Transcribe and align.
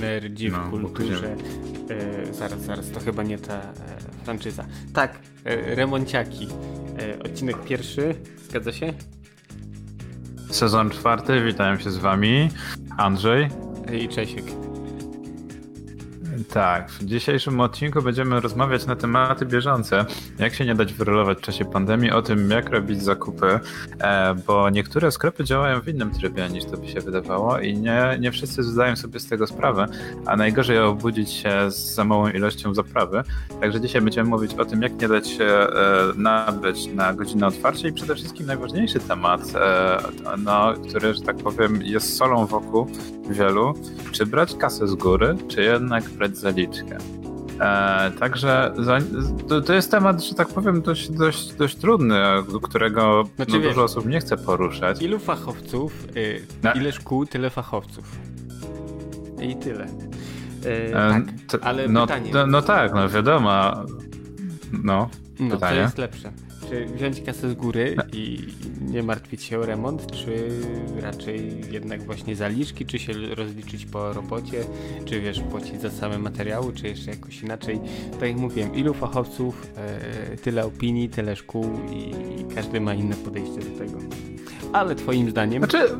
Nerdzi 0.00 0.50
w 0.50 0.52
No, 0.52 0.70
kulturze. 0.70 1.36
E, 1.90 2.34
zaraz, 2.34 2.60
zaraz, 2.60 2.90
to 2.90 3.00
chyba 3.00 3.22
nie 3.22 3.38
ta 3.38 3.54
e, 3.54 3.72
franczyza. 4.24 4.64
Tak, 4.94 5.18
e, 5.44 5.74
Remonciaki. 5.74 6.48
E, 6.98 7.18
odcinek 7.22 7.64
pierwszy, 7.64 8.14
zgadza 8.48 8.72
się? 8.72 8.92
Sezon 10.50 10.90
czwarty, 10.90 11.44
witam 11.44 11.80
się 11.80 11.90
z 11.90 11.96
wami. 11.98 12.48
Andrzej. 12.96 13.48
I 13.92 14.08
Czesiek. 14.08 14.44
Tak, 16.52 16.90
w 16.90 17.04
dzisiejszym 17.04 17.60
odcinku 17.60 18.02
będziemy 18.02 18.40
rozmawiać 18.40 18.86
na 18.86 18.96
tematy 18.96 19.46
bieżące. 19.46 20.04
Jak 20.38 20.54
się 20.54 20.66
nie 20.66 20.74
dać 20.74 20.92
wyrelować 20.92 21.38
w 21.38 21.40
czasie 21.40 21.64
pandemii, 21.64 22.10
o 22.10 22.22
tym 22.22 22.50
jak 22.50 22.70
robić 22.70 23.02
zakupy, 23.02 23.60
e, 24.00 24.34
bo 24.46 24.70
niektóre 24.70 25.10
sklepy 25.10 25.44
działają 25.44 25.80
w 25.80 25.88
innym 25.88 26.10
trybie 26.10 26.48
niż 26.48 26.64
to 26.64 26.76
by 26.76 26.88
się 26.88 27.00
wydawało 27.00 27.58
i 27.58 27.76
nie, 27.76 28.18
nie 28.20 28.32
wszyscy 28.32 28.62
zdają 28.62 28.96
sobie 28.96 29.20
z 29.20 29.28
tego 29.28 29.46
sprawę, 29.46 29.86
a 30.26 30.36
najgorzej 30.36 30.78
obudzić 30.78 31.30
się 31.30 31.70
z 31.70 31.90
za 31.94 32.04
małą 32.04 32.28
ilością 32.28 32.74
zaprawy. 32.74 33.22
Także 33.60 33.80
dzisiaj 33.80 34.02
będziemy 34.02 34.30
mówić 34.30 34.54
o 34.54 34.64
tym, 34.64 34.82
jak 34.82 35.00
nie 35.02 35.08
dać 35.08 35.28
się 35.28 35.44
e, 35.44 35.68
nabyć 36.16 36.86
na 36.86 37.14
godzinę 37.14 37.46
otwarcia 37.46 37.88
i 37.88 37.92
przede 37.92 38.14
wszystkim 38.14 38.46
najważniejszy 38.46 39.00
temat, 39.00 39.40
e, 39.54 39.98
no, 40.38 40.74
który, 40.88 41.14
że 41.14 41.20
tak 41.20 41.36
powiem, 41.36 41.82
jest 41.82 42.16
solą 42.16 42.46
wokół 42.46 42.86
wielu, 43.30 43.74
czy 44.12 44.26
brać 44.26 44.54
kasę 44.54 44.88
z 44.88 44.94
góry, 44.94 45.36
czy 45.48 45.62
jednak 45.62 46.08
brać 46.08 46.36
zaliczkę. 46.40 46.98
E, 47.60 48.10
także 48.10 48.72
za, 48.78 48.98
to, 49.48 49.60
to, 49.60 49.72
jest 49.72 49.90
temat, 49.90 50.24
że 50.24 50.34
tak 50.34 50.48
powiem, 50.48 50.82
dość, 50.82 51.10
dość, 51.10 51.52
dość 51.52 51.76
trudny, 51.76 52.20
którego 52.62 53.24
znaczy, 53.36 53.52
no, 53.52 53.60
wiesz, 53.60 53.68
dużo 53.68 53.84
osób 53.84 54.06
nie 54.06 54.20
chce 54.20 54.36
poruszać. 54.36 55.02
Ilu 55.02 55.18
fachowców, 55.18 56.06
y, 56.16 56.46
no. 56.62 56.72
ile 56.72 56.92
szkół, 56.92 57.26
tyle 57.26 57.50
fachowców. 57.50 58.18
I 59.42 59.56
tyle. 59.56 59.84
Y, 59.84 60.96
e, 60.96 61.22
tak, 61.48 61.60
ale 61.62 61.88
no, 61.88 62.06
pytanie. 62.06 62.30
No, 62.34 62.46
no, 62.46 62.62
tak, 62.62 62.94
no 62.94 63.08
wiadomo. 63.08 63.50
No, 64.84 65.08
no 65.40 65.54
pytanie. 65.54 65.76
to 65.76 65.82
jest 65.82 65.98
lepsze 65.98 66.32
czy 66.70 66.86
wziąć 66.86 67.22
kasę 67.22 67.50
z 67.50 67.54
góry 67.54 67.96
i 68.12 68.48
nie 68.80 69.02
martwić 69.02 69.42
się 69.42 69.58
o 69.58 69.66
remont, 69.66 70.12
czy 70.12 70.48
raczej 71.00 71.60
jednak 71.70 72.02
właśnie 72.02 72.36
zaliczki, 72.36 72.86
czy 72.86 72.98
się 72.98 73.12
rozliczyć 73.12 73.86
po 73.86 74.12
robocie, 74.12 74.64
czy 75.04 75.20
wiesz, 75.20 75.40
płacić 75.40 75.80
za 75.80 75.90
same 75.90 76.18
materiały, 76.18 76.72
czy 76.72 76.88
jeszcze 76.88 77.10
jakoś 77.10 77.42
inaczej. 77.42 77.80
Tak 78.12 78.28
jak 78.28 78.36
mówiłem, 78.36 78.74
ilu 78.74 78.94
fachowców, 78.94 79.66
e, 79.76 80.36
tyle 80.36 80.64
opinii, 80.64 81.08
tyle 81.08 81.36
szkół 81.36 81.66
i, 81.92 82.10
i 82.40 82.54
każdy 82.54 82.80
ma 82.80 82.94
inne 82.94 83.16
podejście 83.16 83.58
do 83.58 83.78
tego. 83.78 83.98
Ale 84.72 84.94
twoim 84.94 85.30
zdaniem... 85.30 85.64
Znaczy, 85.64 85.96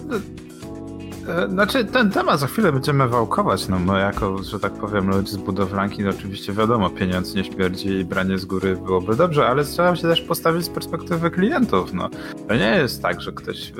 znaczy, 1.48 1.84
ten 1.84 2.11
temat 2.11 2.41
za 2.41 2.47
chwilę 2.47 2.73
będziemy 2.73 3.09
wałkować, 3.09 3.69
no 3.69 3.78
bo 3.78 3.97
jako, 3.97 4.42
że 4.42 4.61
tak 4.61 4.73
powiem, 4.73 5.11
ludzie 5.11 5.33
z 5.33 5.36
budowlanki, 5.36 6.03
no 6.03 6.11
oczywiście 6.11 6.53
wiadomo, 6.53 6.91
pieniądz 6.91 7.34
nie 7.34 7.45
śmierdzi 7.45 7.89
i 7.89 8.05
branie 8.05 8.39
z 8.39 8.45
góry 8.45 8.77
byłoby 8.77 9.17
dobrze, 9.17 9.47
ale 9.47 9.64
trzeba 9.64 9.97
się 9.97 10.03
też 10.03 10.20
postawić 10.20 10.64
z 10.64 10.69
perspektywy 10.69 11.31
klientów, 11.31 11.92
no. 11.92 12.11
To 12.48 12.55
nie 12.55 12.77
jest 12.77 13.03
tak, 13.03 13.20
że 13.20 13.33
ktoś 13.33 13.70
e, 13.70 13.75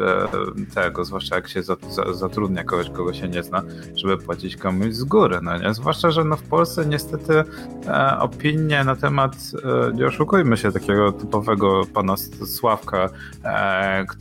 tego, 0.75 1.05
zwłaszcza 1.05 1.34
jak 1.34 1.48
się 1.48 1.62
zatrudnia 2.12 2.65
kogoś, 2.65 2.91
kogo 2.91 3.12
się 3.12 3.28
nie 3.28 3.43
zna, 3.43 3.62
żeby 3.95 4.19
płacić 4.19 4.56
komuś 4.56 4.95
z 4.95 5.05
góry, 5.05 5.39
no 5.43 5.59
nie? 5.59 5.75
Zwłaszcza, 5.75 6.11
że 6.11 6.25
no 6.25 6.37
w 6.37 6.43
Polsce 6.43 6.87
niestety 6.87 7.45
e, 7.87 8.19
opinie 8.19 8.84
na 8.84 8.97
temat, 8.97 9.37
nie 9.95 10.06
oszukujmy 10.06 10.56
się, 10.56 10.73
takiego 10.73 11.12
typowego 11.12 11.83
pana 11.95 12.17
Sławka, 12.47 13.11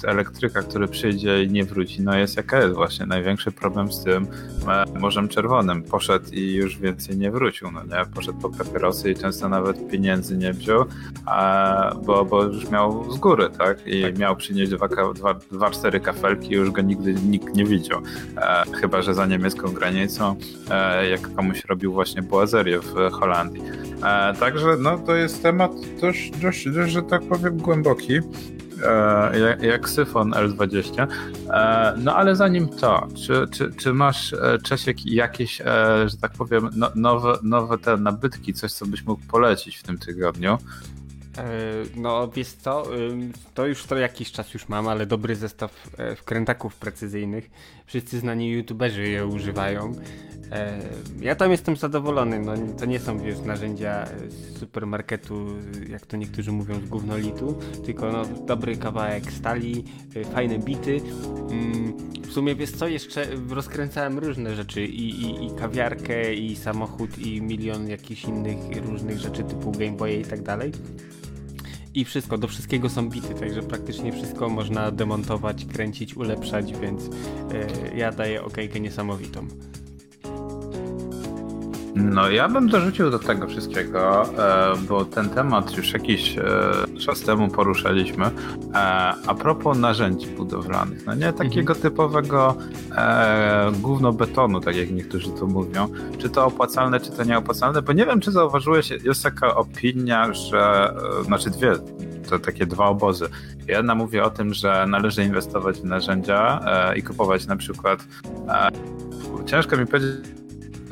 elektryka, 0.03 0.61
który 0.61 0.87
przyjdzie 0.87 1.43
i 1.43 1.51
nie 1.51 1.63
wróci, 1.63 2.01
no 2.01 2.17
jest 2.17 2.37
jaka 2.37 2.61
jest 2.61 2.75
właśnie, 2.75 3.05
największy 3.19 3.51
problem 3.51 3.91
z 3.91 4.03
tym 4.03 4.27
e, 4.67 4.99
Morzem 4.99 5.27
Czerwonym. 5.27 5.83
Poszedł 5.83 6.25
i 6.31 6.53
już 6.53 6.77
więcej 6.77 7.17
nie 7.17 7.31
wrócił, 7.31 7.71
no 7.71 7.83
nie? 7.83 8.05
Poszedł 8.15 8.39
po 8.39 8.49
papierosy 8.49 9.11
i 9.11 9.15
często 9.15 9.49
nawet 9.49 9.89
pieniędzy 9.91 10.37
nie 10.37 10.53
wziął, 10.53 10.85
a, 11.25 11.95
bo, 12.05 12.25
bo 12.25 12.43
już 12.43 12.69
miał 12.69 13.11
z 13.11 13.17
góry, 13.17 13.49
tak? 13.57 13.87
I 13.87 14.01
tak. 14.01 14.17
miał 14.17 14.35
przynieść 14.35 14.71
dwa, 14.71 14.87
dwa, 15.13 15.33
dwa, 15.33 15.71
cztery 15.71 15.99
kafelki 15.99 16.51
i 16.51 16.55
już 16.55 16.71
go 16.71 16.81
nigdy 16.81 17.13
nikt 17.13 17.55
nie 17.55 17.65
widział. 17.65 18.01
E, 18.37 18.63
chyba, 18.81 19.01
że 19.01 19.13
za 19.13 19.25
niemiecką 19.25 19.73
granicą, 19.73 20.35
e, 20.71 21.09
jak 21.09 21.35
komuś 21.35 21.65
robił 21.65 21.93
właśnie 21.93 22.21
boazerię 22.21 22.79
w 22.79 23.11
Holandii. 23.11 23.61
E, 24.03 24.33
także 24.33 24.67
no, 24.79 24.97
to 24.97 25.15
jest 25.15 25.43
temat 25.43 25.71
dość, 26.01 26.31
dość, 26.31 26.69
dość, 26.69 26.93
że 26.93 27.03
tak 27.03 27.21
powiem, 27.21 27.57
głęboki. 27.57 28.19
E, 28.85 29.57
jak, 29.61 29.89
syfon 29.89 30.31
L20. 30.31 31.07
E, 31.49 31.93
no 31.97 32.15
ale 32.15 32.35
zanim 32.35 32.69
to, 32.69 33.07
czy, 33.25 33.47
czy, 33.51 33.73
czy 33.73 33.93
masz, 33.93 34.33
e, 34.33 34.57
Czesiek, 34.63 35.05
jakieś, 35.05 35.57
że 36.05 36.17
tak 36.21 36.31
powiem, 36.31 36.69
no, 36.75 36.91
nowe, 36.95 37.37
nowe 37.43 37.77
te 37.77 37.97
nabytki, 37.97 38.53
coś, 38.53 38.71
co 38.71 38.85
byś 38.85 39.03
mógł 39.03 39.21
polecić 39.27 39.77
w 39.77 39.83
tym 39.83 39.97
tygodniu? 39.97 40.57
No 41.95 42.27
wiesz 42.27 42.53
co, 42.53 42.83
to 43.53 43.67
już 43.67 43.83
to 43.83 43.97
jakiś 43.97 44.31
czas 44.31 44.53
już 44.53 44.69
mam, 44.69 44.87
ale 44.87 45.05
dobry 45.05 45.35
zestaw 45.35 45.89
wkrętaków 46.17 46.75
precyzyjnych. 46.75 47.49
Wszyscy 47.85 48.19
znani 48.19 48.51
youtuberzy 48.51 49.07
je 49.07 49.27
używają. 49.27 49.93
E, 50.51 50.79
ja 51.21 51.35
tam 51.35 51.51
jestem 51.51 51.75
zadowolony, 51.75 52.39
no 52.39 52.53
to 52.79 52.85
nie 52.85 52.99
są 52.99 53.19
wiesz, 53.19 53.39
narzędzia 53.39 54.05
z 54.27 54.59
supermarketu, 54.59 55.47
jak 55.89 56.05
to 56.05 56.17
niektórzy 56.17 56.51
mówią 56.51 56.75
z 56.79 56.89
gównolitu, 56.89 57.59
tylko 57.85 58.11
no, 58.11 58.25
dobry 58.25 58.77
kawałek 58.77 59.31
stali, 59.31 59.83
e, 60.15 60.23
fajne 60.23 60.59
bity. 60.59 61.01
Mm, 61.51 61.97
w 62.27 62.31
sumie 62.31 62.55
wiesz 62.55 62.71
co, 62.71 62.87
jeszcze 62.87 63.25
rozkręcałem 63.49 64.19
różne 64.19 64.55
rzeczy 64.55 64.85
i, 64.85 65.09
i, 65.09 65.45
i 65.45 65.55
kawiarkę, 65.55 66.33
i 66.33 66.55
samochód, 66.55 67.17
i 67.19 67.41
milion 67.41 67.87
jakichś 67.87 68.23
innych 68.23 68.57
różnych 68.85 69.19
rzeczy 69.19 69.43
typu 69.43 69.71
Game 69.71 69.97
Boy 69.97 70.13
i 70.13 70.25
tak 70.25 70.41
dalej 70.41 70.71
i 71.99 72.05
wszystko, 72.05 72.37
do 72.37 72.47
wszystkiego 72.47 72.89
są 72.89 73.09
bity, 73.09 73.35
także 73.35 73.63
praktycznie 73.63 74.11
wszystko 74.11 74.49
można 74.49 74.91
demontować, 74.91 75.65
kręcić, 75.65 76.17
ulepszać, 76.17 76.73
więc 76.73 77.05
yy, 77.05 77.97
ja 77.97 78.11
daję 78.11 78.43
okejkę 78.43 78.79
niesamowitą. 78.79 79.47
No 81.95 82.29
ja 82.29 82.49
bym 82.49 82.67
dorzucił 82.67 83.09
do 83.09 83.19
tego 83.19 83.47
wszystkiego, 83.47 84.23
e, 84.23 84.73
bo 84.87 85.05
ten 85.05 85.29
temat 85.29 85.77
już 85.77 85.93
jakiś 85.93 86.37
e, 86.37 86.43
czas 87.05 87.21
temu 87.21 87.47
poruszaliśmy. 87.47 88.25
E, 88.25 88.31
a 89.27 89.35
propos 89.39 89.77
narzędzi 89.77 90.27
budowlanych, 90.27 91.05
no 91.05 91.15
nie 91.15 91.33
takiego 91.33 91.73
mhm. 91.73 91.81
typowego 91.81 92.55
gówno 93.81 94.13
betonu, 94.13 94.61
tak 94.61 94.75
jak 94.75 94.91
niektórzy 94.91 95.29
to 95.31 95.45
mówią. 95.45 95.87
Czy 96.17 96.29
to 96.29 96.45
opłacalne, 96.45 96.99
czy 96.99 97.11
to 97.11 97.23
nieopłacalne, 97.23 97.81
bo 97.81 97.93
nie 97.93 98.05
wiem, 98.05 98.19
czy 98.19 98.31
zauważyłeś, 98.31 98.89
jest 99.03 99.23
taka 99.23 99.55
opinia, 99.55 100.33
że, 100.33 100.93
znaczy 101.25 101.49
dwie, 101.49 101.73
to 102.29 102.39
takie 102.39 102.65
dwa 102.65 102.85
obozy. 102.85 103.29
Jedna 103.67 103.95
mówi 103.95 104.19
o 104.19 104.29
tym, 104.29 104.53
że 104.53 104.85
należy 104.87 105.23
inwestować 105.23 105.81
w 105.81 105.83
narzędzia 105.83 106.59
i 106.95 107.03
kupować 107.03 107.47
na 107.47 107.55
przykład 107.55 107.99
ciężko 109.45 109.77
mi 109.77 109.85
powiedzieć, 109.85 110.38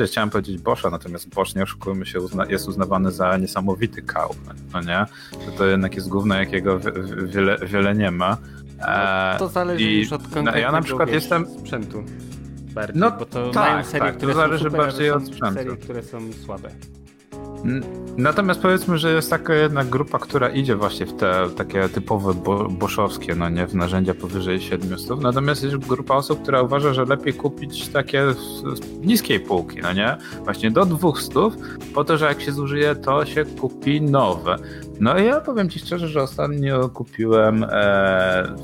chciałem 0.05 0.29
powiedzieć 0.29 0.57
Boscha, 0.57 0.89
natomiast 0.89 1.29
Bosch, 1.29 1.55
nie 1.55 1.63
oszukujmy 1.63 2.05
się, 2.05 2.21
uzna, 2.21 2.45
jest 2.45 2.67
uznawany 2.67 3.11
za 3.11 3.37
niesamowity 3.37 4.01
kał, 4.01 4.35
no 4.73 4.81
nie? 4.81 5.05
To, 5.31 5.51
to 5.57 5.65
jednak 5.65 5.95
jest 5.95 6.09
gówno, 6.09 6.35
jakiego 6.35 6.79
wiele, 7.25 7.57
wiele 7.65 7.95
nie 7.95 8.11
ma. 8.11 8.37
No, 8.79 9.39
to 9.39 9.47
zależy 9.47 9.83
I, 9.83 9.99
już 9.99 10.13
od 10.13 10.21
konkretnego 10.21 10.51
no, 10.51 10.61
ja 10.61 10.71
na 10.71 10.81
przykład 10.81 11.09
jestem... 11.09 11.47
sprzętu. 11.59 12.03
Bardziej, 12.73 13.01
no, 13.01 13.11
bo 13.11 13.25
to 13.25 13.49
tak, 13.51 13.71
mają 13.71 13.83
serie, 13.83 13.99
tak, 13.99 14.17
które 14.17 14.33
to 14.33 14.39
zależy 14.39 14.63
super, 14.63 14.79
bardziej 14.79 15.11
od 15.11 15.27
sprzętu. 15.27 15.53
serie, 15.53 15.77
które 15.77 16.03
są 16.03 16.33
słabe. 16.45 16.69
Natomiast 18.17 18.61
powiedzmy, 18.61 18.97
że 18.97 19.13
jest 19.13 19.29
taka 19.29 19.53
jedna 19.53 19.83
grupa, 19.83 20.19
która 20.19 20.49
idzie 20.49 20.75
właśnie 20.75 21.05
w 21.05 21.13
te 21.13 21.49
takie 21.57 21.89
typowe 21.89 22.33
bo 22.33 22.69
boszowskie, 22.69 23.35
no 23.35 23.49
nie, 23.49 23.67
w 23.67 23.75
narzędzia 23.75 24.13
powyżej 24.13 24.61
700. 24.61 25.21
Natomiast 25.21 25.63
jest 25.63 25.77
grupa 25.77 26.15
osób, 26.15 26.41
która 26.41 26.61
uważa, 26.61 26.93
że 26.93 27.05
lepiej 27.05 27.33
kupić 27.33 27.87
takie 27.87 28.33
z 28.33 29.05
niskiej 29.05 29.39
półki, 29.39 29.79
no 29.81 29.93
nie? 29.93 30.17
Właśnie 30.43 30.71
do 30.71 30.85
200, 30.85 31.33
po 31.93 32.03
to, 32.03 32.17
że 32.17 32.25
jak 32.25 32.41
się 32.41 32.51
zużyje, 32.51 32.95
to 32.95 33.25
się 33.25 33.45
kupi 33.45 34.01
nowe. 34.01 34.57
No 34.99 35.17
ja 35.17 35.41
powiem 35.41 35.69
Ci 35.69 35.79
szczerze, 35.79 36.07
że 36.07 36.21
ostatnio 36.21 36.89
kupiłem 36.89 37.65
e, 37.69 38.55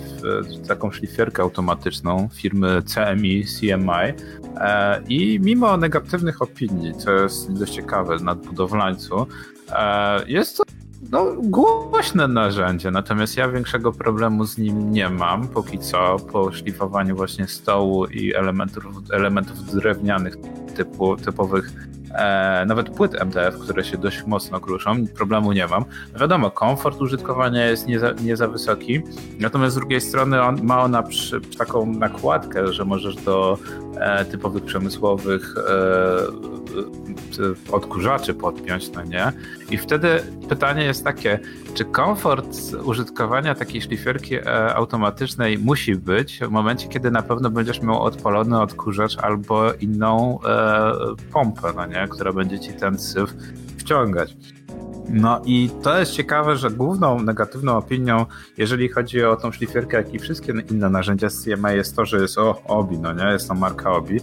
taką 0.67 0.91
szlifierkę 0.91 1.41
automatyczną 1.41 2.29
firmy 2.33 2.81
CMI, 2.81 3.45
CMI 3.45 4.13
e, 4.57 5.01
i 5.09 5.39
mimo 5.39 5.77
negatywnych 5.77 6.41
opinii, 6.41 6.93
co 6.93 7.11
jest 7.11 7.53
dość 7.53 7.73
ciekawe 7.73 8.15
nad 8.15 8.45
budowlańcu, 8.45 9.27
e, 9.71 10.23
jest 10.27 10.57
to 10.57 10.63
no, 11.11 11.25
głośne 11.43 12.27
narzędzie, 12.27 12.91
natomiast 12.91 13.37
ja 13.37 13.49
większego 13.49 13.91
problemu 13.91 14.45
z 14.45 14.57
nim 14.57 14.91
nie 14.91 15.09
mam 15.09 15.47
póki 15.47 15.79
co 15.79 16.15
po 16.31 16.51
szlifowaniu 16.51 17.15
właśnie 17.15 17.47
stołu 17.47 18.05
i 18.05 18.33
elementów, 18.33 18.83
elementów 19.11 19.65
drewnianych 19.65 20.35
typu, 20.75 21.17
typowych 21.17 21.71
e, 22.13 22.65
nawet 22.65 22.89
płyt 22.89 23.21
MDF, 23.21 23.59
które 23.59 23.83
się 23.83 23.97
dość 23.97 24.25
mocno 24.25 24.59
kruszą, 24.59 25.07
problemu 25.07 25.51
nie 25.51 25.67
mam. 25.67 25.85
Wiadomo, 26.19 26.51
komfort 26.51 27.01
użytkowania 27.01 27.65
jest 27.65 27.87
nie 27.87 27.99
za, 27.99 28.11
nie 28.11 28.37
za 28.37 28.47
wysoki, 28.47 29.01
natomiast 29.39 29.75
z 29.75 29.77
drugiej 29.77 30.01
strony 30.01 30.41
on, 30.41 30.63
ma 30.63 30.83
ona 30.83 31.03
przy, 31.03 31.41
taką 31.41 31.85
nakładkę, 31.85 32.73
że 32.73 32.85
możesz 32.85 33.15
do 33.15 33.57
e, 33.95 34.25
typowych 34.25 34.63
przemysłowych 34.63 35.55
e, 35.57 36.53
odkurzaczy 37.71 38.33
podpiąć, 38.33 38.91
no 38.91 39.03
nie? 39.03 39.31
I 39.71 39.77
wtedy 39.77 40.23
pytanie 40.49 40.83
jest 40.83 41.03
takie, 41.03 41.39
czy 41.73 41.85
komfort 41.85 42.57
użytkowania 42.83 43.55
takiej 43.55 43.81
szlifierki 43.81 44.35
e, 44.35 44.75
automatycznej 44.75 45.57
musi 45.57 45.95
być 45.95 46.39
w 46.39 46.49
momencie, 46.49 46.87
kiedy 46.87 47.11
na 47.11 47.21
pewno 47.21 47.49
będziesz 47.49 47.81
miał 47.81 48.03
odpalony 48.03 48.61
odkurzacz 48.61 49.17
albo 49.17 49.73
inną 49.73 50.39
e, 50.45 50.91
pompę, 51.31 51.73
no 51.75 51.85
nie? 51.85 52.02
Która 52.07 52.33
będzie 52.33 52.59
ci 52.59 52.73
ten 52.73 52.99
syf 52.99 53.33
wciągać. 53.77 54.35
No 55.09 55.41
i 55.45 55.69
to 55.83 55.99
jest 55.99 56.11
ciekawe, 56.11 56.57
że 56.57 56.69
główną 56.69 57.21
negatywną 57.21 57.77
opinią, 57.77 58.25
jeżeli 58.57 58.89
chodzi 58.89 59.23
o 59.23 59.35
tą 59.35 59.51
szlifierkę, 59.51 59.97
jak 59.97 60.13
i 60.13 60.19
wszystkie 60.19 60.53
inne 60.71 60.89
narzędzia 60.89 61.29
z 61.29 61.43
CMA 61.43 61.71
jest 61.71 61.95
to, 61.95 62.05
że 62.05 62.21
jest 62.21 62.37
o, 62.37 62.61
Obi, 62.63 62.99
no 62.99 63.13
nie? 63.13 63.23
Jest 63.23 63.47
to 63.47 63.53
marka 63.53 63.91
Obi. 63.91 64.19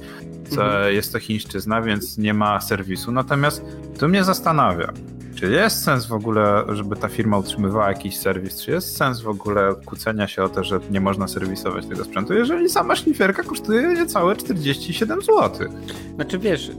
Mhm. 0.51 0.95
Jest 0.95 1.13
to 1.13 1.19
chińszczyzna, 1.19 1.83
więc 1.83 2.19
nie 2.19 2.35
ma 2.35 2.61
serwisu. 2.61 3.13
Natomiast 3.13 3.65
to 3.99 4.09
mnie 4.09 4.25
zastanawia, 4.25 4.93
czy 5.41 5.51
jest 5.51 5.85
sens 5.85 6.07
w 6.07 6.13
ogóle, 6.13 6.65
żeby 6.69 6.97
ta 6.97 7.09
firma 7.09 7.39
utrzymywała 7.39 7.89
jakiś 7.89 8.17
serwis? 8.17 8.63
Czy 8.63 8.71
jest 8.71 8.97
sens 8.97 9.21
w 9.21 9.29
ogóle 9.29 9.75
kłócenia 9.87 10.29
się 10.29 10.43
o 10.43 10.49
to, 10.49 10.65
że 10.65 10.81
nie 10.91 11.01
można 11.01 11.29
serwisować 11.29 11.87
tego 11.87 12.05
sprzętu, 12.05 12.35
jeżeli 12.35 12.69
sama 12.69 12.97
szlifierka 12.97 13.43
kosztuje 13.43 13.83
niecałe 13.83 14.37
47 14.37 15.23
zł? 15.23 15.69
Znaczy 16.15 16.39
wiesz, 16.39 16.71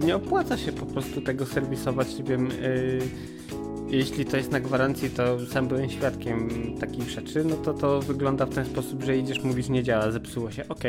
nie 0.00 0.16
opłaca 0.16 0.56
się 0.56 0.72
po 0.72 0.86
prostu 0.86 1.20
tego 1.20 1.46
serwisować, 1.46 2.18
nie 2.18 2.24
wiem. 2.24 2.48
Yy 2.48 3.36
jeśli 3.88 4.24
to 4.24 4.36
jest 4.36 4.50
na 4.50 4.60
gwarancji, 4.60 5.10
to 5.10 5.46
sam 5.46 5.68
byłem 5.68 5.90
świadkiem 5.90 6.48
takich 6.80 7.10
rzeczy, 7.10 7.44
no 7.44 7.56
to 7.56 7.74
to 7.74 8.00
wygląda 8.00 8.46
w 8.46 8.54
ten 8.54 8.66
sposób, 8.66 9.02
że 9.02 9.18
idziesz, 9.18 9.42
mówisz 9.42 9.68
nie 9.68 9.82
działa, 9.82 10.10
zepsuło 10.10 10.50
się, 10.50 10.68
ok. 10.68 10.84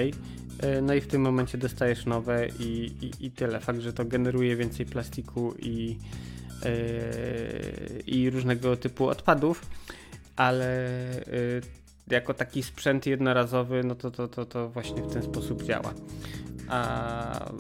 No 0.82 0.94
i 0.94 1.02
w 1.02 1.08
tym 1.08 1.22
momencie 1.22 1.58
dostajesz 1.58 2.06
nowe 2.06 2.48
i, 2.60 2.92
i, 3.02 3.26
i 3.26 3.32
tyle. 3.32 3.60
Fakt, 3.60 3.80
że 3.80 3.94
to 3.94 4.06
generuje 4.06 4.56
więcej 4.56 4.86
plastiku 4.86 5.54
i, 5.60 5.98
i 8.08 8.30
różnego 8.30 8.78
typu 8.78 9.08
odpadów, 9.08 9.66
ale 10.36 10.90
yy, 11.32 11.62
jako 12.08 12.34
taki 12.34 12.64
sprzęt 12.64 13.06
jednorazowy, 13.06 13.84
no 13.84 13.96
to, 13.96 14.12
to, 14.12 14.28
to, 14.28 14.46
to 14.46 14.70
właśnie 14.70 15.02
w 15.02 15.14
ten 15.14 15.24
sposób 15.24 15.64
działa. 15.64 15.94
A 16.70 17.52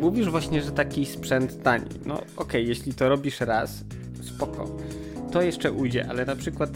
mówisz 0.00 0.28
właśnie, 0.28 0.62
że 0.62 0.72
taki 0.72 1.06
sprzęt 1.06 1.62
tani. 1.62 1.90
No 2.06 2.14
okej, 2.14 2.32
okay, 2.36 2.62
jeśli 2.62 2.94
to 2.94 3.08
robisz 3.08 3.40
raz, 3.40 3.84
spoko. 4.22 4.78
To 5.32 5.42
jeszcze 5.42 5.72
ujdzie, 5.72 6.06
ale 6.08 6.24
na 6.24 6.36
przykład 6.36 6.70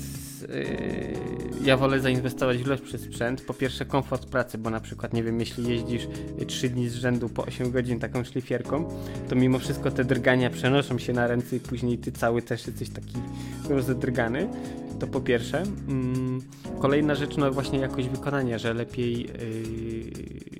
yy, 0.49 1.65
ja 1.65 1.77
wolę 1.77 2.01
zainwestować 2.01 2.59
w 2.59 2.67
lepszy 2.67 2.99
sprzęt. 2.99 3.41
Po 3.41 3.55
pierwsze 3.55 3.85
komfort 3.85 4.27
pracy, 4.27 4.59
bo 4.59 4.71
na 4.71 4.81
przykład 4.81 5.15
nie 5.15 5.23
wiem, 5.23 5.41
jeśli 5.41 5.69
jeździsz 5.69 6.09
3 6.47 6.69
dni 6.69 6.89
z 6.89 6.95
rzędu 6.95 7.29
po 7.29 7.45
8 7.45 7.71
godzin 7.71 8.01
taką 8.01 8.25
szlifierką, 8.25 8.89
to 9.29 9.37
mimo 9.37 9.59
wszystko 9.59 9.91
te 9.91 10.05
drgania 10.05 10.51
przenoszą 10.51 10.99
się 10.99 11.13
na 11.13 11.27
ręce 11.27 11.57
i 11.57 11.61
później 11.61 11.99
ty 11.99 12.13
cały 12.13 12.43
też 12.43 12.67
jesteś 12.67 12.91
taki 12.91 13.17
rozedrgany. 13.69 14.49
To 14.99 15.07
po 15.07 15.21
pierwsze. 15.21 15.63
Mm, 15.89 16.41
kolejna 16.81 17.15
rzecz, 17.15 17.37
no 17.37 17.53
właśnie 17.53 17.79
jakość 17.79 18.09
wykonania, 18.09 18.59
że 18.59 18.75
lepiej 18.75 19.21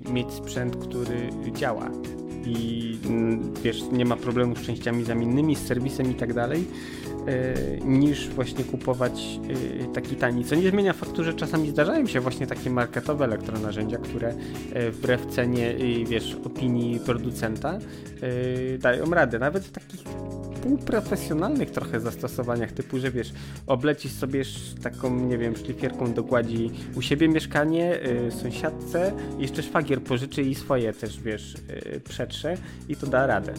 yy, 0.05 0.11
mieć 0.11 0.31
sprzęt, 0.31 0.75
który 0.75 1.29
działa 1.53 1.91
i 2.45 2.97
mm, 3.05 3.53
wiesz, 3.63 3.83
nie 3.91 4.05
ma 4.05 4.15
problemu 4.15 4.55
z 4.55 4.61
częściami 4.61 5.03
zamiennymi, 5.03 5.55
z 5.55 5.65
serwisem 5.65 6.11
i 6.11 6.15
tak 6.15 6.33
dalej, 6.33 6.67
niż 7.85 8.29
właśnie 8.29 8.63
kupować 8.63 9.39
e, 9.83 9.93
taki 9.93 10.15
tani. 10.15 10.45
Co 10.45 10.55
nie 10.55 10.69
zmienia 10.69 10.93
faktu, 10.93 11.23
że 11.23 11.33
czasami 11.33 11.69
zdarzają 11.69 12.07
się 12.07 12.19
właśnie 12.19 12.47
takie 12.47 12.69
marketowe 12.69 13.25
elektronarzędzia, 13.25 13.97
które 13.97 14.33
e, 14.73 14.91
wbrew 14.91 15.25
cenie 15.25 15.75
wiesz, 16.09 16.37
opinii 16.45 16.99
producenta 16.99 17.79
dają 18.79 19.05
radę. 19.09 19.39
Nawet 19.39 19.65
w 19.65 19.71
takich 19.71 20.03
półprofesjonalnych 20.63 21.71
trochę 21.71 21.99
zastosowaniach, 21.99 22.71
typu, 22.71 22.99
że 22.99 23.11
wiesz, 23.11 23.33
oblecisz 23.67 24.11
sobie 24.11 24.43
taką, 24.83 25.25
nie 25.25 25.37
wiem, 25.37 25.55
szlifierką 25.55 26.13
dokładzi 26.13 26.71
u 26.95 27.01
siebie 27.01 27.29
mieszkanie, 27.29 27.99
sąsiadce, 28.29 29.11
jeszcze 29.37 29.63
szwagier 29.63 30.01
pożyczy 30.01 30.41
i 30.41 30.55
swoje 30.55 30.93
też, 30.93 31.21
wiesz, 31.21 31.55
przetrze 32.03 32.57
i 32.89 32.95
to 32.95 33.07
da 33.07 33.27
radę. 33.27 33.53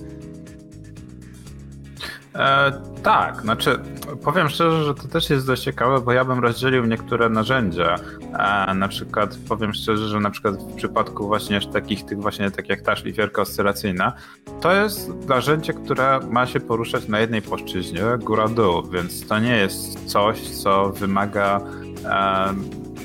E, 2.35 2.73
tak, 3.03 3.43
znaczy 3.43 3.79
powiem 4.25 4.49
szczerze, 4.49 4.85
że 4.85 4.95
to 4.95 5.09
też 5.09 5.31
jest 5.31 5.47
dość 5.47 5.63
ciekawe, 5.63 6.01
bo 6.01 6.13
ja 6.13 6.25
bym 6.25 6.39
rozdzielił 6.39 6.87
niektóre 6.87 7.29
narzędzia. 7.29 7.97
E, 8.39 8.75
na 8.75 8.89
przykład 8.89 9.37
powiem 9.49 9.75
szczerze, 9.75 10.09
że 10.09 10.21
na 10.21 10.31
przykład 10.31 10.55
w 10.63 10.75
przypadku 10.75 11.27
właśnie 11.27 11.61
takich 11.61 12.05
tych 12.05 12.21
właśnie 12.21 12.51
tak 12.51 12.69
jak 12.69 12.83
ta 12.83 12.97
szlifierka 12.97 13.43
oscylacyjna, 13.43 14.13
to 14.61 14.73
jest 14.73 15.29
narzędzie, 15.29 15.73
które 15.73 16.21
ma 16.31 16.47
się 16.47 16.61
poruszać 16.61 17.09
na 17.09 17.21
jednej 17.21 17.43
płaszczyźnie, 17.43 18.03
góra-dół, 18.19 18.83
więc 18.83 19.27
to 19.27 19.39
nie 19.39 19.57
jest 19.57 20.07
coś, 20.07 20.41
co 20.41 20.91
wymaga 20.91 21.61
e, 22.05 22.55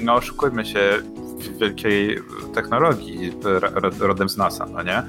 no 0.02 0.16
oszukujmy 0.16 0.66
się, 0.66 0.80
wielkiej 1.60 2.20
technologii 2.54 3.34
rodem 4.00 4.30
z 4.30 4.38
NASA, 4.38 4.66
no 4.66 4.84
nie? 4.84 4.98
E, 4.98 5.06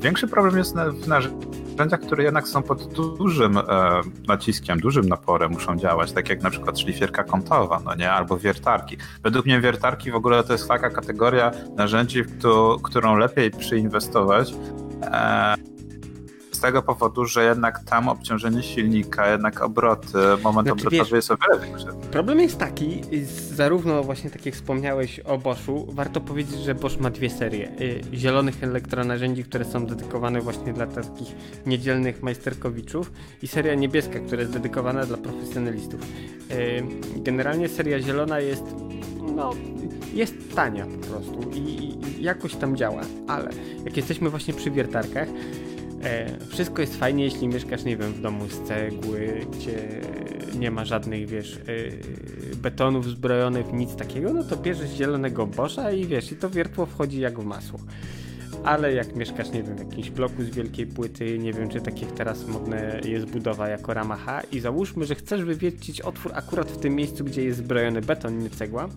większy 0.00 0.28
problem 0.28 0.58
jest 0.58 0.76
w 0.76 1.08
narzędziach, 1.08 2.00
które 2.00 2.24
jednak 2.24 2.48
są 2.48 2.62
pod 2.62 2.92
dużym 3.18 3.58
e, 3.58 3.62
naciskiem, 4.28 4.80
dużym 4.80 5.08
naporem 5.08 5.52
muszą 5.52 5.76
działać, 5.76 6.12
tak 6.12 6.28
jak 6.28 6.42
na 6.42 6.50
przykład 6.50 6.80
szlifierka 6.80 7.24
kątowa, 7.24 7.80
no 7.84 7.94
nie? 7.94 8.12
Albo 8.12 8.38
wiertarki. 8.38 8.96
Według 9.22 9.46
mnie 9.46 9.60
wiertarki 9.60 10.10
w 10.10 10.14
ogóle 10.14 10.44
to 10.44 10.52
jest 10.52 10.68
taka 10.68 10.90
kategoria 10.90 11.50
narzędzi, 11.76 12.22
którą 12.82 13.16
lepiej 13.16 13.50
przyinwestować 13.50 14.54
e, 15.02 15.75
z 16.56 16.60
tego 16.60 16.82
powodu, 16.82 17.24
że 17.24 17.44
jednak 17.44 17.84
tam 17.84 18.08
obciążenie 18.08 18.62
silnika, 18.62 19.30
jednak 19.30 19.62
obroty, 19.62 20.18
moment 20.44 20.68
znaczy, 20.68 20.72
obrotowy 20.72 20.96
wiesz, 20.96 21.10
jest 21.10 21.30
o 21.30 21.36
wiele 21.36 21.66
większy. 21.66 21.86
Problem 22.10 22.40
jest 22.40 22.58
taki, 22.58 23.02
zarówno 23.52 24.02
właśnie 24.02 24.30
tak 24.30 24.46
jak 24.46 24.54
wspomniałeś 24.54 25.20
o 25.20 25.38
Boschu, 25.38 25.86
warto 25.88 26.20
powiedzieć, 26.20 26.60
że 26.60 26.74
Bosch 26.74 27.00
ma 27.00 27.10
dwie 27.10 27.30
serie 27.30 27.70
y, 27.80 28.00
zielonych 28.14 28.64
elektronarzędzi, 28.64 29.44
które 29.44 29.64
są 29.64 29.86
dedykowane 29.86 30.40
właśnie 30.40 30.72
dla 30.72 30.86
takich 30.86 31.34
niedzielnych 31.66 32.22
majsterkowiczów 32.22 33.12
i 33.42 33.48
seria 33.48 33.74
niebieska, 33.74 34.18
która 34.18 34.40
jest 34.40 34.52
dedykowana 34.52 35.06
dla 35.06 35.16
profesjonalistów. 35.16 36.00
Y, 36.50 36.82
generalnie 37.16 37.68
seria 37.68 38.00
zielona 38.00 38.40
jest 38.40 38.64
no, 39.36 39.50
jest 40.14 40.54
tania 40.54 40.86
po 40.86 41.06
prostu 41.06 41.50
i 41.54 41.96
jakoś 42.20 42.54
tam 42.54 42.76
działa, 42.76 43.00
ale 43.28 43.50
jak 43.84 43.96
jesteśmy 43.96 44.30
właśnie 44.30 44.54
przy 44.54 44.70
wiertarkach, 44.70 45.28
wszystko 46.48 46.82
jest 46.82 46.96
fajnie, 46.96 47.24
jeśli 47.24 47.48
mieszkasz, 47.48 47.84
nie 47.84 47.96
wiem, 47.96 48.12
w 48.12 48.20
domu 48.20 48.48
z 48.48 48.68
cegły, 48.68 49.46
gdzie 49.52 50.00
nie 50.58 50.70
ma 50.70 50.84
żadnych, 50.84 51.28
wiesz, 51.28 51.56
e, 51.56 52.56
betonów 52.56 53.06
zbrojonych, 53.06 53.72
nic 53.72 53.96
takiego, 53.96 54.32
no 54.32 54.44
to 54.44 54.56
bierzesz 54.56 54.90
zielonego 54.90 55.46
bosza 55.46 55.92
i 55.92 56.06
wiesz, 56.06 56.32
i 56.32 56.36
to 56.36 56.50
wiertło 56.50 56.86
wchodzi 56.86 57.20
jak 57.20 57.40
w 57.40 57.44
masło. 57.44 57.78
Ale 58.64 58.92
jak 58.92 59.16
mieszkasz, 59.16 59.50
nie 59.50 59.62
wiem, 59.62 59.76
w 59.76 59.78
jakimś 59.78 60.10
bloku 60.10 60.42
z 60.42 60.50
wielkiej 60.50 60.86
płyty, 60.86 61.38
nie 61.38 61.52
wiem, 61.52 61.68
czy 61.68 61.80
tak 61.80 62.02
jak 62.02 62.12
teraz 62.12 62.46
modne 62.46 63.00
jest 63.04 63.26
budowa 63.26 63.68
jako 63.68 63.94
rama 63.94 64.16
H 64.16 64.42
i 64.52 64.60
załóżmy, 64.60 65.04
że 65.04 65.14
chcesz 65.14 65.44
wywiercić 65.44 66.00
otwór 66.00 66.32
akurat 66.34 66.70
w 66.70 66.76
tym 66.76 66.94
miejscu, 66.94 67.24
gdzie 67.24 67.44
jest 67.44 67.58
zbrojony 67.58 68.00
beton, 68.00 68.38
nie 68.38 68.50
cegła, 68.50 68.88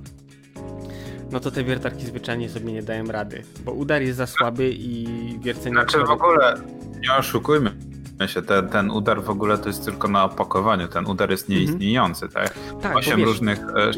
no 1.31 1.39
to 1.39 1.51
te 1.51 1.63
wiertarki 1.63 2.05
zwyczajnie 2.05 2.49
sobie 2.49 2.73
nie 2.73 2.83
dają 2.83 3.05
rady, 3.05 3.43
bo 3.65 3.71
udar 3.71 4.01
jest 4.01 4.17
za 4.17 4.27
słaby 4.27 4.69
i 4.69 5.07
wiercenie... 5.43 5.75
Znaczy 5.75 5.97
w 5.99 6.09
ogóle 6.09 6.55
nie 7.01 7.13
oszukujmy 7.13 7.88
się, 8.27 8.41
ten, 8.41 8.69
ten 8.69 8.91
udar 8.91 9.23
w 9.23 9.29
ogóle 9.29 9.57
to 9.57 9.67
jest 9.67 9.85
tylko 9.85 10.07
na 10.07 10.25
opakowaniu, 10.25 10.87
ten 10.87 11.07
udar 11.07 11.31
jest 11.31 11.49
mhm. 11.49 11.59
nieistniejący, 11.59 12.29
tak? 12.29 12.53
tak? 12.81 12.95
Osiem 12.95 13.17
wiesz, 13.17 13.27
różnych 13.27 13.59
e, 13.59 13.91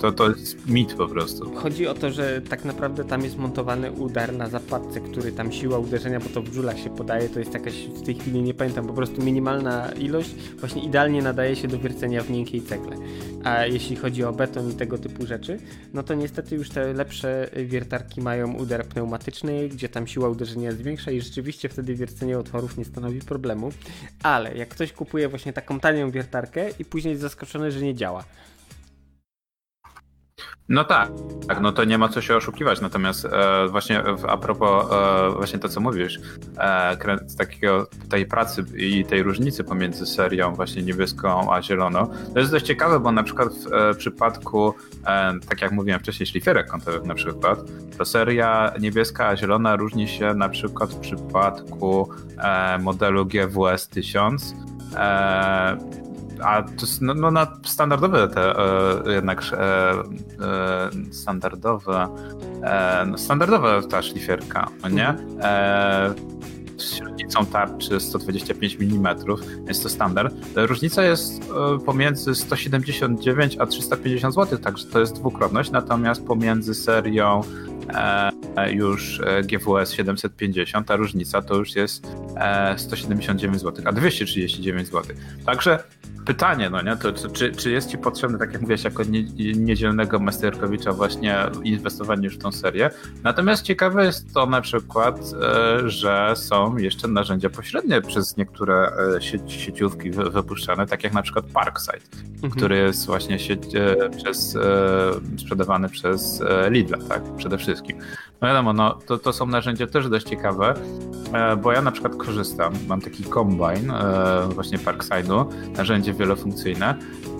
to, 0.00 0.12
to 0.12 0.28
jest 0.28 0.66
mit 0.66 0.94
po 0.94 1.08
prostu. 1.08 1.54
Chodzi 1.54 1.86
o 1.86 1.94
to, 1.94 2.10
że 2.10 2.42
tak 2.42 2.64
naprawdę 2.64 3.04
tam 3.04 3.24
jest 3.24 3.38
montowany 3.38 3.92
udar 3.92 4.32
na 4.32 4.48
zapadce, 4.48 5.00
który 5.00 5.32
tam 5.32 5.52
siła 5.52 5.78
uderzenia, 5.78 6.20
bo 6.20 6.28
to 6.28 6.42
w 6.42 6.54
żulach 6.54 6.78
się 6.78 6.90
podaje, 6.90 7.28
to 7.28 7.38
jest 7.38 7.54
jakaś, 7.54 7.74
w 7.74 8.02
tej 8.02 8.14
chwili 8.14 8.42
nie 8.42 8.54
pamiętam, 8.54 8.86
po 8.86 8.92
prostu 8.92 9.22
minimalna 9.22 9.92
ilość, 9.92 10.34
właśnie 10.58 10.82
idealnie 10.82 11.22
nadaje 11.22 11.56
się 11.56 11.68
do 11.68 11.78
wiercenia 11.78 12.22
w 12.22 12.30
miękkiej 12.30 12.62
cegle. 12.62 12.96
A 13.44 13.66
jeśli 13.66 13.96
chodzi 13.96 14.24
o 14.24 14.32
beton 14.32 14.70
i 14.70 14.74
tego 14.74 14.98
typu 14.98 15.26
rzeczy, 15.26 15.58
no 15.94 16.02
to 16.02 16.14
niestety 16.14 16.54
już 16.54 16.68
te 16.68 16.92
lepsze 16.92 17.50
wiertarki 17.66 18.20
mają 18.20 18.54
udar 18.54 18.86
pneumatyczny, 18.86 19.68
gdzie 19.68 19.88
tam 19.88 20.06
siła 20.06 20.28
uderzenia 20.28 20.66
jest 20.66 20.82
większa 20.82 21.10
i 21.10 21.20
rzeczywiście 21.20 21.68
wtedy 21.68 21.94
wiercenie 21.94 22.38
otworów 22.38 22.78
nie 22.78 22.84
stanowi 22.84 23.20
problemu. 23.24 23.72
Ale 24.22 24.54
jak 24.54 24.68
ktoś 24.68 24.92
kupuje 24.92 25.28
właśnie 25.28 25.52
taką 25.52 25.80
tanią 25.80 26.10
wiertarkę 26.10 26.70
i 26.78 26.84
później 26.84 27.10
jest 27.10 27.22
zaskoczony, 27.22 27.72
że 27.72 27.80
nie 27.80 27.94
działa, 27.94 28.24
No 30.68 30.84
tak, 30.84 31.08
tak, 31.48 31.60
no 31.60 31.72
to 31.72 31.84
nie 31.84 31.98
ma 31.98 32.08
co 32.08 32.20
się 32.20 32.36
oszukiwać, 32.36 32.80
natomiast 32.80 33.24
e, 33.24 33.68
właśnie 33.68 34.02
a 34.28 34.36
propos 34.36 34.86
e, 34.92 35.30
właśnie 35.30 35.58
to, 35.58 35.68
co 35.68 35.80
mówisz, 35.80 36.20
e, 36.58 36.96
takiego, 37.38 37.86
tej 38.10 38.26
pracy 38.26 38.64
i 38.76 39.04
tej 39.04 39.22
różnicy 39.22 39.64
pomiędzy 39.64 40.06
serią 40.06 40.54
właśnie 40.54 40.82
niebieską 40.82 41.54
a 41.54 41.62
zieloną, 41.62 42.10
to 42.34 42.38
jest 42.38 42.50
dość 42.50 42.66
ciekawe, 42.66 43.00
bo 43.00 43.12
na 43.12 43.22
przykład 43.22 43.48
w 43.54 43.72
e, 43.72 43.94
przypadku, 43.94 44.74
e, 45.06 45.32
tak 45.48 45.62
jak 45.62 45.72
mówiłem 45.72 46.00
wcześniej, 46.00 46.26
szlifierek 46.26 46.66
kątowych 46.66 47.04
na 47.04 47.14
przykład, 47.14 47.58
to 47.98 48.04
seria 48.04 48.72
niebieska 48.80 49.28
a 49.28 49.36
zielona 49.36 49.76
różni 49.76 50.08
się 50.08 50.34
na 50.34 50.48
przykład 50.48 50.90
w 50.90 50.98
przypadku 50.98 52.10
e, 52.38 52.78
modelu 52.78 53.26
GWS 53.26 53.88
1000 53.88 54.54
a 56.44 56.62
to 56.62 56.80
jest 56.80 57.02
no, 57.02 57.14
no 57.14 57.30
na 57.30 57.46
standardowe 57.64 58.28
te 58.28 58.58
e, 58.58 59.12
jednak 59.12 59.42
e, 59.52 59.56
e, 59.58 60.90
standardowe 61.10 62.08
e, 62.62 63.04
no, 63.06 63.18
standardowa 63.18 63.82
ta 63.82 64.02
szlifierka, 64.02 64.66
no 64.82 64.88
nie? 64.88 65.08
E, 65.42 66.14
z 66.76 66.94
średnicą 66.94 67.46
tarczy 67.46 68.00
125 68.00 68.76
mm, 68.80 69.16
jest 69.68 69.82
to 69.82 69.88
standard. 69.88 70.34
Różnica 70.56 71.02
jest 71.02 71.42
e, 71.42 71.78
pomiędzy 71.78 72.34
179 72.34 73.56
a 73.58 73.66
350 73.66 74.34
zł, 74.34 74.58
także 74.58 74.86
to 74.86 75.00
jest 75.00 75.14
dwukrotność, 75.14 75.70
natomiast 75.70 76.26
pomiędzy 76.26 76.74
serią 76.74 77.40
już 78.70 79.20
GWS 79.44 79.92
750, 79.92 80.86
ta 80.86 80.96
różnica 80.96 81.42
to 81.42 81.54
już 81.54 81.76
jest 81.76 82.06
179 82.76 83.60
zł, 83.60 83.84
a 83.86 83.92
239 83.92 84.88
zł. 84.88 85.16
Także 85.46 85.78
pytanie, 86.24 86.70
no 86.70 86.82
nie, 86.82 86.96
to, 86.96 87.12
czy, 87.12 87.52
czy 87.52 87.70
jest 87.70 87.90
ci 87.90 87.98
potrzebne, 87.98 88.38
tak 88.38 88.52
jak 88.52 88.60
mówiłeś, 88.60 88.84
jako 88.84 89.02
nie, 89.02 89.22
niedzielnego 89.54 90.18
Masterkowicza 90.18 90.92
właśnie 90.92 91.36
inwestowanie 91.64 92.24
już 92.24 92.34
w 92.34 92.38
tą 92.38 92.52
serię. 92.52 92.90
Natomiast 93.22 93.62
ciekawe 93.62 94.04
jest 94.04 94.34
to 94.34 94.46
na 94.46 94.60
przykład, 94.60 95.20
e, 95.42 95.90
że 95.90 96.32
są 96.36 96.76
jeszcze 96.76 97.08
narzędzia 97.08 97.50
pośrednie 97.50 98.00
przez 98.00 98.36
niektóre 98.36 98.92
sieci, 99.20 99.60
sieciówki 99.60 100.10
wypuszczane, 100.10 100.86
tak 100.86 101.04
jak 101.04 101.12
na 101.12 101.22
przykład 101.22 101.44
Parkside, 101.44 102.22
mhm. 102.34 102.52
który 102.52 102.76
jest 102.76 103.06
właśnie 103.06 103.38
sieć, 103.38 103.62
przez, 104.16 104.58
sprzedawany 105.38 105.88
przez 105.88 106.42
Lidla, 106.70 106.98
tak, 107.08 107.22
przede 107.36 107.58
wszystkim. 107.58 107.98
No 108.44 108.48
wiadomo, 108.48 108.72
no, 108.72 108.98
to, 109.06 109.18
to 109.18 109.32
są 109.32 109.46
narzędzia 109.46 109.86
też 109.86 110.08
dość 110.08 110.26
ciekawe, 110.26 110.74
e, 111.32 111.56
bo 111.56 111.72
ja 111.72 111.82
na 111.82 111.92
przykład 111.92 112.16
korzystam, 112.16 112.72
mam 112.88 113.00
taki 113.00 113.24
Combine, 113.24 113.94
e, 113.94 114.48
właśnie 114.48 114.78
Parkside'u, 114.78 115.44
narzędzie 115.76 116.14
wielofunkcyjne 116.14 116.94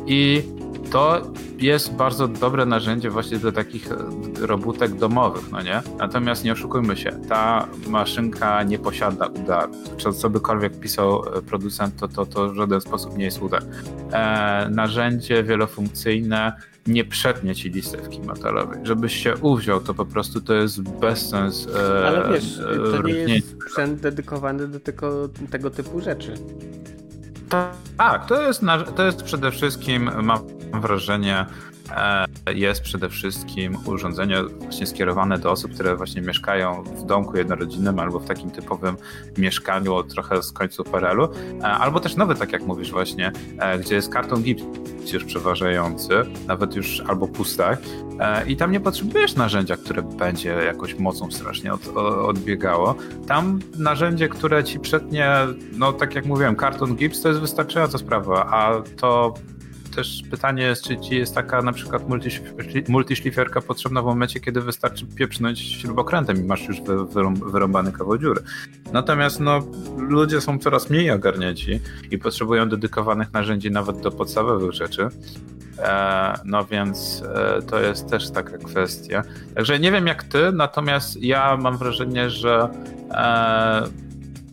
i 0.06 0.42
to 0.90 1.22
jest 1.58 1.92
bardzo 1.92 2.28
dobre 2.28 2.66
narzędzie 2.66 3.10
właśnie 3.10 3.38
do 3.38 3.52
takich 3.52 3.92
e, 3.92 3.96
robótek 4.46 4.94
domowych, 4.94 5.50
no 5.52 5.62
nie? 5.62 5.82
Natomiast 5.98 6.44
nie 6.44 6.52
oszukujmy 6.52 6.96
się, 6.96 7.10
ta 7.28 7.66
maszynka 7.88 8.62
nie 8.62 8.78
posiada 8.78 9.26
udaru. 9.26 9.72
Czy 9.96 10.12
co 10.12 10.30
bykolwiek 10.30 10.80
pisał 10.80 11.22
producent, 11.46 11.96
to, 11.96 12.08
to, 12.08 12.26
to 12.26 12.48
w 12.48 12.54
żaden 12.54 12.80
sposób 12.80 13.18
nie 13.18 13.24
jest 13.24 13.42
udar. 13.42 13.62
E, 14.12 14.68
narzędzie 14.70 15.42
wielofunkcyjne 15.42 16.52
nie 16.86 17.04
przetnie 17.04 17.54
ci 17.54 17.70
listewki 17.70 18.20
metalowej. 18.20 18.78
Żebyś 18.82 19.22
się 19.22 19.36
uwziął, 19.36 19.80
to 19.80 19.94
po 19.94 20.06
prostu 20.06 20.40
to 20.40 20.54
jest 20.54 20.82
bezsens. 20.82 21.68
E, 21.68 22.08
Ale 22.08 22.32
wiesz, 22.32 22.60
to 22.92 23.02
nie 23.02 23.12
jest 23.12 23.62
sprzęt 23.62 24.00
dedykowany 24.00 24.68
do 24.68 24.80
tego, 24.80 25.28
tego 25.50 25.70
typu 25.70 26.00
rzeczy. 26.00 26.34
Tak, 27.96 28.26
to 28.26 28.42
jest, 28.42 28.60
to 28.96 29.06
jest 29.06 29.22
przede 29.22 29.50
wszystkim, 29.50 30.10
mam 30.22 30.38
wrażenie, 30.72 31.46
e, 31.90 32.54
jest 32.54 32.82
przede 32.82 33.08
wszystkim 33.08 33.76
urządzenie 33.86 34.42
właśnie 34.42 34.86
skierowane 34.86 35.38
do 35.38 35.50
osób, 35.50 35.74
które 35.74 35.96
właśnie 35.96 36.22
mieszkają 36.22 36.82
w 36.82 37.06
domku 37.06 37.36
jednorodzinnym 37.36 37.98
albo 37.98 38.18
w 38.18 38.26
takim 38.26 38.50
typowym 38.50 38.96
mieszkaniu 39.38 40.02
trochę 40.02 40.42
z 40.42 40.52
końców 40.52 40.90
PRL-u, 40.90 41.24
e, 41.60 41.66
albo 41.66 42.00
też 42.00 42.16
nowy, 42.16 42.34
tak 42.34 42.52
jak 42.52 42.62
mówisz 42.62 42.90
właśnie, 42.90 43.32
gdzie 43.80 43.94
jest 43.94 44.12
karton 44.12 44.42
gips 44.42 44.62
już 45.12 45.24
przeważający, 45.24 46.14
nawet 46.46 46.76
już 46.76 47.00
albo 47.00 47.28
pustak 47.28 47.82
e, 48.20 48.46
i 48.46 48.56
tam 48.56 48.72
nie 48.72 48.80
potrzebujesz 48.80 49.34
narzędzia, 49.34 49.76
które 49.76 50.02
będzie 50.02 50.48
jakoś 50.48 50.98
mocą 50.98 51.30
strasznie 51.30 51.72
od, 51.72 51.88
odbiegało. 52.26 52.94
Tam 53.26 53.60
narzędzie, 53.78 54.28
które 54.28 54.64
ci 54.64 54.80
przetnie, 54.80 55.30
no 55.72 55.92
tak 55.92 56.14
jak 56.14 56.26
mówiłem, 56.26 56.56
karton 56.56 56.96
gips 56.96 57.22
to 57.22 57.28
jest 57.28 57.40
wystarczająca 57.40 57.98
sprawa, 57.98 58.46
a 58.50 58.82
to 58.96 59.34
też 59.94 60.22
pytanie 60.30 60.62
jest, 60.62 60.84
czy 60.84 60.96
ci 60.96 61.16
jest 61.16 61.34
taka 61.34 61.62
na 61.62 61.72
przykład 61.72 62.02
multiszlifierka 62.88 63.60
potrzebna 63.60 64.02
w 64.02 64.04
momencie, 64.04 64.40
kiedy 64.40 64.60
wystarczy 64.60 65.06
pieprznąć 65.06 65.60
śrubokrętem 65.60 66.36
i 66.36 66.44
masz 66.44 66.68
już 66.68 66.80
wyrąbany 67.52 67.92
kawał 67.92 68.18
dziury. 68.18 68.40
Natomiast 68.92 69.40
no, 69.40 69.60
ludzie 69.96 70.40
są 70.40 70.58
coraz 70.58 70.90
mniej 70.90 71.10
ogarnięci 71.10 71.80
i 72.10 72.18
potrzebują 72.18 72.68
dedykowanych 72.68 73.32
narzędzi 73.32 73.70
nawet 73.70 74.00
do 74.00 74.10
podstawowych 74.10 74.72
rzeczy. 74.72 75.08
E, 75.78 76.34
no 76.44 76.64
więc 76.64 77.22
e, 77.34 77.62
to 77.62 77.80
jest 77.80 78.10
też 78.10 78.30
taka 78.30 78.58
kwestia. 78.58 79.22
Także 79.54 79.78
nie 79.78 79.92
wiem 79.92 80.06
jak 80.06 80.24
ty, 80.24 80.52
natomiast 80.52 81.22
ja 81.22 81.56
mam 81.56 81.78
wrażenie, 81.78 82.30
że 82.30 82.68
e, 83.10 84.03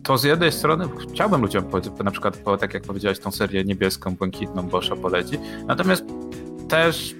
to 0.02 0.18
z 0.18 0.24
jednej 0.24 0.52
strony 0.52 0.88
chciałbym 1.12 1.42
ludziom, 1.42 1.64
na 2.04 2.10
przykład, 2.10 2.36
po, 2.36 2.56
tak 2.56 2.74
jak 2.74 2.82
powiedziałeś, 2.82 3.18
tą 3.18 3.30
serię 3.30 3.64
niebieską, 3.64 4.16
błękitną 4.16 4.62
Boscha 4.62 4.96
poleci, 4.96 5.38
natomiast 5.66 6.04
też 6.68 7.14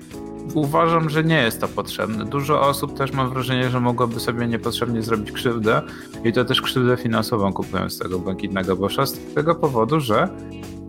uważam, 0.54 1.10
że 1.10 1.24
nie 1.24 1.42
jest 1.42 1.60
to 1.60 1.68
potrzebne. 1.68 2.24
Dużo 2.24 2.60
osób 2.60 2.98
też 2.98 3.12
mam 3.12 3.30
wrażenie, 3.30 3.70
że 3.70 3.80
mogłoby 3.80 4.20
sobie 4.20 4.46
niepotrzebnie 4.46 5.02
zrobić 5.02 5.32
krzywdę 5.32 5.82
i 6.24 6.32
to 6.32 6.44
też 6.44 6.62
krzywdę 6.62 6.96
finansową 6.96 7.52
kupując 7.52 7.98
tego 7.98 8.18
błękitnego 8.18 8.76
Boscha 8.76 9.06
z 9.06 9.34
tego 9.34 9.54
powodu, 9.54 10.00
że 10.00 10.28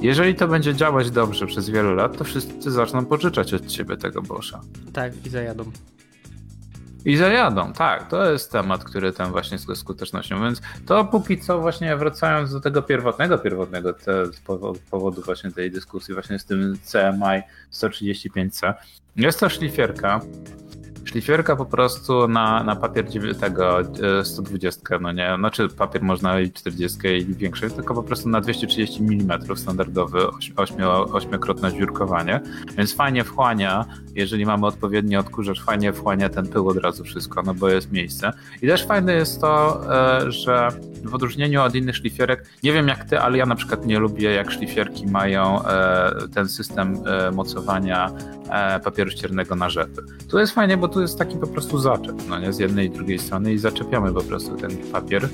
jeżeli 0.02 0.36
to 0.36 0.48
będzie 0.48 0.76
działać 0.76 1.12
dobrze 1.12 1.48
przez 1.48 1.70
wiele 1.70 1.96
lat, 1.96 2.18
to 2.18 2.24
wszyscy 2.24 2.72
zaczną 2.72 3.06
pożyczać 3.06 3.54
od 3.54 3.68
ciebie 3.68 3.98
tego 3.98 4.22
Boscha. 4.22 4.62
Tak, 4.94 5.26
i 5.26 5.30
zajadą. 5.30 5.64
I 7.06 7.18
zajadą, 7.18 7.74
tak, 7.74 8.10
to 8.10 8.32
jest 8.32 8.52
temat, 8.52 8.84
który 8.84 9.14
tam 9.14 9.32
właśnie 9.32 9.58
z 9.58 9.78
skutecznością, 9.78 10.42
więc 10.42 10.62
to 10.86 11.06
póki 11.06 11.40
co 11.40 11.60
właśnie 11.60 11.98
wracając 11.98 12.52
do 12.52 12.60
tego 12.60 12.82
pierwotnego, 12.82 13.38
pierwotnego 13.38 13.94
te, 13.94 14.24
powodu 14.92 15.22
właśnie 15.22 15.52
tej 15.52 15.72
dyskusji 15.72 16.14
właśnie 16.14 16.40
z 16.40 16.46
tym 16.46 16.78
CMI 16.84 17.42
135C, 17.72 18.74
jest 19.16 19.40
to 19.40 19.50
szlifierka, 19.50 20.22
szlifierka 21.14 21.56
po 21.56 21.66
prostu 21.66 22.28
na, 22.28 22.64
na 22.64 22.76
papier 22.76 23.06
tego 23.40 23.78
120, 24.24 24.96
e, 24.96 25.00
no 25.00 25.12
nie, 25.12 25.36
znaczy 25.38 25.70
papier 25.70 26.04
można 26.04 26.40
i 26.40 26.52
40 26.52 27.00
i 27.08 27.36
większy, 27.36 27.70
tylko 27.70 27.94
po 27.94 28.04
prostu 28.04 28.30
na 28.30 28.42
230 28.42 29.04
mm 29.04 29.40
standardowy, 29.56 30.20
8-krotne 31.08 31.78
dziurkowanie, 31.78 32.42
więc 32.78 32.96
fajnie 32.96 33.24
wchłania, 33.24 33.86
jeżeli 34.16 34.46
mamy 34.46 34.66
odpowiedni 34.66 35.16
odkurzacz, 35.16 35.64
fajnie 35.64 35.94
wchłania 35.94 36.30
ten 36.30 36.48
pył 36.48 36.70
od 36.70 36.78
razu 36.78 37.04
wszystko, 37.04 37.42
no 37.44 37.54
bo 37.54 37.70
jest 37.70 37.92
miejsce. 37.92 38.32
I 38.62 38.68
też 38.68 38.86
fajne 38.86 39.14
jest 39.14 39.42
to, 39.42 39.82
e, 40.26 40.32
że 40.32 40.68
w 41.04 41.16
odróżnieniu 41.16 41.62
od 41.62 41.76
innych 41.76 41.96
szlifierek, 41.96 42.46
nie 42.64 42.74
wiem 42.74 42.88
jak 42.88 43.04
ty, 43.04 43.20
ale 43.20 43.38
ja 43.38 43.46
na 43.46 43.56
przykład 43.56 43.86
nie 43.86 44.00
lubię 44.00 44.32
jak 44.32 44.52
szlifierki 44.52 45.08
mają 45.08 45.66
e, 45.66 46.12
ten 46.34 46.50
system 46.50 47.04
mocowania 47.34 48.12
papieru 48.84 49.10
ściernego 49.10 49.56
na 49.56 49.70
rzepy. 49.70 50.02
Tu 50.30 50.40
jest 50.40 50.54
fajnie, 50.54 50.78
bo 50.78 50.88
tu 50.88 51.02
jest 51.04 51.20
taki 51.20 51.38
po 51.38 51.48
prostu 51.48 51.80
zaczep, 51.80 52.16
no 52.30 52.40
nie, 52.40 52.54
z 52.54 52.60
jednej 52.60 52.88
i 52.88 52.90
drugiej 52.90 53.20
strony 53.20 53.54
i 53.54 53.58
zaczepiamy 53.58 54.14
po 54.14 54.22
prostu 54.24 54.56
ten 54.56 54.78
papier. 54.92 55.30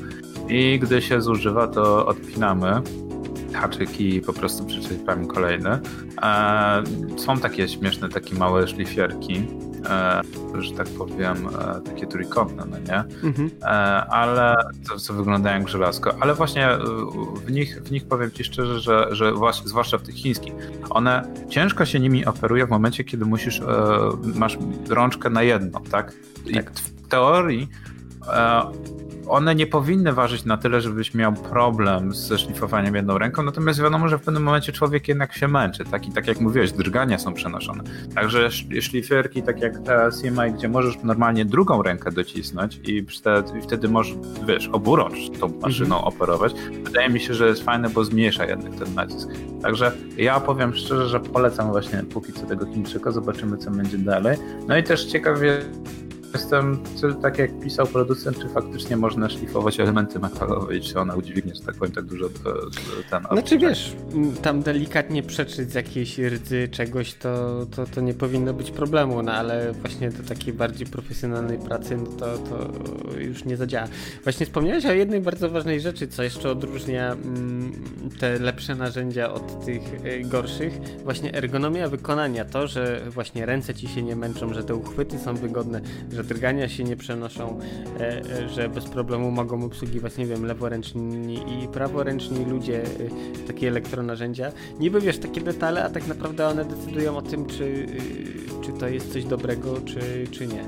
I 0.50 0.80
gdy 0.80 1.02
się 1.02 1.22
zużywa, 1.22 1.68
to 1.68 2.06
odpinamy 2.06 2.82
haczyki 3.54 4.16
i 4.16 4.22
po 4.22 4.34
prostu 4.34 4.66
przyczepiamy 4.66 5.28
kolejne. 5.28 5.80
E, 6.22 6.84
są 7.18 7.38
takie 7.38 7.68
śmieszne, 7.68 8.10
takie 8.10 8.36
małe 8.36 8.68
szlifierki, 8.68 9.48
że 10.60 10.72
tak 10.72 10.88
powiem, 10.88 11.48
e, 11.48 11.82
takie 11.82 12.08
trójkątne, 12.08 12.66
no 12.66 12.78
nie? 12.80 13.28
Mhm. 13.28 13.50
E, 13.62 13.66
ale 14.06 14.56
co, 14.88 15.00
co 15.00 15.14
wyglądają 15.14 15.60
jak 15.60 15.70
żelazko. 15.70 16.14
Ale 16.20 16.34
właśnie 16.34 16.68
e, 16.68 16.80
w 17.46 17.52
nich, 17.52 17.82
w 17.84 17.92
nich 17.92 18.06
powiem 18.06 18.32
ci 18.32 18.44
szczerze, 18.44 18.80
że, 18.80 19.08
że 19.12 19.34
zwłaszcza 19.66 19.98
w 19.98 20.02
tych 20.02 20.16
chińskich, 20.16 20.54
one 20.90 21.34
ciężko 21.50 21.86
się 21.86 22.00
nimi 22.00 22.26
operuje 22.26 22.66
w 22.66 22.70
momencie, 22.70 23.04
kiedy 23.04 23.26
musisz, 23.26 23.60
e, 23.60 23.66
masz 24.36 24.58
rączkę 24.90 25.30
na 25.30 25.44
jedno, 25.44 25.82
tak? 25.92 26.14
I 26.46 26.54
tak. 26.54 26.72
w 26.72 27.08
teorii 27.08 27.70
one 29.30 29.56
nie 29.56 29.68
powinny 29.68 30.14
ważyć 30.14 30.46
na 30.46 30.58
tyle, 30.58 30.82
żebyś 30.82 31.14
miał 31.14 31.34
problem 31.34 32.14
ze 32.14 32.38
szlifowaniem 32.38 32.96
jedną 32.96 33.18
ręką, 33.18 33.44
natomiast 33.44 33.82
wiadomo, 33.82 34.08
że 34.08 34.18
w 34.18 34.22
pewnym 34.22 34.44
momencie 34.44 34.72
człowiek 34.72 35.08
jednak 35.08 35.34
się 35.34 35.48
męczy. 35.48 35.86
Tak, 35.86 36.08
i 36.08 36.12
tak 36.12 36.28
jak 36.28 36.40
mówiłeś, 36.40 36.72
drgania 36.72 37.20
są 37.20 37.34
przenoszone. 37.34 37.84
Także 38.16 38.52
szlifierki, 38.82 39.44
tak 39.44 39.62
jak 39.62 39.84
ta 39.84 40.10
CMI, 40.12 40.54
gdzie 40.54 40.70
możesz 40.70 41.04
normalnie 41.04 41.46
drugą 41.46 41.84
rękę 41.84 42.12
docisnąć 42.12 42.80
i 42.84 43.06
wtedy 43.64 43.90
możesz, 43.90 44.16
wiesz, 44.48 44.68
oburącz 44.68 45.30
tą 45.40 45.48
maszyną 45.62 45.96
mhm. 45.96 46.14
operować, 46.14 46.54
wydaje 46.84 47.10
mi 47.10 47.20
się, 47.20 47.34
że 47.34 47.48
jest 47.48 47.64
fajne, 47.64 47.90
bo 47.90 48.04
zmniejsza 48.04 48.46
jednak 48.46 48.74
ten 48.74 48.94
nacisk. 48.94 49.30
Także 49.62 49.92
ja 50.18 50.40
powiem 50.40 50.76
szczerze, 50.76 51.10
że 51.10 51.20
polecam 51.20 51.72
właśnie 51.72 52.04
póki 52.04 52.34
co 52.34 52.46
tego 52.46 52.66
Chińczyka, 52.66 53.12
zobaczymy 53.12 53.58
co 53.58 53.72
będzie 53.72 53.98
dalej. 53.98 54.38
No 54.68 54.78
i 54.78 54.84
też 54.84 55.06
ciekawie 55.06 55.62
Jestem, 56.34 56.84
tak 57.22 57.38
jak 57.38 57.60
pisał 57.60 57.88
producent, 57.88 58.40
czy 58.40 58.50
faktycznie 58.50 58.98
można 58.98 59.30
szlifować 59.30 59.80
elementy 59.80 60.20
metalowe 60.20 60.78
i 60.78 60.82
czy 60.82 61.00
ona 61.00 61.16
udźwignie, 61.16 61.56
że 61.56 61.62
tak 61.62 61.76
powiem, 61.76 61.94
tak 61.94 62.06
dużo 62.06 62.26
e, 62.26 62.30
ten... 63.10 63.24
Znaczy 63.32 63.58
wiesz, 63.58 63.96
tam 64.42 64.62
delikatnie 64.62 65.24
przeczyć 65.24 65.72
z 65.72 65.74
jakiejś 65.74 66.20
rdzy 66.20 66.68
czegoś, 66.72 67.14
to, 67.14 67.66
to, 67.76 67.86
to 67.86 68.02
nie 68.02 68.14
powinno 68.14 68.54
być 68.54 68.72
problemu, 68.72 69.24
no 69.24 69.32
ale 69.32 69.74
właśnie 69.74 70.10
do 70.10 70.24
takiej 70.24 70.54
bardziej 70.54 70.88
profesjonalnej 70.88 71.58
pracy, 71.58 71.98
no 71.98 72.06
to, 72.06 72.38
to 72.38 72.72
już 73.20 73.46
nie 73.46 73.58
zadziała. 73.58 73.88
Właśnie 74.24 74.46
wspomniałeś 74.46 74.86
o 74.86 74.94
jednej 74.94 75.22
bardzo 75.22 75.50
ważnej 75.50 75.82
rzeczy, 75.82 76.08
co 76.08 76.24
jeszcze 76.24 76.52
odróżnia 76.52 77.16
te 78.20 78.40
lepsze 78.40 78.76
narzędzia 78.76 79.34
od 79.34 79.66
tych 79.66 79.82
e, 80.04 80.20
gorszych. 80.20 80.80
Właśnie 81.04 81.34
ergonomia 81.34 81.88
wykonania, 81.88 82.46
to, 82.46 82.68
że 82.68 83.02
właśnie 83.10 83.46
ręce 83.46 83.74
ci 83.74 83.88
się 83.88 84.04
nie 84.04 84.16
męczą, 84.16 84.54
że 84.54 84.64
te 84.64 84.76
uchwyty 84.76 85.20
są 85.20 85.36
wygodne, 85.36 85.82
że 86.12 86.19
że 86.20 86.24
drgania 86.24 86.70
się 86.70 86.84
nie 86.84 86.96
przenoszą, 86.96 87.60
e, 88.00 88.22
e, 88.44 88.50
że 88.50 88.70
bez 88.70 88.86
problemu 88.86 89.32
mogą 89.32 89.64
obsługiwać, 89.64 90.18
nie 90.18 90.26
wiem, 90.26 90.46
leworęczni 90.46 91.64
i 91.64 91.68
praworęczni 91.68 92.46
ludzie 92.46 92.84
e, 92.84 92.88
takie 93.48 93.68
elektronarzędzia. 93.68 94.52
Niby 94.80 95.02
wiesz, 95.02 95.18
takie 95.18 95.42
detale, 95.42 95.84
a 95.84 95.90
tak 95.90 96.08
naprawdę 96.08 96.48
one 96.48 96.66
decydują 96.66 97.18
o 97.18 97.22
tym, 97.22 97.46
czy, 97.46 97.86
czy 98.62 98.72
to 98.72 98.88
jest 98.88 99.14
coś 99.14 99.26
dobrego, 99.26 99.82
czy, 99.86 100.28
czy 100.32 100.48
nie. 100.48 100.64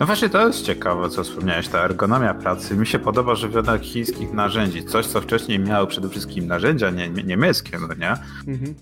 No 0.00 0.06
właśnie 0.06 0.28
to 0.28 0.46
jest 0.46 0.62
ciekawe, 0.62 1.08
co 1.08 1.24
wspomniałeś, 1.24 1.68
ta 1.68 1.84
ergonomia 1.84 2.34
pracy. 2.34 2.76
Mi 2.76 2.86
się 2.86 2.98
podoba, 2.98 3.34
że 3.34 3.48
wiele 3.48 3.78
chińskich 3.78 4.32
narzędzi, 4.32 4.84
coś 4.84 5.06
co 5.06 5.20
wcześniej 5.20 5.58
miało 5.58 5.86
przede 5.86 6.08
wszystkim 6.08 6.46
narzędzia 6.46 6.90
nie, 6.90 7.08
niemieckie, 7.08 7.78
no 7.78 7.94
nie? 7.94 8.14
Mhm 8.48 8.74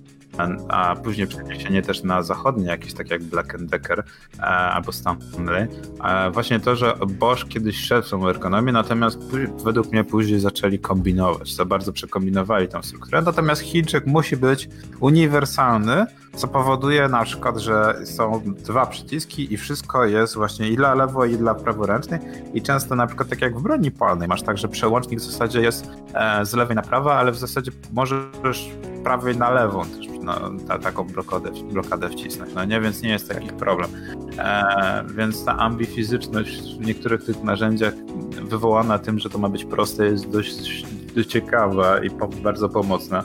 a, 0.69 0.97
później 0.97 1.27
przeniesienie 1.27 1.83
też 1.83 2.03
na 2.03 2.23
zachodnie, 2.23 2.67
jakieś 2.67 2.95
takie 2.95 3.15
jak 3.15 3.23
Black 3.23 3.57
Decker 3.59 4.05
e, 4.39 4.43
albo 4.43 4.93
Stanley. 4.93 5.69
E, 6.05 6.31
właśnie 6.31 6.61
to, 6.61 6.77
że 6.77 6.95
Bosch 7.09 7.49
kiedyś 7.49 7.77
szedł 7.77 8.07
w 8.07 8.11
tą 8.11 8.29
ergonomię, 8.29 8.73
natomiast 8.73 9.19
według 9.65 9.93
mnie 9.93 10.05
później 10.05 10.41
zaczęli 10.41 10.79
kombinować, 10.79 11.55
za 11.55 11.65
bardzo 11.65 11.93
przekombinowali 11.93 12.69
tą 12.69 12.83
strukturę. 12.83 13.23
Natomiast 13.23 13.63
Chińczyk 13.63 14.07
musi 14.07 14.37
być 14.37 14.69
uniwersalny, 15.01 16.07
co 16.35 16.49
powoduje 16.49 17.09
na 17.09 17.25
przykład, 17.25 17.59
że 17.59 17.95
są 18.05 18.43
dwa 18.45 18.87
przyciski 18.87 19.55
i 19.55 19.57
wszystko 19.57 20.05
jest 20.05 20.35
właśnie 20.35 20.69
i 20.69 20.77
dla 20.77 20.95
lewo, 20.95 21.25
i 21.25 21.37
dla 21.37 21.55
praworęcznej 21.55 22.21
i 22.55 22.63
często 22.63 22.95
na 22.95 23.07
przykład 23.07 23.29
tak 23.29 23.41
jak 23.41 23.59
w 23.59 23.63
broni 23.63 23.91
palnej 23.91 24.29
masz 24.29 24.43
tak, 24.43 24.59
że 24.59 24.69
przełącznik 24.69 25.21
w 25.21 25.23
zasadzie 25.23 25.61
jest 25.61 25.91
e, 26.15 26.47
z 26.47 26.55
lewej 26.55 26.77
na 26.77 26.83
prawo, 26.83 27.15
ale 27.15 27.33
w 27.33 27.37
zasadzie 27.37 27.73
możesz 27.93 28.71
prawej 29.05 29.37
na 29.37 29.51
lewą 29.51 29.85
też 29.85 30.07
no, 30.41 30.51
ta, 30.69 30.79
taką 30.79 31.05
blokadę, 31.05 31.51
blokadę 31.73 32.09
wcisnąć, 32.09 32.55
no 32.55 32.65
nie, 32.65 32.81
więc 32.81 33.03
nie 33.03 33.11
jest 33.11 33.29
taki 33.29 33.49
problem. 33.49 33.91
E, 34.39 35.05
więc 35.15 35.45
ta 35.45 35.59
ambifizyczność 35.59 36.77
w 36.77 36.87
niektórych 36.87 37.25
tych 37.25 37.43
narzędziach 37.43 37.95
wywołana 38.43 38.99
tym, 38.99 39.19
że 39.19 39.31
to 39.31 39.39
ma 39.39 39.49
być 39.49 39.65
proste 39.65 40.07
jest 40.07 40.31
dość, 40.31 40.87
dość 41.15 41.29
ciekawa 41.29 41.99
i 41.99 42.11
po, 42.11 42.29
bardzo 42.29 42.69
pomocna. 42.69 43.25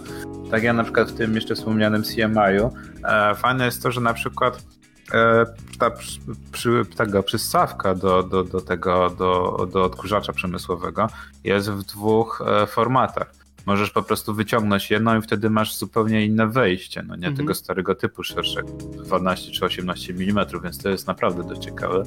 Tak 0.51 0.63
ja 0.63 0.73
na 0.73 0.83
przykład 0.83 1.11
w 1.11 1.17
tym 1.17 1.35
jeszcze 1.35 1.55
wspomnianym 1.55 2.03
CMI-u 2.03 2.71
e, 3.03 3.35
fajne 3.35 3.65
jest 3.65 3.83
to, 3.83 3.91
że 3.91 4.01
na 4.01 4.13
przykład 4.13 4.63
e, 5.13 5.45
ta 5.79 5.91
przy, 6.51 6.85
tego 6.95 7.23
przystawka 7.23 7.95
do, 7.95 8.23
do, 8.23 8.43
do 8.43 8.61
tego, 8.61 9.09
do, 9.09 9.67
do 9.73 9.83
odkurzacza 9.83 10.33
przemysłowego 10.33 11.07
jest 11.43 11.71
w 11.71 11.83
dwóch 11.83 12.43
e, 12.47 12.67
formatach 12.67 13.46
możesz 13.67 13.91
po 13.91 14.01
prostu 14.01 14.33
wyciągnąć 14.33 14.91
jedną 14.91 15.17
i 15.17 15.21
wtedy 15.21 15.49
masz 15.49 15.75
zupełnie 15.75 16.25
inne 16.25 16.47
wejście, 16.47 17.03
no 17.03 17.15
nie 17.15 17.27
mhm. 17.27 17.35
tego 17.35 17.53
starego 17.53 17.95
typu 17.95 18.23
szerszego, 18.23 18.69
12 19.05 19.51
czy 19.51 19.65
18 19.65 20.13
mm, 20.13 20.45
więc 20.63 20.77
to 20.77 20.89
jest 20.89 21.07
naprawdę 21.07 21.43
dość 21.43 21.61
ciekawe. 21.61 22.03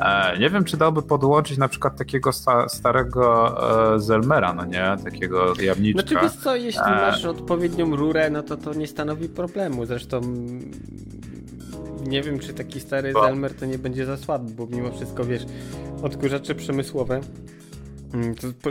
E, 0.00 0.38
nie 0.38 0.50
wiem, 0.50 0.64
czy 0.64 0.76
dałby 0.76 1.02
podłączyć 1.02 1.58
na 1.58 1.68
przykład 1.68 1.96
takiego 1.96 2.32
sta 2.32 2.68
starego 2.68 3.94
e, 3.94 4.00
Zelmera, 4.00 4.54
no 4.54 4.64
nie, 4.64 4.96
takiego 5.04 5.54
jamniczka. 5.60 6.02
Znaczy 6.02 6.16
wiesz 6.22 6.42
co, 6.42 6.56
jeśli 6.56 6.80
e... 6.80 6.90
masz 6.90 7.24
odpowiednią 7.24 7.96
rurę, 7.96 8.30
no 8.30 8.42
to 8.42 8.56
to 8.56 8.74
nie 8.74 8.86
stanowi 8.86 9.28
problemu, 9.28 9.86
zresztą 9.86 10.20
nie 12.06 12.22
wiem, 12.22 12.38
czy 12.38 12.54
taki 12.54 12.80
stary 12.80 13.12
bo... 13.12 13.24
Zelmer 13.24 13.54
to 13.54 13.66
nie 13.66 13.78
będzie 13.78 14.06
za 14.06 14.16
słaby, 14.16 14.52
bo 14.52 14.66
mimo 14.66 14.92
wszystko, 14.92 15.24
wiesz, 15.24 15.42
odkurzacze 16.02 16.54
przemysłowe 16.54 17.20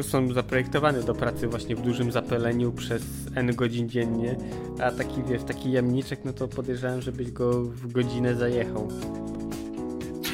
są 0.01 0.33
zaprojektowane 0.33 1.03
do 1.03 1.13
pracy 1.13 1.47
właśnie 1.47 1.75
w 1.75 1.81
dużym 1.81 2.11
zapaleniu 2.11 2.71
przez 2.71 3.03
N 3.35 3.55
godzin 3.55 3.89
dziennie, 3.89 4.35
a 4.81 4.91
taki 4.91 5.23
wiesz, 5.23 5.43
taki 5.43 5.71
jamniczek, 5.71 6.19
no 6.25 6.33
to 6.33 6.47
podejrzewam, 6.47 7.01
żebyś 7.01 7.31
go 7.31 7.63
w 7.63 7.91
godzinę 7.91 8.35
zajechał. 8.35 8.87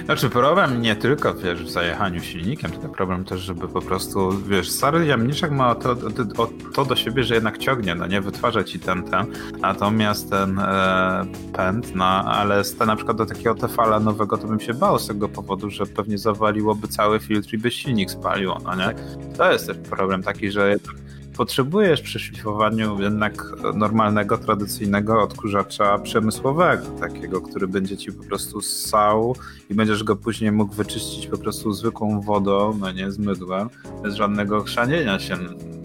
Znaczy 0.05 0.29
problem 0.29 0.81
nie 0.81 0.95
tylko 0.95 1.33
wiesz, 1.33 1.63
w 1.63 1.69
zajechaniu 1.69 2.21
silnikiem, 2.21 2.71
tylko 2.71 2.89
problem 2.89 3.25
też, 3.25 3.41
żeby 3.41 3.67
po 3.67 3.81
prostu, 3.81 4.31
wiesz, 4.47 4.69
stary 4.69 5.05
jamniczek 5.05 5.51
ma 5.51 5.75
to, 5.75 5.95
to, 5.95 6.49
to 6.75 6.85
do 6.85 6.95
siebie, 6.95 7.23
że 7.23 7.35
jednak 7.35 7.57
ciągnie, 7.57 7.95
no 7.95 8.07
nie, 8.07 8.21
wytwarza 8.21 8.63
ci 8.63 8.79
ten, 8.79 9.03
ten, 9.03 9.25
natomiast 9.61 10.29
ten 10.29 10.59
e, 10.59 11.25
pęd, 11.53 11.95
no 11.95 12.05
ale 12.05 12.63
z 12.63 12.75
te, 12.75 12.85
na 12.85 12.95
przykład 12.95 13.17
do 13.17 13.25
takiego 13.25 13.55
Tefala 13.55 13.99
nowego 13.99 14.37
to 14.37 14.47
bym 14.47 14.59
się 14.59 14.73
bał 14.73 14.99
z 14.99 15.07
tego 15.07 15.29
powodu, 15.29 15.69
że 15.69 15.85
pewnie 15.85 16.17
zawaliłoby 16.17 16.87
cały 16.87 17.19
filtr 17.19 17.53
i 17.53 17.57
by 17.57 17.71
silnik 17.71 18.11
spalił, 18.11 18.51
no 18.63 18.75
nie? 18.75 18.83
Tak. 18.83 18.97
To 19.37 19.51
jest 19.51 19.67
też 19.67 19.77
problem 19.77 20.23
taki, 20.23 20.51
że 20.51 20.69
jednak 20.69 21.04
potrzebujesz 21.37 22.01
przy 22.01 22.19
szlifowaniu 22.19 23.01
jednak 23.01 23.43
normalnego, 23.73 24.37
tradycyjnego 24.37 25.21
odkurzacza 25.21 25.97
przemysłowego, 25.97 26.85
takiego, 26.99 27.41
który 27.41 27.67
będzie 27.67 27.97
ci 27.97 28.11
po 28.11 28.23
prostu 28.23 28.61
ssał 28.61 29.35
i 29.69 29.73
będziesz 29.73 30.03
go 30.03 30.15
później 30.15 30.51
mógł 30.51 30.73
wyczyścić 30.73 31.27
po 31.27 31.37
prostu 31.37 31.73
zwykłą 31.73 32.21
wodą, 32.21 32.77
no 32.79 32.91
nie 32.91 33.11
z 33.11 33.17
mydłem, 33.17 33.69
bez 34.03 34.15
żadnego 34.15 34.63
chrzanienia 34.63 35.19
się. 35.19 35.37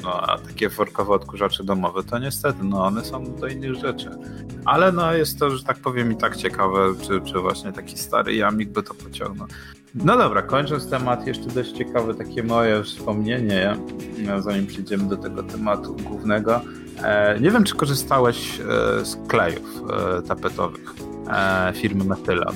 No, 0.02 0.20
a 0.20 0.38
takie 0.38 0.70
forkowe 0.70 1.12
odkurzacze 1.12 1.64
domowe 1.64 2.02
to 2.02 2.18
niestety, 2.18 2.58
no 2.64 2.84
one 2.84 3.04
są 3.04 3.36
do 3.36 3.46
innych 3.46 3.74
rzeczy. 3.74 4.10
Ale 4.64 4.92
no 4.92 5.12
jest 5.14 5.38
to, 5.38 5.50
że 5.50 5.64
tak 5.64 5.76
powiem 5.76 6.12
i 6.12 6.16
tak 6.16 6.36
ciekawe, 6.36 6.94
czy, 7.02 7.20
czy 7.20 7.38
właśnie 7.38 7.72
taki 7.72 7.98
stary 7.98 8.34
jamik 8.34 8.70
by 8.70 8.82
to 8.82 8.94
pociągnął. 8.94 9.48
No 9.94 10.18
dobra, 10.18 10.42
kończąc 10.42 10.90
temat, 10.90 11.26
jeszcze 11.26 11.46
dość 11.46 11.72
ciekawe 11.72 12.14
takie 12.14 12.42
moje 12.42 12.82
wspomnienie, 12.82 13.76
zanim 14.38 14.66
przejdziemy 14.66 15.08
do 15.08 15.16
tego 15.16 15.42
tematu 15.42 15.96
głównego. 15.96 16.60
E, 17.02 17.40
nie 17.40 17.50
wiem, 17.50 17.64
czy 17.64 17.74
korzystałeś 17.74 18.60
e, 18.60 18.64
z 19.04 19.16
klejów 19.28 19.82
e, 20.18 20.22
tapetowych 20.22 20.94
firmy 21.74 22.04
Methyla. 22.04 22.52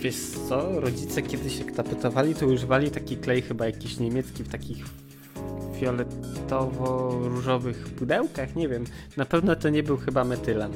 wiesz 0.00 0.16
co, 0.48 0.80
rodzice 0.80 1.22
kiedyś 1.22 1.58
jak 1.58 1.72
tapetowali, 1.72 2.34
to 2.34 2.46
używali 2.46 2.90
taki 2.90 3.16
klej 3.16 3.42
chyba 3.42 3.66
jakiś 3.66 3.98
niemiecki 3.98 4.44
w 4.44 4.48
takich 4.48 4.84
fioletowo-różowych 5.80 7.84
pudełkach, 7.98 8.56
nie 8.56 8.68
wiem. 8.68 8.84
Na 9.16 9.24
pewno 9.24 9.56
to 9.56 9.68
nie 9.68 9.82
był 9.82 9.96
chyba 9.96 10.24
metylan. 10.24 10.72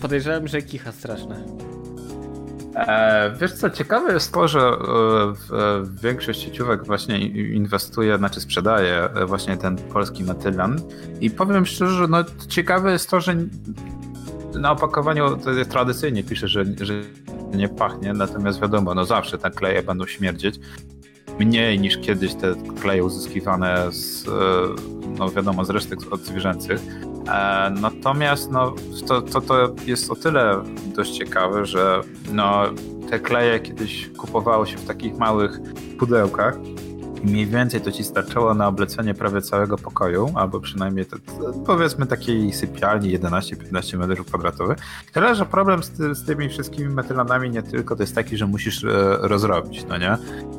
Podejrzewam, 0.00 0.48
że 0.48 0.62
kicha 0.62 0.92
straszna. 0.92 1.36
E, 2.74 3.34
wiesz 3.40 3.52
co, 3.52 3.70
ciekawe 3.70 4.12
jest 4.12 4.32
to, 4.32 4.48
że 4.48 4.60
e, 4.60 4.64
e, 4.64 4.74
większość 6.02 6.42
sieciówek 6.42 6.84
właśnie 6.86 7.18
inwestuje, 7.28 8.18
znaczy 8.18 8.40
sprzedaje 8.40 9.08
właśnie 9.26 9.56
ten 9.56 9.76
polski 9.76 10.24
metylan 10.24 10.80
i 11.20 11.30
powiem 11.30 11.66
szczerze, 11.66 11.92
że 11.92 12.08
no, 12.08 12.24
ciekawe 12.48 12.92
jest 12.92 13.10
to, 13.10 13.20
że 13.20 13.36
na 14.54 14.72
opakowaniu 14.72 15.38
tradycyjnie 15.70 16.24
pisze, 16.24 16.48
że, 16.48 16.64
że 16.80 16.94
nie 17.54 17.68
pachnie, 17.68 18.12
natomiast 18.12 18.60
wiadomo, 18.60 18.94
no 18.94 19.04
zawsze 19.04 19.38
te 19.38 19.50
kleje 19.50 19.82
będą 19.82 20.06
śmierdzieć. 20.06 20.60
Mniej 21.38 21.80
niż 21.80 21.98
kiedyś 21.98 22.34
te 22.34 22.54
kleje 22.80 23.04
uzyskiwane 23.04 23.92
z, 23.92 24.26
no 25.18 25.30
wiadomo, 25.30 25.64
z 25.64 25.70
resztek 25.70 25.98
odzwierzęcych. 26.12 26.80
E, 26.80 27.09
natomiast 27.80 28.50
no, 28.50 28.74
to, 29.08 29.22
to, 29.22 29.40
to 29.40 29.74
jest 29.86 30.10
o 30.10 30.16
tyle 30.16 30.62
dość 30.94 31.18
ciekawe, 31.18 31.66
że 31.66 32.00
no, 32.32 32.62
te 33.10 33.18
kleje 33.18 33.60
kiedyś 33.60 34.10
kupowało 34.18 34.66
się 34.66 34.76
w 34.76 34.86
takich 34.86 35.18
małych 35.18 35.60
pudełkach 35.98 36.58
i 37.24 37.26
mniej 37.26 37.46
więcej 37.46 37.80
to 37.80 37.92
ci 37.92 38.04
starczyło 38.04 38.54
na 38.54 38.68
oblecenie 38.68 39.14
prawie 39.14 39.42
całego 39.42 39.78
pokoju, 39.78 40.32
albo 40.34 40.60
przynajmniej 40.60 41.06
powiedzmy 41.66 42.06
takiej 42.06 42.52
sypialni 42.52 43.18
11-15 43.18 43.98
metrów 43.98 44.26
kwadratowych. 44.26 44.78
Tyle, 45.12 45.34
że 45.34 45.46
problem 45.46 45.82
z, 45.82 45.90
ty, 45.90 46.14
z, 46.14 46.24
tymi 46.24 46.48
wszystkimi 46.48 46.88
metylanami 46.88 47.50
nie 47.50 47.62
tylko 47.62 47.96
to 47.96 48.02
jest 48.02 48.14
taki, 48.14 48.36
że 48.36 48.46
musisz 48.46 48.84
e, 48.84 48.88
rozrobić, 49.20 49.86
no 49.88 49.98
nie? 49.98 50.16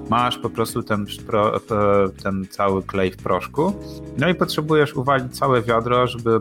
Masz 0.10 0.38
po 0.38 0.50
prostu 0.50 0.84
ten, 0.84 1.06
pro, 1.28 1.60
ten 2.24 2.48
cały 2.50 2.84
klej 2.84 3.12
w 3.12 3.18
proszku, 3.18 3.74
no 4.18 4.30
i 4.30 4.36
potrzebujesz 4.36 4.96
uwalić 4.96 5.38
całe 5.38 5.62
wiadro, 5.62 6.08
żeby, 6.08 6.40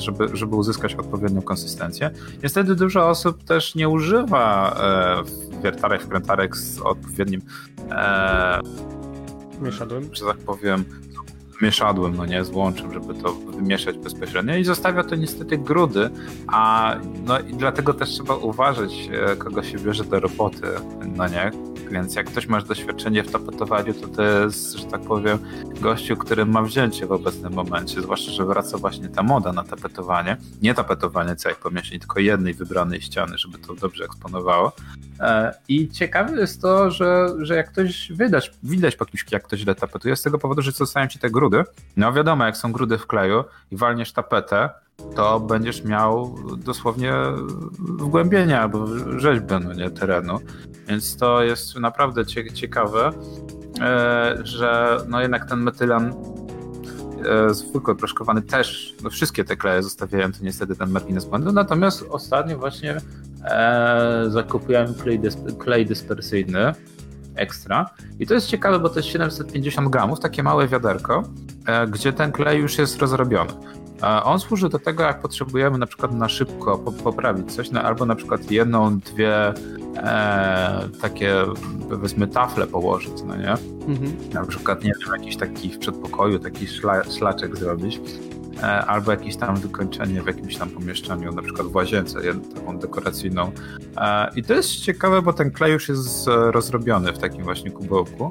żeby, 0.00 0.36
żeby 0.36 0.56
uzyskać 0.56 0.94
odpowiednią 0.94 1.42
konsystencję. 1.42 2.10
Niestety 2.42 2.74
dużo 2.74 3.08
osób 3.08 3.44
też 3.44 3.74
nie 3.74 3.88
używa 3.88 4.76
e, 4.80 5.62
wiertarek, 5.62 6.02
wkrętarek 6.02 6.56
z 6.56 6.80
odpowiednim 6.80 7.40
e, 7.90 8.60
mieszadłem, 9.60 10.14
że 10.14 10.24
tak 10.24 10.38
powiem, 10.38 10.84
mieszadłem, 11.62 12.16
no 12.16 12.26
nie, 12.26 12.44
z 12.44 12.50
łączem, 12.50 12.92
żeby 12.92 13.14
to 13.14 13.32
wymieszać 13.32 13.98
bezpośrednio 13.98 14.56
i 14.56 14.64
zostawia 14.64 15.04
to 15.04 15.16
niestety 15.16 15.58
grudy, 15.58 16.10
a 16.46 16.94
no 17.24 17.40
i 17.40 17.54
dlatego 17.54 17.94
też 17.94 18.08
trzeba 18.08 18.34
uważać, 18.34 19.08
e, 19.12 19.36
kogo 19.36 19.62
się 19.62 19.78
bierze 19.78 20.04
do 20.04 20.20
roboty, 20.20 20.66
no 21.16 21.28
nie, 21.28 21.50
więc 21.90 22.14
jak 22.14 22.26
ktoś 22.26 22.46
masz 22.46 22.64
doświadczenie 22.64 23.22
w 23.22 23.30
tapetowaniu, 23.30 23.94
to 23.94 24.08
to 24.08 24.22
jest, 24.22 24.72
że 24.72 24.84
tak 24.84 25.00
powiem, 25.00 25.38
gościu, 25.80 26.16
który 26.16 26.46
ma 26.46 26.62
wzięcie 26.62 27.06
w 27.06 27.12
obecnym 27.12 27.52
momencie, 27.52 28.02
zwłaszcza, 28.02 28.30
że 28.32 28.44
wraca 28.44 28.78
właśnie 28.78 29.08
ta 29.08 29.22
moda 29.22 29.52
na 29.52 29.64
tapetowanie, 29.64 30.36
nie 30.62 30.74
tapetowanie 30.74 31.36
całej 31.36 31.58
pomieszczeń, 31.58 31.98
tylko 31.98 32.20
jednej 32.20 32.54
wybranej 32.54 33.00
ściany, 33.00 33.38
żeby 33.38 33.58
to 33.58 33.74
dobrze 33.74 34.04
eksponowało. 34.04 34.72
E, 35.20 35.54
I 35.68 35.88
ciekawe 35.88 36.40
jest 36.40 36.62
to, 36.62 36.90
że, 36.90 37.28
że 37.38 37.56
jak 37.56 37.72
ktoś 37.72 38.12
widać, 38.12 38.52
widać 38.62 38.96
po 38.96 39.06
kimś, 39.06 39.24
jak 39.30 39.42
ktoś 39.42 39.60
źle 39.60 39.74
tapetuje, 39.74 40.16
z 40.16 40.22
tego 40.22 40.38
powodu, 40.38 40.62
że 40.62 40.72
zostają 40.72 41.06
ci 41.08 41.18
te 41.18 41.30
grudy. 41.30 41.49
No 41.96 42.12
wiadomo, 42.12 42.44
jak 42.44 42.56
są 42.56 42.72
grudy 42.72 42.98
w 42.98 43.06
kleju 43.06 43.44
i 43.70 43.76
walniesz 43.76 44.12
tapetę, 44.12 44.70
to 45.14 45.40
będziesz 45.40 45.84
miał 45.84 46.34
dosłownie 46.56 47.12
wgłębienie 47.78 48.60
albo 48.60 48.86
rzeźbę 49.18 49.60
no 49.60 49.72
nie, 49.72 49.90
terenu. 49.90 50.38
Więc 50.88 51.16
to 51.16 51.42
jest 51.42 51.76
naprawdę 51.76 52.22
ciekawe, 52.54 53.10
e, 53.80 54.38
że 54.42 54.98
no 55.08 55.20
jednak 55.20 55.48
ten 55.48 55.62
metylan 55.62 56.14
e, 57.24 57.54
zwykły, 57.54 57.96
proszkowany 57.96 58.42
też, 58.42 58.94
no 59.02 59.10
wszystkie 59.10 59.44
te 59.44 59.56
kleje 59.56 59.82
zostawiają 59.82 60.32
to 60.32 60.38
niestety 60.42 60.76
ten 60.76 60.90
margines 60.90 61.24
błędu, 61.24 61.52
natomiast 61.52 62.04
ostatnio 62.10 62.58
właśnie 62.58 62.96
e, 63.44 64.24
zakupujemy 64.28 64.94
klej, 64.94 65.18
dysp 65.18 65.58
klej 65.58 65.86
dyspersyjny 65.86 66.74
ekstra 67.34 67.90
i 68.18 68.26
to 68.26 68.34
jest 68.34 68.46
ciekawe, 68.46 68.78
bo 68.78 68.88
to 68.88 68.98
jest 68.98 69.08
750 69.08 69.88
gramów, 69.88 70.20
takie 70.20 70.42
małe 70.42 70.68
wiaderko, 70.68 71.22
e, 71.66 71.86
gdzie 71.86 72.12
ten 72.12 72.32
klej 72.32 72.60
już 72.60 72.78
jest 72.78 72.98
rozrobiony. 72.98 73.52
On 74.24 74.40
służy 74.40 74.68
do 74.68 74.78
tego, 74.78 75.02
jak 75.02 75.20
potrzebujemy 75.20 75.78
na 75.78 75.86
przykład 75.86 76.12
na 76.12 76.28
szybko 76.28 76.78
poprawić 76.78 77.52
coś, 77.52 77.70
no, 77.70 77.82
albo 77.82 78.06
na 78.06 78.14
przykład 78.14 78.50
jedną, 78.50 78.98
dwie 78.98 79.48
e, 79.96 80.88
takie 81.02 81.34
powiedzmy 81.88 82.28
tafle 82.28 82.66
położyć, 82.66 83.12
no 83.26 83.36
nie? 83.36 83.52
Mhm. 83.52 84.32
Na 84.32 84.44
przykład, 84.44 84.84
nie 84.84 84.92
wiem, 85.00 85.12
jakiś 85.20 85.36
taki 85.36 85.70
w 85.70 85.78
przedpokoju, 85.78 86.38
taki 86.38 86.66
szla, 86.66 87.04
szlaczek 87.04 87.56
zrobić, 87.56 87.96
e, 87.96 88.39
albo 88.62 89.10
jakieś 89.10 89.36
tam 89.36 89.56
wykończenie 89.56 90.22
w 90.22 90.26
jakimś 90.26 90.56
tam 90.56 90.70
pomieszczeniu, 90.70 91.32
na 91.32 91.42
przykład 91.42 91.66
w 91.66 91.74
łazience, 91.74 92.20
taką 92.54 92.78
dekoracyjną. 92.78 93.52
E, 93.96 94.30
I 94.36 94.42
to 94.42 94.54
jest 94.54 94.76
ciekawe, 94.76 95.22
bo 95.22 95.32
ten 95.32 95.50
klej 95.50 95.72
już 95.72 95.88
jest 95.88 96.26
rozrobiony 96.26 97.12
w 97.12 97.18
takim 97.18 97.44
właśnie 97.44 97.70
kubełku. 97.70 98.30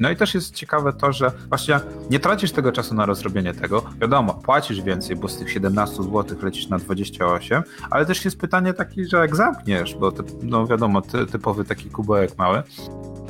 No 0.00 0.10
i 0.10 0.16
też 0.16 0.34
jest 0.34 0.54
ciekawe 0.54 0.92
to, 0.92 1.12
że 1.12 1.32
właśnie 1.48 1.80
nie 2.10 2.20
tracisz 2.20 2.52
tego 2.52 2.72
czasu 2.72 2.94
na 2.94 3.06
rozrobienie 3.06 3.54
tego. 3.54 3.84
Wiadomo, 4.00 4.34
płacisz 4.34 4.82
więcej, 4.82 5.16
bo 5.16 5.28
z 5.28 5.38
tych 5.38 5.50
17 5.50 5.96
zł 5.96 6.24
lecisz 6.42 6.68
na 6.68 6.78
28, 6.78 7.62
ale 7.90 8.06
też 8.06 8.24
jest 8.24 8.38
pytanie 8.38 8.74
takie, 8.74 9.04
że 9.04 9.16
jak 9.16 9.36
zamkniesz, 9.36 9.94
bo 9.94 10.12
ty, 10.12 10.22
no 10.42 10.66
wiadomo, 10.66 11.02
ty, 11.02 11.26
typowy 11.26 11.64
taki 11.64 11.90
kubełek 11.90 12.38
mały, 12.38 12.62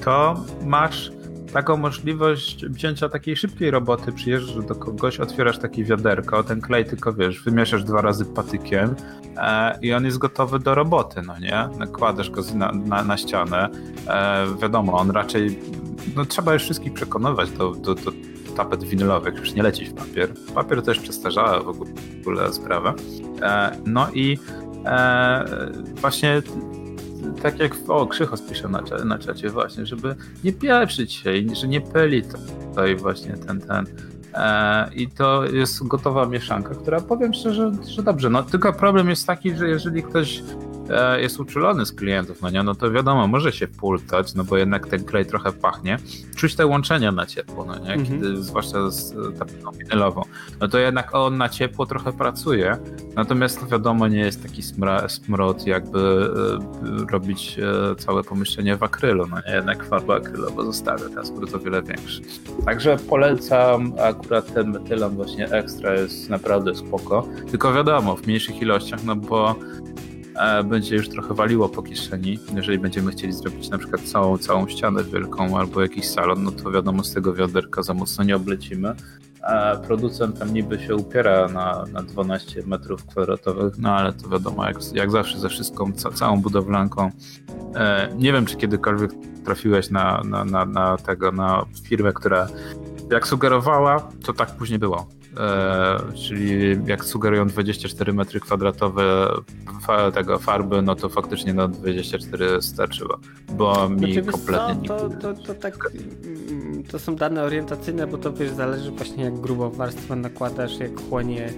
to 0.05 0.45
masz 0.65 1.13
taką 1.53 1.77
możliwość 1.77 2.67
wzięcia 2.67 3.09
takiej 3.09 3.37
szybkiej 3.37 3.71
roboty, 3.71 4.13
przyjeżdżasz 4.13 4.65
do 4.65 4.75
kogoś, 4.75 5.21
otwierasz 5.21 5.59
takie 5.59 5.85
wiaderko, 5.85 6.45
ten 6.45 6.61
klej 6.61 6.85
tylko 6.85 7.13
wiesz, 7.13 7.43
wymieszasz 7.43 7.85
dwa 7.85 8.01
razy 8.01 8.25
patykiem 8.25 8.95
e, 9.37 9.79
i 9.83 9.93
on 9.93 10.05
jest 10.05 10.19
gotowy 10.19 10.59
do 10.59 10.75
roboty, 10.75 11.23
no 11.23 11.39
nie? 11.39 11.69
Nakładasz 11.79 12.31
go 12.31 12.43
na, 12.55 12.73
na, 12.73 13.05
na 13.05 13.17
ścianę, 13.17 13.69
e, 14.09 14.47
wiadomo, 14.63 14.93
on 14.93 15.11
raczej 15.11 15.59
no, 16.17 16.25
trzeba 16.25 16.53
już 16.53 16.63
wszystkich 16.63 16.93
przekonywać 16.93 17.51
do, 17.51 17.71
do, 17.71 17.95
do 17.95 18.13
tapet 18.57 18.85
winylowych, 18.85 19.35
już 19.37 19.55
nie 19.55 19.63
lecieć 19.63 19.89
w 19.89 19.95
papier. 19.95 20.31
Papier 20.55 20.83
też 20.83 20.99
przestarzała 20.99 21.61
w 21.61 21.69
ogóle 22.23 22.53
sprawa. 22.53 22.95
E, 23.43 23.77
no 23.87 24.09
i 24.15 24.39
e, 24.87 25.45
właśnie 25.95 26.43
tak 27.43 27.59
jak 27.59 27.77
o, 27.89 28.07
Krzychos 28.07 28.43
pisze 28.43 28.69
na, 28.69 28.83
na 29.05 29.19
czacie 29.19 29.51
właśnie, 29.51 29.87
żeby 29.87 30.15
nie 30.45 30.53
pieprzyć 30.53 31.13
się 31.13 31.37
i 31.37 31.57
że 31.57 31.69
nie 31.69 31.81
pyli 31.81 32.23
to, 32.23 32.39
to 32.75 32.87
i 32.87 32.97
właśnie 32.97 33.33
ten, 33.33 33.61
ten. 33.61 33.87
E, 34.35 34.91
I 34.95 35.09
to 35.09 35.45
jest 35.45 35.87
gotowa 35.87 36.27
mieszanka, 36.27 36.75
która 36.75 37.01
powiem 37.01 37.35
szczerze, 37.35 37.73
że 37.89 38.03
dobrze. 38.03 38.31
No 38.31 38.43
tylko 38.43 38.73
problem 38.73 39.11
jest 39.11 39.27
taki, 39.27 39.57
że 39.57 39.69
jeżeli 39.69 40.03
ktoś 40.03 40.43
jest 41.17 41.41
uczulony 41.41 41.87
z 41.87 41.93
klientów, 41.93 42.43
no 42.43 42.51
nie, 42.51 42.63
no 42.63 42.75
to 42.75 42.91
wiadomo, 42.91 43.29
może 43.29 43.53
się 43.53 43.69
pultać, 43.69 44.35
no 44.35 44.45
bo 44.45 44.57
jednak 44.57 44.87
ten 44.87 45.05
klej 45.05 45.27
trochę 45.27 45.53
pachnie. 45.53 45.99
Czuć 46.37 46.55
te 46.55 46.67
łączenia 46.67 47.13
na 47.13 47.27
ciepło, 47.27 47.65
no 47.65 47.79
nie, 47.79 48.05
kiedy, 48.05 48.27
mm 48.27 48.37
-hmm. 48.37 48.43
zwłaszcza 48.43 48.91
z 48.91 49.15
tapetą 49.39 49.73
winylową. 49.73 50.23
No 50.61 50.69
to 50.69 50.79
jednak 50.79 51.15
on 51.15 51.37
na 51.37 51.49
ciepło 51.49 51.87
trochę 51.87 52.13
pracuje, 52.13 52.77
natomiast 53.15 53.69
wiadomo, 53.69 54.09
nie 54.09 54.19
jest 54.19 54.43
taki 54.43 54.63
smra, 54.63 55.09
smrot, 55.09 55.67
jakby 55.67 56.31
e, 57.09 57.13
robić 57.13 57.59
e, 57.59 57.97
całe 57.97 58.25
pomieszczenie 58.25 58.77
w 58.77 58.83
akrylu, 58.83 59.27
no 59.27 59.37
nie, 59.49 59.55
jednak 59.55 59.85
farba 59.85 60.17
akrylowa 60.17 60.65
zostawia 60.65 61.09
ten 61.15 61.27
smród 61.27 61.55
o 61.55 61.59
wiele 61.59 61.83
większy. 61.83 62.23
Także 62.65 62.97
polecam 62.97 63.93
akurat 63.99 64.55
ten 64.55 64.71
metylan 64.71 65.17
właśnie 65.17 65.51
ekstra 65.51 65.95
jest 65.95 66.31
naprawdę 66.31 66.75
spoko, 66.75 67.29
tylko 67.51 67.73
wiadomo, 67.73 68.17
w 68.17 68.27
mniejszych 68.27 68.63
ilościach, 68.63 69.05
no 69.05 69.17
bo 69.17 69.55
będzie 70.65 70.97
już 70.97 71.09
trochę 71.09 71.35
waliło 71.35 71.69
po 71.69 71.83
kieszeni. 71.83 72.39
Jeżeli 72.55 72.79
będziemy 72.79 73.13
chcieli 73.13 73.33
zrobić 73.33 73.69
na 73.69 73.79
przykład 73.79 74.03
całą, 74.03 74.39
całą 74.39 74.69
ścianę 74.69 75.05
wielką 75.05 75.59
albo 75.59 75.83
jakiś 75.83 76.09
salon, 76.09 76.43
no 76.43 76.53
to 76.53 76.71
wiadomo, 76.71 77.05
z 77.05 77.15
tego 77.15 77.35
wiaderka 77.35 77.83
za 77.83 77.95
mocno 77.95 78.25
nie 78.25 78.37
oblecimy. 78.37 78.95
A 79.43 79.77
producent 79.77 80.39
tam 80.39 80.55
niby 80.55 80.79
się 80.79 80.97
upiera 80.97 81.49
na, 81.49 81.85
na 81.93 82.03
12 82.03 82.63
metrów 82.67 83.07
kwadratowych, 83.07 83.79
no 83.79 83.97
ale 83.97 84.13
to 84.13 84.29
wiadomo, 84.29 84.65
jak, 84.65 84.77
jak 84.95 85.11
zawsze 85.11 85.39
ze 85.39 85.49
wszystką, 85.49 85.93
ca, 85.93 86.11
całą 86.11 86.41
budowlanką. 86.41 87.11
E, 87.75 88.09
nie 88.17 88.33
wiem, 88.33 88.47
czy 88.47 88.57
kiedykolwiek 88.57 89.11
trafiłeś 89.45 89.91
na, 89.91 90.23
na, 90.25 90.45
na, 90.45 90.65
na 90.65 90.97
tego, 90.97 91.33
na 91.33 91.65
firmę, 91.89 92.13
która 92.13 92.47
jak 93.11 93.27
sugerowała, 93.27 94.09
to 94.25 94.33
tak 94.33 94.51
później 94.57 94.79
było. 94.79 95.07
E, 95.37 95.99
czyli 96.15 96.79
jak 96.87 97.05
sugerują 97.05 97.47
24 97.47 98.13
metry 98.13 98.41
kwadratowe 98.41 99.29
fa 99.83 100.11
tego 100.11 100.39
farby, 100.39 100.83
no 100.83 100.95
to 100.95 101.09
faktycznie 101.09 101.55
na 101.55 101.69
24 101.69 102.63
starczyło, 102.63 103.19
bo 103.53 103.89
mi 103.89 103.99
znaczy, 103.99 104.31
kompletnie 104.31 104.89
co, 104.89 105.09
to, 105.11 105.11
to, 105.11 105.35
to, 105.35 105.55
tak, 105.55 105.91
mm, 106.51 106.83
to 106.83 106.99
są 106.99 107.17
dane 107.17 107.43
orientacyjne, 107.43 108.07
bo 108.07 108.19
to 108.19 108.33
wiesz, 108.33 108.51
zależy 108.51 108.91
właśnie 108.91 109.25
jak 109.25 109.41
grubą 109.41 109.71
warstwę 109.71 110.17
nakładasz, 110.17 110.79
jak 110.79 111.01
chłonie 111.09 111.53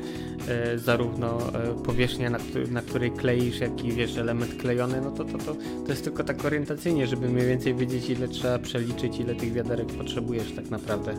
e, 0.49 0.79
zarówno 0.79 1.39
e, 1.39 1.83
powierzchnia, 1.85 2.31
na, 2.31 2.39
na, 2.71 2.83
której 2.83 3.11
kleisz, 3.11 3.61
jak 3.61 3.85
i 3.85 3.93
wiesz, 3.93 4.17
element 4.17 4.55
klejony, 4.61 5.01
no 5.01 5.11
to, 5.11 5.25
to, 5.25 5.39
to, 5.39 5.55
to 5.85 5.89
jest 5.89 6.05
tylko 6.05 6.25
tak 6.25 6.45
orientacyjnie, 6.45 7.07
żeby 7.07 7.29
mniej 7.29 7.47
więcej 7.47 7.75
wiedzieć 7.75 8.11
ile 8.11 8.29
trzeba 8.29 8.59
przeliczyć, 8.59 9.19
ile 9.19 9.35
tych 9.35 9.53
wiaderek 9.53 9.87
potrzebujesz 9.93 10.53
tak 10.53 10.71
naprawdę. 10.71 11.15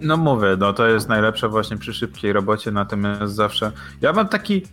No 0.00 0.16
mówię, 0.16 0.56
no 0.58 0.72
to 0.72 0.86
jest 0.88 1.08
najlepsze 1.08 1.48
właśnie 1.48 1.76
przy 1.76 1.94
szybkiej 1.94 2.32
robocie, 2.32 2.70
natomiast 2.70 3.34
zawsze. 3.34 3.72
Ja 4.00 4.12
mam 4.12 4.28
taki. 4.28 4.66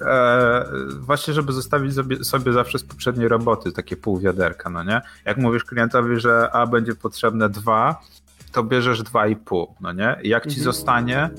E, 0.00 0.64
właśnie, 1.00 1.34
żeby 1.34 1.52
zostawić 1.52 1.94
sobie, 1.94 2.24
sobie, 2.24 2.52
zawsze 2.52 2.78
z 2.78 2.84
poprzedniej 2.84 3.28
roboty 3.28 3.72
takie 3.72 3.96
pół 3.96 4.18
wiaderka, 4.18 4.70
no 4.70 4.84
nie? 4.84 5.00
Jak 5.24 5.36
mówisz 5.36 5.64
klientowi, 5.64 6.20
że 6.20 6.50
A 6.52 6.66
będzie 6.66 6.94
potrzebne 6.94 7.48
dwa, 7.48 8.00
to 8.52 8.64
bierzesz 8.64 9.02
dwa 9.02 9.26
i 9.26 9.36
pół, 9.36 9.74
no 9.80 9.92
nie? 9.92 10.16
I 10.22 10.28
jak 10.28 10.42
ci 10.42 10.58
mhm. 10.58 10.64
zostanie, 10.64 11.30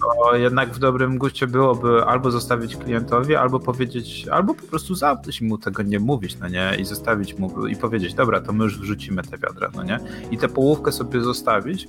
to 0.00 0.36
jednak 0.36 0.70
w 0.70 0.78
dobrym 0.78 1.18
guście 1.18 1.46
byłoby 1.46 2.04
albo 2.04 2.30
zostawić 2.30 2.76
klientowi, 2.76 3.34
albo 3.34 3.60
powiedzieć, 3.60 4.28
albo 4.28 4.54
po 4.54 4.62
prostu 4.62 4.94
zamknąć 4.94 5.40
mu 5.40 5.58
tego 5.58 5.82
nie 5.82 6.00
mówić, 6.00 6.38
no 6.38 6.48
nie, 6.48 6.76
i 6.78 6.84
zostawić 6.84 7.38
mu 7.38 7.66
i 7.66 7.76
powiedzieć, 7.76 8.14
dobra, 8.14 8.40
to 8.40 8.52
my 8.52 8.64
już 8.64 8.78
wrzucimy 8.78 9.22
te 9.22 9.38
wiadra, 9.38 9.70
no 9.74 9.82
nie, 9.82 9.98
i 10.30 10.38
tę 10.38 10.48
połówkę 10.48 10.92
sobie 10.92 11.20
zostawić 11.20 11.88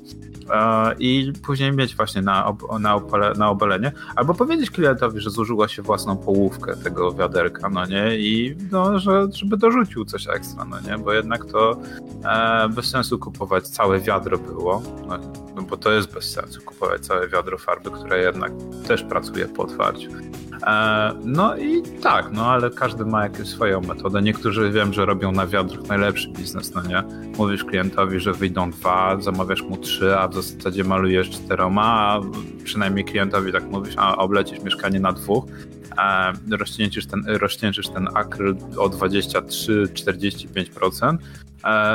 e, 0.50 0.96
i 1.00 1.34
później 1.46 1.72
mieć 1.72 1.96
właśnie 1.96 2.22
na, 2.22 2.46
ob, 2.46 2.80
na, 2.80 2.96
opale, 2.96 3.34
na 3.38 3.50
obalenie, 3.50 3.92
albo 4.16 4.34
powiedzieć 4.34 4.72
klientowi, 4.72 5.20
że 5.20 5.30
zużyła 5.30 5.68
się 5.68 5.82
własną 5.82 6.18
połówkę 6.18 6.78
tego 6.78 7.12
wiaderka, 7.14 7.70
no 7.70 7.86
nie, 7.86 8.18
i 8.20 8.56
no, 8.72 9.00
że, 9.00 9.28
żeby 9.34 9.58
dorzucił 9.58 10.06
coś 10.06 10.28
ekstra, 10.28 10.66
no 10.66 10.80
nie, 10.80 10.98
bo 10.98 11.14
jednak 11.14 11.46
to 11.46 11.78
e, 12.26 12.70
bez 12.70 12.86
sensu 12.86 13.20
kupować 13.20 13.68
całe 13.68 14.00
wiadro 14.00 14.38
było, 14.38 14.82
no, 15.08 15.18
no 15.56 15.62
bo 15.62 15.78
to 15.78 15.92
jest 15.92 16.14
bez 16.14 16.32
sensu 16.32 16.62
kupować 16.62 17.02
całe 17.02 17.28
wiadro 17.28 17.58
farby, 17.58 17.90
które 17.98 18.24
jednak 18.24 18.52
też 18.88 19.04
pracuje 19.04 19.46
po 19.46 19.64
otwarciu. 19.64 20.10
E, 20.68 21.14
no 21.24 21.58
i 21.58 21.84
tak, 22.02 22.32
no 22.32 22.46
ale 22.46 22.70
każdy 22.70 23.06
ma 23.06 23.24
jakąś 23.24 23.48
swoją 23.48 23.82
metodę. 23.82 24.22
Niektórzy 24.22 24.72
wiem, 24.72 24.94
że 24.94 25.06
robią 25.06 25.32
na 25.32 25.48
wiadrach 25.48 25.88
najlepszy 25.88 26.30
biznes, 26.30 26.76
no 26.76 26.84
nie? 26.84 27.04
Mówisz 27.38 27.64
klientowi, 27.64 28.20
że 28.20 28.34
wyjdą 28.34 28.72
dwa, 28.72 29.18
zamawiasz 29.20 29.62
mu 29.62 29.78
trzy, 29.78 30.18
a 30.18 30.28
w 30.28 30.34
zasadzie 30.34 30.84
malujesz 30.84 31.30
czteroma, 31.30 31.84
a 31.84 32.22
przynajmniej 32.64 33.06
klientowi 33.06 33.52
tak 33.52 33.64
mówisz, 33.64 33.94
a 33.98 34.18
oblecisz 34.18 34.64
mieszkanie 34.64 35.00
na 35.00 35.14
dwóch, 35.14 35.46
e, 35.98 36.34
rozcieńczysz 36.58 37.06
ten, 37.06 37.24
rozcieńczysz 37.28 37.90
ten 37.90 38.08
akryl 38.14 38.56
o 38.78 38.90
23-45%, 38.90 41.18
E, 41.18 41.18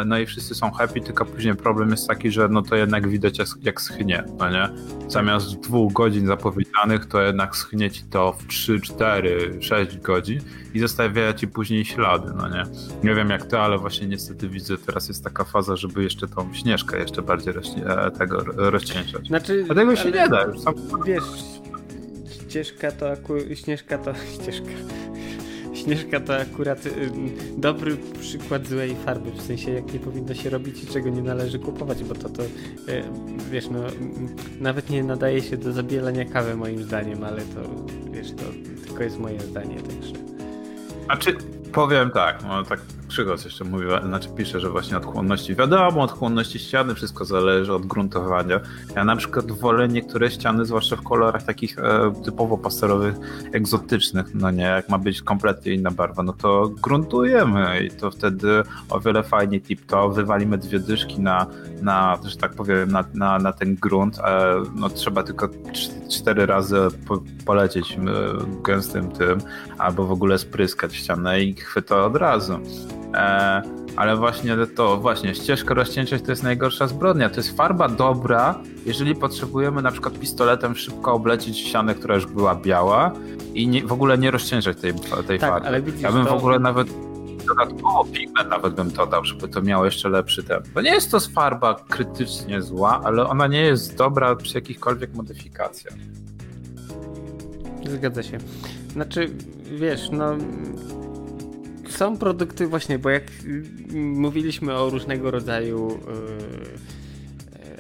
no 0.07 0.19
i 0.19 0.27
wszyscy 0.27 0.55
są 0.55 0.71
happy, 0.71 1.01
tylko 1.01 1.25
później 1.25 1.55
problem 1.55 1.91
jest 1.91 2.09
taki, 2.09 2.31
że 2.31 2.49
no 2.49 2.63
to 2.63 2.77
jednak 2.77 3.09
widać 3.09 3.39
jak 3.63 3.81
schnie, 3.81 4.25
no 4.39 4.51
nie? 4.51 4.69
Zamiast 5.09 5.61
dwóch 5.61 5.93
godzin 5.93 6.27
zapowiedzianych, 6.27 7.07
to 7.07 7.23
jednak 7.23 7.57
schnie 7.57 7.91
ci 7.91 8.03
to 8.03 8.33
w 8.33 8.47
3, 8.47 8.81
4, 8.81 9.59
6 9.61 9.99
godzin 9.99 10.41
i 10.75 10.81
zostawia 10.81 11.33
ci 11.35 11.49
później 11.49 11.85
ślady, 11.85 12.33
no 12.37 12.49
nie? 12.49 12.63
Nie 13.05 13.15
wiem 13.15 13.31
jak 13.31 13.47
ty, 13.47 13.59
ale 13.59 13.79
właśnie 13.79 14.07
niestety 14.07 14.49
widzę, 14.49 14.79
teraz 14.79 15.09
jest 15.09 15.25
taka 15.25 15.45
faza, 15.45 15.77
żeby 15.77 16.03
jeszcze 16.03 16.29
tą 16.29 16.55
śnieżkę 16.55 16.99
jeszcze 16.99 17.23
bardziej 17.23 17.53
rośnie, 17.53 17.87
e, 17.87 18.11
tego 18.11 18.45
rozcieńczać. 18.57 19.27
Znaczy, 19.27 19.67
A 19.69 19.75
tego 19.75 19.97
się 19.97 20.11
nie 20.11 20.29
da. 20.29 20.43
Już 20.43 20.61
sam... 20.61 20.75
Wiesz, 21.07 21.25
ścieżka 22.31 22.93
to 22.93 23.11
akurat, 23.11 23.45
śnieżka 23.55 23.99
to 23.99 24.15
ścieżka 24.35 24.71
Śnieżka 25.83 26.21
to 26.21 26.37
akurat 26.37 26.85
dobry 27.57 27.97
przykład 28.21 28.67
złej 28.67 28.97
farby, 28.97 29.31
w 29.31 29.43
sensie 29.43 29.71
jak 29.71 29.93
nie 29.93 30.01
powinno 30.01 30.35
się 30.35 30.51
robić 30.51 30.85
i 30.85 30.87
czego 30.87 31.09
nie 31.09 31.23
należy 31.23 31.59
kupować, 31.59 32.05
bo 32.05 32.15
to 32.15 32.29
to, 32.29 32.43
y, 32.43 32.49
wiesz, 33.51 33.69
no 33.71 33.79
nawet 34.61 34.91
nie 34.91 35.05
nadaje 35.05 35.43
się 35.43 35.57
do 35.57 35.73
zabielania 35.73 36.25
kawy 36.25 36.57
moim 36.57 36.83
zdaniem, 36.83 37.25
ale 37.25 37.43
to, 37.43 37.61
wiesz, 38.11 38.31
to 38.31 38.43
tylko 38.87 39.03
jest 39.03 39.19
moje 39.19 39.41
zdanie, 39.41 39.77
także. 39.77 40.15
A 41.09 41.17
czy 41.17 41.37
powiem 41.73 42.11
tak, 42.11 42.43
no 42.43 42.63
tak 42.63 42.81
Krzychos 43.13 43.45
jeszcze 43.45 43.65
mówi, 43.65 43.87
znaczy 44.07 44.29
pisze, 44.37 44.61
że 44.61 44.71
właśnie 44.71 44.97
odchłonności, 44.97 45.55
wiadomo, 45.55 46.03
odchłonności 46.03 46.59
ściany, 46.59 46.95
wszystko 46.95 47.25
zależy 47.25 47.75
od 47.75 47.87
gruntowania. 47.87 48.61
Ja 48.97 49.05
na 49.05 49.17
przykład 49.17 49.53
wolę 49.53 49.89
niektóre 49.89 50.31
ściany, 50.31 50.65
zwłaszcza 50.65 50.97
w 50.97 51.03
kolorach 51.03 51.43
takich 51.43 51.79
e, 51.79 52.13
typowo 52.25 52.59
pasterowych, 52.59 53.15
egzotycznych, 53.53 54.35
no 54.35 54.51
nie, 54.51 54.63
jak 54.63 54.89
ma 54.89 54.99
być 54.99 55.23
kompletnie 55.23 55.73
inna 55.73 55.91
barwa, 55.91 56.23
no 56.23 56.33
to 56.33 56.71
gruntujemy 56.83 57.85
i 57.85 57.91
to 57.91 58.11
wtedy 58.11 58.63
o 58.91 59.01
wiele 59.01 59.23
fajniej 59.23 59.61
tip-to, 59.61 60.09
wywalimy 60.09 60.59
dwie 60.59 60.79
dyszki 60.79 61.21
na, 61.21 61.47
na 61.83 62.19
że 62.25 62.37
tak 62.37 62.55
powiem, 62.55 62.91
na, 62.91 63.05
na, 63.15 63.39
na 63.39 63.53
ten 63.53 63.75
grunt, 63.75 64.19
e, 64.19 64.63
no 64.75 64.89
trzeba 64.89 65.23
tylko 65.23 65.49
cztery 66.11 66.47
razy 66.47 66.77
po, 67.07 67.23
polecieć 67.47 67.93
e, 67.93 67.99
gęstym 68.63 69.11
tym, 69.11 69.39
albo 69.79 70.07
w 70.07 70.13
ogóle 70.13 70.39
spryskać 70.39 70.97
ścianę 70.97 71.41
i 71.41 71.55
chwyta 71.55 72.05
od 72.05 72.17
razu. 72.17 72.61
E, 73.15 73.63
ale 73.97 74.17
właśnie 74.17 74.57
to, 74.77 74.97
właśnie, 74.97 75.35
ścieżka 75.35 75.75
rozcięcia 75.75 76.19
to 76.19 76.33
jest 76.33 76.43
najgorsza 76.43 76.87
zbrodnia. 76.87 77.31
To 77.31 77.37
jest 77.37 77.57
farba 77.57 77.89
dobra, 77.89 78.55
jeżeli 78.87 79.15
potrzebujemy 79.15 79.83
na 79.83 79.91
przykład 79.91 80.19
pistoletem 80.19 80.75
szybko 80.75 81.13
oblecić 81.13 81.59
ścianę, 81.59 81.95
która 81.95 82.15
już 82.15 82.27
była 82.27 82.55
biała 82.55 83.13
i 83.55 83.69
nie, 83.69 83.87
w 83.87 83.93
ogóle 83.93 84.19
nie 84.19 84.31
rozciężać 84.31 84.77
tej, 84.77 84.95
tej 85.27 85.39
tak, 85.39 85.51
farby. 85.51 85.67
Ale 85.67 85.83
widzisz, 85.83 86.03
ja 86.03 86.13
bym 86.13 86.25
to... 86.25 86.31
w 86.31 86.39
ogóle 86.39 86.59
nawet 86.59 86.89
dodatkowo 87.47 88.05
pigment 88.05 88.51
nawet 88.51 88.75
bym 88.75 88.91
dodał, 88.91 89.25
żeby 89.25 89.49
to 89.49 89.63
miało 89.63 89.85
jeszcze 89.85 90.09
lepszy 90.09 90.43
ten. 90.43 90.63
Bo 90.75 90.81
nie 90.81 90.91
jest 90.91 91.11
to 91.11 91.21
farba 91.21 91.75
krytycznie 91.89 92.63
zła, 92.63 93.01
ale 93.05 93.27
ona 93.27 93.47
nie 93.47 93.61
jest 93.61 93.97
dobra 93.97 94.37
przy 94.37 94.55
jakichkolwiek 94.55 95.15
modyfikacjach. 95.15 95.95
Zgadza 97.89 98.23
się. 98.23 98.39
Znaczy, 98.93 99.31
wiesz, 99.71 100.11
no 100.11 100.37
są 101.93 102.17
produkty 102.17 102.67
właśnie, 102.67 102.99
bo 102.99 103.11
jak 103.11 103.25
mówiliśmy 103.95 104.75
o 104.75 104.91
różnego 104.91 105.31
rodzaju 105.31 105.89
yy, 105.89 107.03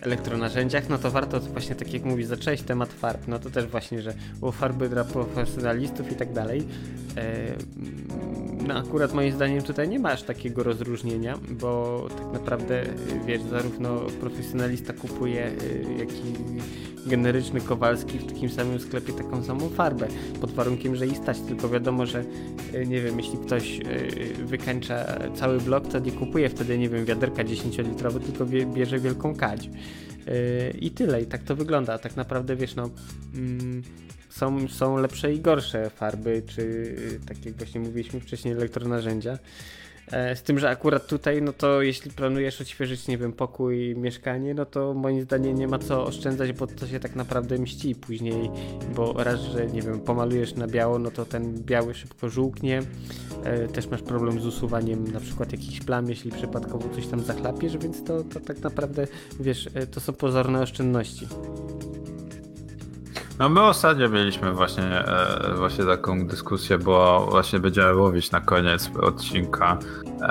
elektronarzędziach, 0.00 0.88
no 0.88 0.98
to 0.98 1.10
warto 1.10 1.40
właśnie 1.40 1.74
tak 1.74 1.92
jak 1.92 2.04
mówi, 2.04 2.24
zacząć 2.24 2.62
temat 2.62 2.92
farb, 2.92 3.28
no 3.28 3.38
to 3.38 3.50
też 3.50 3.66
właśnie, 3.66 4.02
że 4.02 4.14
było 4.38 4.52
farby 4.52 4.88
dla 4.88 5.04
profesjonalistów 5.04 6.12
i 6.12 6.14
tak 6.14 6.32
dalej. 6.32 6.60
Yy, 6.60 7.22
no 8.66 8.74
akurat 8.74 9.14
moim 9.14 9.32
zdaniem 9.32 9.62
tutaj 9.62 9.88
nie 9.88 9.98
ma 9.98 10.10
aż 10.10 10.22
takiego 10.22 10.62
rozróżnienia, 10.62 11.38
bo 11.50 12.06
tak 12.18 12.32
naprawdę 12.32 12.84
wiesz, 13.26 13.42
zarówno 13.42 14.00
profesjonalista 14.20 14.92
kupuje, 14.92 15.52
yy, 15.88 15.98
jak 15.98 16.12
i 16.12 16.34
generyczny 17.06 17.60
Kowalski 17.60 18.18
w 18.18 18.26
takim 18.26 18.50
samym 18.50 18.80
sklepie 18.80 19.12
taką 19.12 19.44
samą 19.44 19.68
farbę, 19.68 20.08
pod 20.40 20.50
warunkiem, 20.50 20.96
że 20.96 21.06
i 21.06 21.14
stać, 21.14 21.40
tylko 21.40 21.68
wiadomo, 21.68 22.06
że 22.06 22.24
e, 22.74 22.86
nie 22.86 23.00
wiem, 23.00 23.18
jeśli 23.18 23.38
ktoś 23.38 23.80
e, 23.80 23.82
wykańcza 24.44 25.18
cały 25.34 25.60
blok, 25.60 25.88
to 25.88 25.98
nie 25.98 26.12
kupuje 26.12 26.48
wtedy, 26.48 26.78
nie 26.78 26.88
wiem, 26.88 27.04
wiaderka 27.04 27.44
10-litrowe, 27.44 28.20
tylko 28.20 28.46
bierze 28.74 28.98
wielką 28.98 29.36
kadź. 29.36 29.70
I 30.80 30.90
tyle, 30.90 31.22
i 31.22 31.26
tak 31.26 31.42
to 31.42 31.56
wygląda. 31.56 31.98
Tak 31.98 32.16
naprawdę, 32.16 32.56
wiesz, 32.56 32.74
no... 32.74 32.90
Mm, 33.34 33.82
są, 34.28 34.68
są 34.68 34.96
lepsze 34.96 35.34
i 35.34 35.40
gorsze 35.40 35.90
farby, 35.90 36.42
czy 36.46 36.94
tak 37.26 37.46
jak 37.46 37.54
właśnie 37.54 37.80
mówiliśmy 37.80 38.20
wcześniej, 38.20 38.54
elektronarzędzia. 38.54 39.38
E, 40.10 40.36
z 40.36 40.42
tym, 40.42 40.58
że 40.58 40.70
akurat 40.70 41.06
tutaj, 41.06 41.42
no 41.42 41.52
to 41.52 41.82
jeśli 41.82 42.10
planujesz 42.10 42.60
odświeżyć, 42.60 43.08
nie 43.08 43.18
wiem, 43.18 43.32
pokój, 43.32 43.96
mieszkanie, 43.96 44.54
no 44.54 44.66
to 44.66 44.94
moim 44.94 45.22
zdaniem 45.22 45.58
nie 45.58 45.68
ma 45.68 45.78
co 45.78 46.06
oszczędzać, 46.06 46.52
bo 46.52 46.66
to 46.66 46.86
się 46.86 47.00
tak 47.00 47.16
naprawdę 47.16 47.58
mści 47.58 47.94
później, 47.94 48.50
bo 48.94 49.12
raz, 49.24 49.40
że 49.40 49.66
nie 49.66 49.82
wiem, 49.82 50.00
pomalujesz 50.00 50.54
na 50.54 50.66
biało, 50.66 50.98
no 50.98 51.10
to 51.10 51.24
ten 51.24 51.54
biały 51.54 51.94
szybko 51.94 52.28
żółknie, 52.28 52.82
e, 53.44 53.68
też 53.68 53.86
masz 53.86 54.02
problem 54.02 54.40
z 54.40 54.46
usuwaniem 54.46 55.12
na 55.12 55.20
przykład 55.20 55.52
jakichś 55.52 55.80
plam, 55.80 56.08
jeśli 56.08 56.30
przypadkowo 56.30 56.88
coś 56.94 57.06
tam 57.06 57.20
zachlapiesz, 57.20 57.78
więc 57.78 58.04
to, 58.04 58.24
to 58.24 58.40
tak 58.40 58.60
naprawdę, 58.60 59.06
wiesz, 59.40 59.68
e, 59.74 59.86
to 59.86 60.00
są 60.00 60.12
pozorne 60.12 60.60
oszczędności. 60.60 61.28
No 63.38 63.48
my 63.48 63.62
ostatnio 63.62 64.08
mieliśmy 64.08 64.52
właśnie, 64.52 64.84
e, 64.84 65.54
właśnie 65.56 65.84
taką 65.84 66.26
dyskusję, 66.26 66.78
bo 66.78 67.26
właśnie 67.30 67.58
będziemy 67.58 67.94
mówić 67.94 68.30
na 68.30 68.40
koniec 68.40 68.90
odcinka 69.00 69.78
e, 70.20 70.26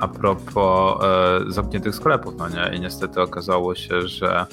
a 0.00 0.08
propos 0.08 1.04
e, 1.04 1.52
zamkniętych 1.52 1.94
sklepów, 1.94 2.34
no 2.38 2.48
nie? 2.48 2.76
I 2.76 2.80
niestety 2.80 3.20
okazało 3.20 3.74
się, 3.74 4.08
że 4.08 4.46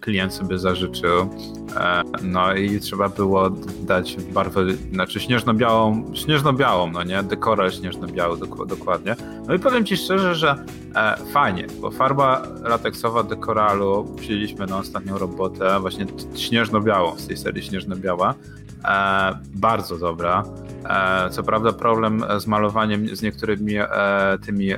klient 0.00 0.34
sobie 0.34 0.58
zażyczył. 0.58 1.30
E, 1.76 2.02
no 2.22 2.54
i 2.54 2.80
trzeba 2.80 3.08
było 3.08 3.50
dać 3.82 4.16
barwę, 4.16 4.60
znaczy 4.92 5.20
śnieżno-białą, 5.20 6.12
śnieżno-białą, 6.14 6.90
no 6.90 7.02
nie, 7.02 7.22
dekorę 7.22 7.72
śnieżno-biały 7.72 8.38
dokładnie. 8.66 9.16
No 9.46 9.54
i 9.54 9.58
powiem 9.58 9.84
Ci 9.84 9.96
szczerze, 9.96 10.34
że 10.34 10.64
e, 10.94 11.16
fajnie, 11.32 11.66
bo 11.80 11.90
farba 11.90 12.42
lateksowa 12.62 13.22
dekoralu 13.22 14.04
wzięliśmy 14.04 14.66
na 14.66 14.78
ostatnią 14.78 15.18
robotę, 15.18 15.80
właśnie 15.80 16.06
śnieżno-białą 16.36 17.18
z 17.18 17.26
tej 17.26 17.36
serii 17.36 17.62
śnieżno-biała. 17.62 18.34
E, 18.84 19.38
bardzo 19.54 19.98
dobra. 19.98 20.44
E, 20.84 21.30
co 21.30 21.42
prawda 21.42 21.72
problem 21.72 22.24
z 22.38 22.46
malowaniem 22.46 23.16
z 23.16 23.22
niektórymi 23.22 23.76
e, 23.76 23.88
tymi 24.46 24.68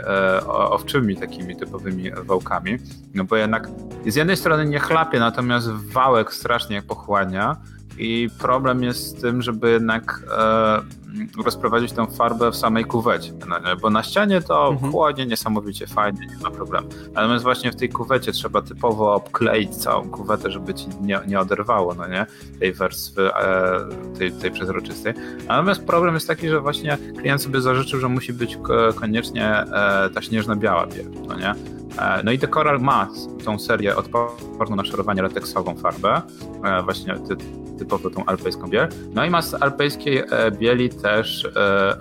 owczymi 0.47 1.17
takimi 1.17 1.57
typowymi 1.57 2.11
wałkami, 2.25 2.79
no 3.15 3.25
bo 3.25 3.37
jednak 3.37 3.69
z 4.07 4.17
jednej 4.17 4.37
strony 4.37 4.67
nie 4.67 4.79
chlapie, 4.79 5.21
natomiast 5.21 5.71
wałek 5.71 6.35
strasznie 6.35 6.83
pochłania 6.83 7.57
i 7.99 8.29
problem 8.39 8.83
jest 8.83 9.07
z 9.07 9.21
tym, 9.21 9.43
żeby 9.43 9.71
jednak 9.71 10.23
e, 10.39 11.02
rozprowadzić 11.45 11.93
tę 11.93 12.07
farbę 12.07 12.51
w 12.51 12.57
samej 12.57 12.85
kuwecie. 12.85 13.33
No, 13.49 13.57
bo 13.81 13.91
na 13.91 14.03
ścianie 14.03 14.41
to 14.41 14.69
mhm. 14.69 14.93
chłodnie, 14.93 15.27
niesamowicie 15.27 15.87
fajnie, 15.87 16.27
nie 16.27 16.43
ma 16.43 16.51
problemu. 16.51 16.89
Natomiast 17.13 17.45
właśnie 17.45 17.73
w 17.73 17.77
tej 17.77 17.89
kuwecie 17.89 18.33
trzeba 18.33 18.63
typowo 18.63 19.15
obkleić 19.15 19.77
całą 19.77 20.11
kuwetę, 20.11 20.51
żeby 20.51 20.75
ci 20.75 20.87
nie, 21.01 21.21
nie 21.27 21.41
oderwało 21.41 21.95
no 21.95 22.09
nie? 22.09 22.27
tej 22.61 22.73
warstwy, 22.73 23.35
e, 23.35 23.79
tej, 24.19 24.33
tej 24.33 24.51
przezroczystej. 24.51 25.15
Natomiast 25.49 25.85
problem 25.85 26.15
jest 26.15 26.29
taki, 26.29 26.49
że 26.49 26.61
właśnie 26.61 26.99
klient 27.19 27.43
sobie 27.43 27.61
zażyczył, 27.61 28.01
że 28.01 28.09
musi 28.09 28.33
być 28.33 28.59
koniecznie 28.95 29.49
e, 29.49 30.11
ta 30.15 30.23
śnieżna-biała 30.23 30.87
biel, 30.87 31.07
no 31.29 31.39
nie? 31.39 31.82
E, 31.99 32.23
no 32.25 32.33
i 32.33 32.39
Decoral 32.39 32.81
ma 32.81 33.09
tą 33.45 33.59
serię 33.59 33.97
odporną 33.97 34.77
na 34.77 34.85
szorowanie 34.85 35.23
lateksową 35.23 35.75
farbę, 35.75 36.23
e, 36.65 36.83
właśnie 36.83 37.15
ty, 37.15 37.37
typowo 37.79 38.11
tą 38.11 38.25
alpejską 38.25 38.71
biel. 38.71 38.89
No 39.15 39.25
i 39.25 39.31
ma 39.31 39.43
z 39.43 39.55
alpejskiej 39.55 40.19
e, 40.19 40.51
bieli 40.51 40.89
też 40.89 41.49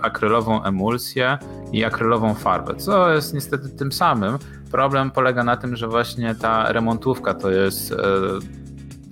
akrylową 0.02 0.64
emulsję 0.64 1.38
i 1.72 1.84
akrylową 1.84 2.34
farbę, 2.34 2.74
co 2.74 3.10
jest 3.10 3.34
niestety 3.34 3.68
tym 3.68 3.92
samym. 3.92 4.38
Problem 4.70 5.10
polega 5.10 5.44
na 5.44 5.56
tym, 5.56 5.76
że 5.76 5.88
właśnie 5.88 6.34
ta 6.34 6.72
remontówka 6.72 7.34
to 7.34 7.50
jest 7.50 7.94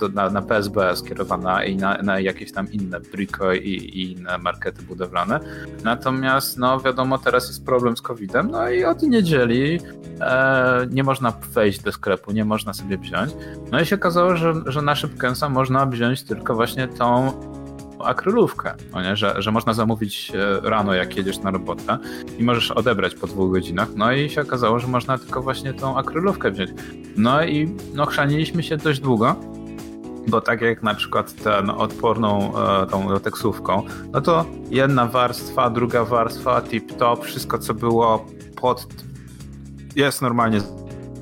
do, 0.00 0.08
na, 0.08 0.30
na 0.30 0.42
PSB 0.42 0.96
skierowana 0.96 1.64
i 1.64 1.76
na, 1.76 2.02
na 2.02 2.20
jakieś 2.20 2.52
tam 2.52 2.72
inne 2.72 3.00
Brico 3.00 3.52
i, 3.52 3.68
i 3.68 4.12
inne 4.12 4.38
markety 4.38 4.82
budowlane. 4.82 5.40
Natomiast, 5.84 6.58
no 6.58 6.80
wiadomo, 6.80 7.18
teraz 7.18 7.48
jest 7.48 7.64
problem 7.64 7.96
z 7.96 8.02
COVID-em, 8.02 8.50
no 8.50 8.70
i 8.70 8.84
od 8.84 9.02
niedzieli 9.02 9.80
e, 10.20 10.86
nie 10.90 11.04
można 11.04 11.30
wejść 11.30 11.82
do 11.82 11.92
sklepu, 11.92 12.32
nie 12.32 12.44
można 12.44 12.72
sobie 12.72 12.98
wziąć. 12.98 13.32
No 13.72 13.80
i 13.80 13.86
się 13.86 13.96
okazało, 13.96 14.36
że, 14.36 14.54
że 14.66 14.82
na 14.82 14.94
szybkęsa 14.94 15.48
można 15.48 15.86
wziąć 15.86 16.22
tylko 16.22 16.54
właśnie 16.54 16.88
tą 16.88 17.32
akrylówkę, 18.04 18.74
no 18.92 19.02
nie? 19.02 19.16
Że, 19.16 19.42
że 19.42 19.52
można 19.52 19.74
zamówić 19.74 20.32
e, 20.34 20.70
rano, 20.70 20.94
jak 20.94 21.16
jedziesz 21.16 21.38
na 21.38 21.50
robotę 21.50 21.98
i 22.38 22.44
możesz 22.44 22.70
odebrać 22.70 23.14
po 23.14 23.26
dwóch 23.26 23.52
godzinach. 23.52 23.88
No 23.96 24.12
i 24.12 24.30
się 24.30 24.40
okazało, 24.40 24.78
że 24.78 24.86
można 24.86 25.18
tylko 25.18 25.42
właśnie 25.42 25.74
tą 25.74 25.98
akrylówkę 25.98 26.50
wziąć. 26.50 26.70
No 27.16 27.44
i 27.44 27.74
no, 27.94 28.06
chrzaniliśmy 28.06 28.62
się 28.62 28.76
dość 28.76 29.00
długo, 29.00 29.36
bo 30.28 30.40
tak 30.40 30.60
jak 30.60 30.82
na 30.82 30.94
przykład 30.94 31.34
ten 31.34 31.70
odporną 31.70 32.52
e, 32.82 32.86
tą 32.86 33.10
lateksówką, 33.10 33.82
no 34.12 34.20
to 34.20 34.44
jedna 34.70 35.06
warstwa, 35.06 35.70
druga 35.70 36.04
warstwa, 36.04 36.60
tip-top, 36.60 37.22
wszystko 37.22 37.58
co 37.58 37.74
było 37.74 38.26
pod 38.60 38.86
jest 39.96 40.22
normalnie 40.22 40.60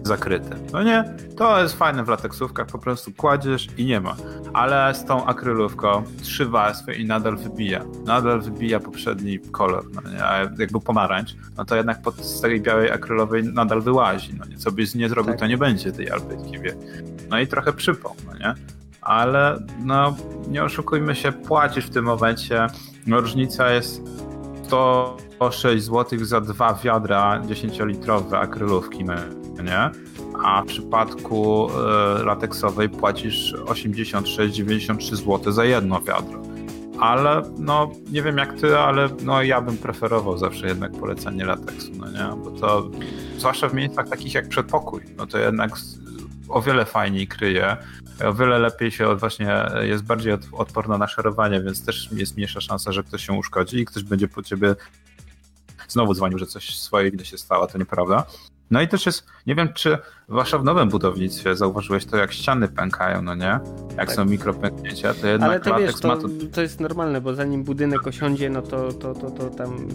zakryte. 0.02 0.56
No 0.72 0.82
nie, 0.82 1.14
to 1.36 1.62
jest 1.62 1.76
fajne 1.76 2.04
w 2.04 2.08
lateksówkach, 2.08 2.66
po 2.66 2.78
prostu 2.78 3.12
kładziesz 3.12 3.68
i 3.76 3.84
nie 3.84 4.00
ma. 4.00 4.16
Ale 4.52 4.94
z 4.94 5.04
tą 5.04 5.26
akrylówką 5.26 6.02
trzy 6.22 6.46
warstwy 6.46 6.94
i 6.94 7.06
nadal 7.06 7.36
wybija. 7.36 7.84
Nadal 8.04 8.40
wybija 8.40 8.80
poprzedni 8.80 9.38
kolor, 9.38 9.84
no 9.94 10.10
nie? 10.10 10.24
A 10.24 10.38
jak 10.38 10.72
był 10.72 10.80
pomarańcz, 10.80 11.36
no 11.56 11.64
to 11.64 11.76
jednak 11.76 12.02
pod 12.02 12.16
z 12.16 12.40
tej 12.40 12.60
białej 12.60 12.90
akrylowej 12.90 13.44
nadal 13.44 13.82
wyłazi. 13.82 14.34
No 14.38 14.44
nie? 14.44 14.56
Co 14.56 14.72
byś 14.72 14.94
nie 14.94 15.08
zrobił, 15.08 15.32
tak. 15.32 15.40
to 15.40 15.46
nie 15.46 15.58
będzie 15.58 15.92
tej 15.92 16.10
alpejskiej 16.10 16.60
No 17.30 17.40
i 17.40 17.46
trochę 17.46 17.72
przypał, 17.72 18.14
no 18.26 18.38
nie? 18.38 18.77
Ale 19.08 19.58
no 19.84 20.16
nie 20.48 20.64
oszukujmy 20.64 21.14
się, 21.14 21.32
płacisz 21.32 21.86
w 21.86 21.90
tym 21.90 22.04
momencie. 22.04 22.66
No, 23.06 23.20
różnica 23.20 23.70
jest 23.70 24.02
106 24.62 25.84
zł 25.84 26.24
za 26.24 26.40
dwa 26.40 26.74
wiadra 26.74 27.40
10-litrowe 27.40 28.36
akrylówki, 28.36 29.04
no, 29.04 29.14
nie? 29.62 29.90
A 30.44 30.62
w 30.62 30.66
przypadku 30.66 31.68
y, 32.20 32.24
lateksowej 32.24 32.88
płacisz 32.88 33.54
86-93 33.54 35.16
zł 35.16 35.52
za 35.52 35.64
jedno 35.64 36.00
wiadro. 36.00 36.42
Ale 37.00 37.42
no 37.58 37.90
nie 38.10 38.22
wiem 38.22 38.38
jak 38.38 38.52
ty, 38.52 38.78
ale 38.78 39.08
no 39.22 39.42
ja 39.42 39.60
bym 39.60 39.76
preferował 39.76 40.38
zawsze 40.38 40.66
jednak 40.66 40.92
polecenie 40.92 41.44
lateksu, 41.44 41.92
no 41.98 42.10
nie? 42.10 42.42
Bo 42.44 42.50
to 42.50 42.90
zwłaszcza 43.38 43.68
w 43.68 43.74
miejscach 43.74 44.08
takich 44.08 44.34
jak 44.34 44.48
przedpokój, 44.48 45.00
no 45.16 45.26
to 45.26 45.38
jednak 45.38 45.70
o 46.48 46.62
wiele 46.62 46.84
fajniej 46.84 47.26
kryje 47.26 47.76
o 48.24 48.34
wiele 48.34 48.58
lepiej 48.58 48.90
się 48.90 49.16
właśnie 49.16 49.66
jest 49.82 50.04
bardziej 50.04 50.32
odporna 50.52 50.98
na 50.98 51.08
szerowanie, 51.08 51.60
więc 51.60 51.84
też 51.84 52.08
jest 52.12 52.36
mniejsza 52.36 52.60
szansa, 52.60 52.92
że 52.92 53.02
ktoś 53.02 53.26
się 53.26 53.32
uszkodzi 53.32 53.78
i 53.78 53.84
ktoś 53.84 54.02
będzie 54.02 54.28
po 54.28 54.42
ciebie 54.42 54.74
znowu 55.88 56.14
dzwonił, 56.14 56.38
że 56.38 56.46
coś 56.46 56.78
swojej 56.78 57.10
winy 57.10 57.24
się 57.24 57.38
stało, 57.38 57.66
to 57.66 57.78
nieprawda. 57.78 58.26
No 58.70 58.80
i 58.82 58.88
też 58.88 59.06
jest, 59.06 59.26
nie 59.46 59.54
wiem, 59.54 59.68
czy 59.74 59.98
wasza 60.28 60.58
w 60.58 60.64
nowym 60.64 60.88
budownictwie 60.88 61.56
zauważyłeś 61.56 62.04
to, 62.04 62.16
jak 62.16 62.32
ściany 62.32 62.68
pękają, 62.68 63.22
no 63.22 63.34
nie? 63.34 63.44
Jak 63.44 63.96
tak. 63.96 64.12
są 64.12 64.24
mikropęknięcia, 64.24 65.14
to 65.14 65.26
jednak 65.26 65.50
Ale 65.50 65.60
to 65.60 65.78
wiesz, 65.78 65.94
to, 65.94 66.16
to... 66.16 66.28
to 66.52 66.62
jest 66.62 66.80
normalne, 66.80 67.20
bo 67.20 67.34
zanim 67.34 67.64
budynek 67.64 68.06
osiądzie, 68.06 68.50
no 68.50 68.62
to, 68.62 68.92
to, 68.92 69.14
to, 69.14 69.30
to 69.30 69.50
tam 69.50 69.88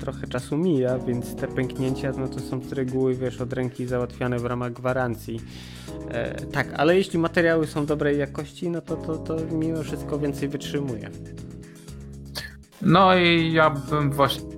trochę 0.00 0.26
czasu 0.26 0.56
mija, 0.56 0.98
więc 0.98 1.36
te 1.36 1.48
pęknięcia, 1.48 2.12
no 2.18 2.28
to 2.28 2.40
są 2.40 2.60
z 2.60 2.72
reguły, 2.72 3.14
wiesz, 3.14 3.40
od 3.40 3.52
ręki 3.52 3.86
załatwiane 3.86 4.38
w 4.38 4.44
ramach 4.44 4.72
gwarancji. 4.72 5.40
E, 6.08 6.34
tak, 6.34 6.68
ale 6.76 6.96
jeśli 6.96 7.18
materiały 7.18 7.66
są 7.66 7.86
dobrej 7.86 8.18
jakości, 8.18 8.70
no 8.70 8.80
to, 8.80 8.96
to, 8.96 9.16
to 9.16 9.36
mimo 9.52 9.82
wszystko 9.82 10.18
więcej 10.18 10.48
wytrzymuje. 10.48 11.10
No 12.82 13.16
i 13.16 13.52
ja 13.52 13.70
bym 13.70 14.12
właśnie 14.12 14.55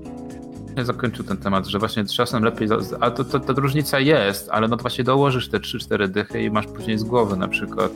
zakończył 0.83 1.24
ten 1.24 1.37
temat, 1.37 1.66
że 1.66 1.78
właśnie 1.78 2.04
czasem 2.04 2.44
lepiej, 2.44 2.68
a 3.00 3.11
to, 3.11 3.24
to, 3.24 3.40
ta 3.40 3.52
różnica 3.52 4.00
jest, 4.00 4.48
ale 4.52 4.68
no 4.68 4.76
to 4.76 4.83
właśnie 4.83 5.04
dołożysz 5.04 5.48
te 5.48 5.59
3-4 5.59 6.09
dychy 6.09 6.42
i 6.42 6.50
masz 6.50 6.66
później 6.66 6.98
z 6.98 7.04
głowy 7.04 7.37
na 7.37 7.48
przykład 7.48 7.92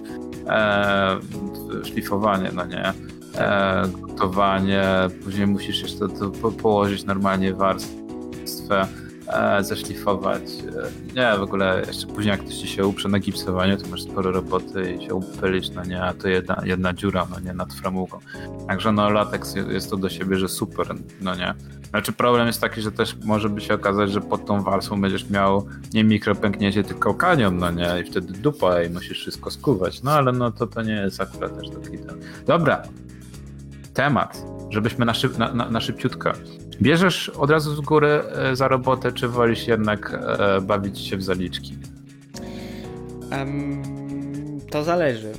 e, 0.47 1.17
szlifowanie, 1.85 2.51
no 2.55 2.67
nie, 2.67 2.93
e, 3.39 3.83
gotowanie, 4.01 4.85
później 5.25 5.47
musisz 5.47 5.83
jeszcze 5.83 6.09
to, 6.09 6.31
to 6.31 6.51
położyć 6.51 7.05
normalnie 7.05 7.55
warstwę, 7.55 8.87
e, 9.33 9.65
zeszlifować. 9.65 10.43
E, 10.43 11.15
nie, 11.15 11.39
w 11.39 11.43
ogóle 11.43 11.83
jeszcze 11.87 12.07
później 12.07 12.31
jak 12.31 12.41
ktoś 12.41 12.55
ci 12.55 12.69
się 12.69 12.87
uprze 12.87 13.09
na 13.09 13.19
gipsowaniu, 13.19 13.77
to 13.77 13.89
masz 13.89 14.03
sporo 14.03 14.33
roboty 14.33 14.93
i 14.93 15.07
się 15.07 15.15
upylić, 15.15 15.71
no 15.71 15.85
nie, 15.85 16.03
a 16.03 16.15
to 16.15 16.29
jedna, 16.29 16.63
jedna 16.65 16.93
dziura, 16.93 17.27
no 17.31 17.41
nie, 17.41 17.53
nad 17.53 17.75
framugą. 17.75 18.19
Także 18.69 18.93
no 18.93 19.11
lateks 19.11 19.55
jest 19.55 19.91
to 19.91 19.97
do 19.97 20.09
siebie, 20.09 20.37
że 20.37 20.49
super, 20.49 20.87
no 21.21 21.35
nie. 21.35 21.55
Znaczy 21.91 22.13
problem 22.13 22.47
jest 22.47 22.61
taki, 22.61 22.83
że 22.83 22.93
też 22.93 23.17
może 23.25 23.49
by 23.49 23.61
się 23.61 23.75
okazać, 23.75 24.13
że 24.13 24.21
pod 24.21 24.47
tą 24.47 24.63
warstwą 24.63 25.01
będziesz 25.01 25.31
miał 25.31 25.67
nie 25.95 26.05
mikropęknięcie, 26.05 26.85
tylko 26.85 27.15
kanion, 27.15 27.59
no 27.59 27.71
nie, 27.71 28.01
i 28.01 28.11
wtedy 28.11 28.33
dupa 28.33 28.83
i 28.83 28.91
musisz 28.91 29.21
wszystko 29.21 29.51
skuwać. 29.51 30.03
No 30.03 30.11
ale 30.11 30.33
no 30.33 30.53
to, 30.53 30.67
to 30.67 30.83
nie 30.83 30.93
jest 30.93 31.21
akurat 31.21 31.59
też 31.59 31.69
taki 31.71 31.99
ten. 31.99 32.21
Dobra, 32.47 32.83
temat, 33.95 34.45
żebyśmy 34.71 35.05
na, 35.05 35.15
szyb, 35.15 35.39
na, 35.39 35.55
na, 35.55 35.71
na 35.71 35.81
szybciutko. 35.81 36.33
Bierzesz 36.81 37.29
od 37.29 37.51
razu 37.51 37.75
z 37.75 37.81
góry 37.81 38.09
e, 38.09 38.57
za 38.57 38.69
robotę, 38.69 39.13
czy 39.13 39.29
wolisz 39.29 39.67
jednak 39.67 40.15
e, 40.15 40.61
bawić 40.61 40.99
się 40.99 41.17
w 41.17 41.23
zaliczki? 41.23 41.79
Um, 43.31 43.83
to 44.71 44.85
zależy. 44.85 45.33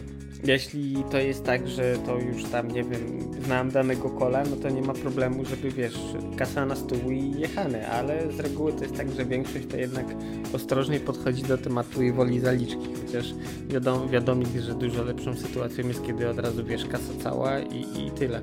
Jeśli 0.44 1.04
to 1.12 1.18
jest 1.18 1.44
tak, 1.44 1.68
że 1.68 1.98
to 2.06 2.18
już 2.18 2.44
tam, 2.44 2.68
nie 2.68 2.84
wiem, 2.84 3.34
znam 3.46 3.72
danego 3.72 4.10
kola, 4.10 4.44
no 4.50 4.56
to 4.56 4.70
nie 4.70 4.82
ma 4.82 4.94
problemu, 4.94 5.46
żeby, 5.46 5.72
wiesz, 5.72 6.00
kasa 6.38 6.66
na 6.66 6.76
stół 6.76 7.12
i 7.12 7.40
jechane, 7.40 7.88
ale 7.88 8.32
z 8.32 8.40
reguły 8.40 8.74
to 8.74 8.84
jest 8.84 8.98
tak, 8.98 9.12
że 9.12 9.26
większość 9.26 9.68
to 9.68 9.78
jednak 9.78 10.06
ostrożniej 10.54 11.00
podchodzi 11.00 11.44
do 11.44 11.58
tematu 11.58 12.04
i 12.04 12.12
woli 12.12 12.40
zaliczki, 12.40 12.88
chociaż 13.06 13.26
wiadomo, 13.68 14.10
wiadomo 14.10 14.44
że 14.60 14.74
dużo 14.74 15.04
lepszą 15.04 15.36
sytuacją 15.36 15.88
jest, 15.88 16.06
kiedy 16.06 16.30
od 16.30 16.40
razu, 16.40 16.66
wiesz, 16.66 16.86
kasa 16.86 17.14
cała 17.24 17.60
i, 17.60 18.08
i 18.08 18.12
tyle. 18.12 18.42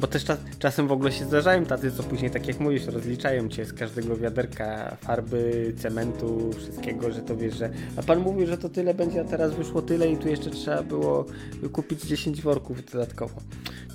Bo 0.00 0.06
też 0.06 0.24
czas, 0.24 0.38
czasem 0.58 0.88
w 0.88 0.92
ogóle 0.92 1.12
się 1.12 1.24
zdarzają 1.24 1.64
tacy, 1.64 1.92
co 1.92 2.02
później, 2.02 2.30
tak 2.30 2.46
jak 2.46 2.60
mówisz, 2.60 2.86
rozliczają 2.86 3.48
cię 3.48 3.64
z 3.64 3.72
każdego 3.72 4.16
wiaderka 4.16 4.96
farby, 5.00 5.74
cementu, 5.76 6.50
wszystkiego, 6.56 7.12
że 7.12 7.20
to 7.20 7.36
wiesz, 7.36 7.56
że 7.56 7.70
a 7.96 8.02
pan 8.02 8.18
mówił, 8.18 8.46
że 8.46 8.58
to 8.58 8.68
tyle 8.68 8.94
będzie, 8.94 9.20
a 9.20 9.24
teraz 9.24 9.54
wyszło 9.54 9.82
tyle 9.82 10.08
i 10.08 10.16
tu 10.16 10.28
jeszcze 10.28 10.50
trzeba 10.50 10.82
było 10.82 11.26
kupić 11.72 12.02
10 12.02 12.42
worków 12.42 12.92
dodatkowo. 12.92 13.40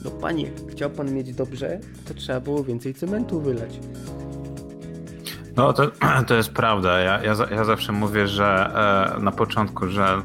No 0.06 0.12
panie, 0.12 0.52
chciał 0.72 0.90
pan 0.90 1.14
mieć 1.14 1.34
dobrze, 1.34 1.80
to 2.08 2.14
trzeba 2.14 2.40
było 2.40 2.64
więcej 2.64 2.94
cementu 2.94 3.42
wylać. 3.42 3.80
No 5.56 5.74
to, 5.74 5.92
to 6.28 6.36
jest 6.36 6.50
prawda. 6.50 7.00
Ja, 7.00 7.24
ja, 7.24 7.36
ja 7.52 7.64
zawsze 7.64 7.92
mówię, 7.92 8.28
że 8.28 8.72
e, 9.18 9.20
na 9.20 9.32
początku, 9.32 9.88
że 9.88 10.22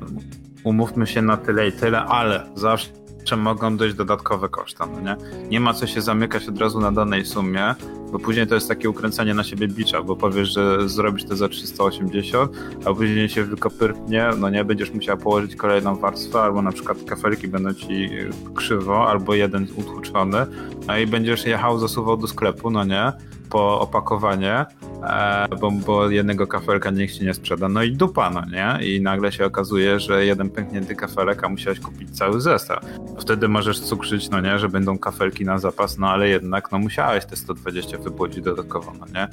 umówmy 0.64 1.06
się 1.06 1.22
na 1.22 1.36
tyle 1.36 1.68
i 1.68 1.72
tyle, 1.72 2.00
ale 2.00 2.46
zawsze 2.54 2.99
jeszcze 3.30 3.42
mogą 3.42 3.76
dojść 3.76 3.96
dodatkowe 3.96 4.48
koszta, 4.48 4.86
no 4.86 5.00
nie? 5.00 5.16
Nie 5.50 5.60
ma 5.60 5.74
co 5.74 5.86
się 5.86 6.00
zamykać 6.00 6.48
od 6.48 6.58
razu 6.58 6.80
na 6.80 6.92
danej 6.92 7.26
sumie, 7.26 7.74
bo 8.12 8.18
później 8.18 8.46
to 8.46 8.54
jest 8.54 8.68
takie 8.68 8.90
ukręcanie 8.90 9.34
na 9.34 9.44
siebie 9.44 9.68
bicza, 9.68 10.02
bo 10.02 10.16
powiesz, 10.16 10.54
że 10.54 10.88
zrobisz 10.88 11.24
to 11.24 11.36
za 11.36 11.48
380, 11.48 12.52
a 12.84 12.94
później 12.94 13.28
się 13.28 13.46
tylko 13.46 13.70
pyrknie, 13.70 14.30
no 14.38 14.50
nie, 14.50 14.64
będziesz 14.64 14.94
musiał 14.94 15.18
położyć 15.18 15.56
kolejną 15.56 15.96
warstwę, 15.96 16.40
albo 16.40 16.62
na 16.62 16.72
przykład 16.72 16.98
kafelki 17.04 17.48
będą 17.48 17.74
ci 17.74 18.10
krzywo, 18.54 19.08
albo 19.08 19.34
jeden 19.34 19.66
utłuczony, 19.76 20.46
no 20.86 20.98
i 20.98 21.06
będziesz 21.06 21.46
jechał, 21.46 21.78
zasuwał 21.78 22.16
do 22.16 22.26
sklepu, 22.26 22.70
no 22.70 22.84
nie, 22.84 23.12
po 23.50 23.80
opakowanie, 23.80 24.66
e, 25.02 25.48
bo, 25.60 25.70
bo 25.70 26.10
jednego 26.10 26.46
kafelka 26.46 26.90
nikt 26.90 27.14
ci 27.14 27.24
nie 27.24 27.34
sprzeda, 27.34 27.68
no 27.68 27.82
i 27.82 27.92
dupa, 27.92 28.30
no 28.30 28.42
nie? 28.44 28.86
I 28.86 29.00
nagle 29.00 29.32
się 29.32 29.46
okazuje, 29.46 30.00
że 30.00 30.26
jeden 30.26 30.50
pęknięty 30.50 30.94
kafelek, 30.94 31.44
a 31.44 31.48
musiałeś 31.48 31.80
kupić 31.80 32.10
cały 32.10 32.40
zestaw. 32.40 32.84
Wtedy 33.18 33.48
możesz 33.48 33.80
cukrzyć, 33.80 34.30
no 34.30 34.40
nie, 34.40 34.58
że 34.58 34.68
będą 34.68 34.98
kafelki 34.98 35.44
na 35.44 35.58
zapas, 35.58 35.98
no 35.98 36.10
ale 36.10 36.28
jednak, 36.28 36.72
no 36.72 36.78
musiałeś 36.78 37.24
te 37.24 37.36
120 37.36 37.98
wypłacić 37.98 38.40
dodatkowo, 38.40 38.92
no 39.00 39.06
nie? 39.14 39.28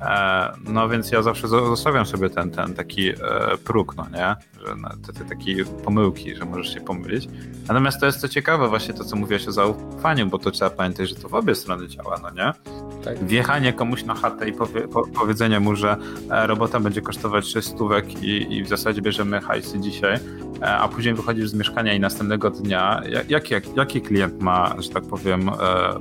E, 0.00 0.52
no 0.68 0.88
więc 0.88 1.12
ja 1.12 1.22
zawsze 1.22 1.48
zostawiam 1.48 2.06
sobie 2.06 2.30
ten, 2.30 2.50
ten 2.50 2.74
taki 2.74 3.08
e, 3.08 3.14
próg, 3.64 3.96
no 3.96 4.06
nie? 4.12 4.36
Że 4.60 4.74
te, 5.06 5.12
te 5.12 5.24
takie 5.24 5.64
pomyłki, 5.64 6.36
że 6.36 6.44
możesz 6.44 6.74
się 6.74 6.80
pomylić. 6.80 7.28
Natomiast 7.68 8.00
to 8.00 8.06
jest 8.06 8.20
co 8.20 8.28
ciekawe, 8.28 8.68
właśnie 8.68 8.94
to, 8.94 9.04
co 9.04 9.16
mówiłeś 9.16 9.48
o 9.48 9.52
zaufaniu, 9.52 10.26
bo 10.26 10.38
to 10.38 10.50
trzeba 10.50 10.70
pamiętać, 10.70 11.08
że 11.08 11.14
to 11.14 11.28
w 11.28 11.34
obie 11.34 11.54
strony 11.54 11.88
działa, 11.88 12.20
no 12.22 12.30
nie? 12.30 12.52
Tak. 13.04 13.24
wjechanie 13.24 13.72
komuś 13.72 14.04
na 14.04 14.14
chatę 14.14 14.48
i 14.48 14.52
powie, 14.52 14.88
po, 14.88 15.06
powiedzenie 15.06 15.60
mu, 15.60 15.76
że 15.76 15.96
e, 16.30 16.46
robota 16.46 16.80
będzie 16.80 17.02
kosztować 17.02 17.48
6 17.48 17.68
stówek 17.68 18.22
i, 18.22 18.56
i 18.56 18.64
w 18.64 18.68
zasadzie 18.68 19.02
bierzemy 19.02 19.40
hajsy 19.40 19.80
dzisiaj, 19.80 20.14
e, 20.62 20.76
a 20.76 20.88
później 20.88 21.14
wychodzisz 21.14 21.48
z 21.48 21.54
mieszkania 21.54 21.94
i 21.94 22.00
następnego 22.00 22.50
dnia, 22.50 23.02
jak, 23.28 23.50
jak, 23.50 23.76
jaki 23.76 24.00
klient 24.00 24.42
ma, 24.42 24.74
że 24.78 24.90
tak 24.90 25.04
powiem, 25.04 25.48
e, 25.48 25.52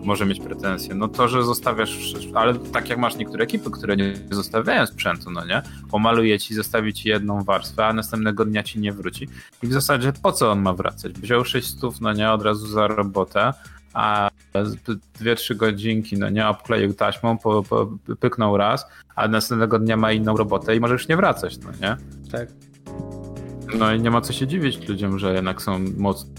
może 0.04 0.26
mieć 0.26 0.40
pretensje? 0.40 0.96
No 0.96 1.08
to, 1.08 1.28
że 1.28 1.44
zostawiasz, 1.44 2.14
ale 2.34 2.56
tak 2.56 2.90
jak 2.90 3.00
masz 3.00 3.16
niektóre 3.16 3.44
ekipy, 3.44 3.72
które 3.72 3.96
nie 3.96 4.14
zostawiają 4.32 4.86
sprzętu, 4.86 5.32
no 5.32 5.46
nie? 5.46 5.62
Pomaluje 5.92 6.40
ci, 6.40 6.56
zostawi 6.56 6.94
ci 6.94 7.10
jedną 7.10 7.44
warstwę, 7.44 7.86
a 7.86 7.94
następnego 7.94 8.46
dnia 8.46 8.64
ci 8.64 8.80
nie 8.80 8.92
wróci. 8.92 9.28
I 9.64 9.68
w 9.68 9.74
zasadzie 9.74 10.14
po 10.24 10.32
co 10.32 10.52
on 10.52 10.62
ma 10.62 10.74
wracać? 10.74 11.14
Wziął 11.14 11.46
6 11.46 11.68
stów, 11.68 12.02
no 12.02 12.14
nie, 12.14 12.32
od 12.32 12.42
razu 12.42 12.68
za 12.68 12.88
robotę, 12.88 13.54
a 13.94 14.30
dwie, 15.20 15.36
trzy 15.36 15.56
godzinki, 15.56 16.18
no 16.18 16.30
nie, 16.30 16.48
obkleił 16.48 16.94
taśmą, 16.94 17.38
po, 17.38 17.64
po, 17.64 17.90
pyknął 18.20 18.58
raz, 18.58 18.88
a 19.16 19.28
następnego 19.28 19.80
dnia 19.80 19.98
ma 19.98 20.12
inną 20.12 20.38
robotę 20.38 20.76
i 20.76 20.80
może 20.80 20.94
już 20.94 21.08
nie 21.08 21.18
wracać, 21.18 21.58
no 21.60 21.72
nie? 21.82 21.98
Tak. 22.32 22.48
No 23.80 23.94
i 23.94 24.02
nie 24.02 24.12
ma 24.12 24.22
co 24.22 24.34
się 24.34 24.48
dziwić 24.48 24.88
ludziom, 24.88 25.20
że 25.20 25.34
jednak 25.34 25.62
są 25.62 25.80
mocno 25.98 26.34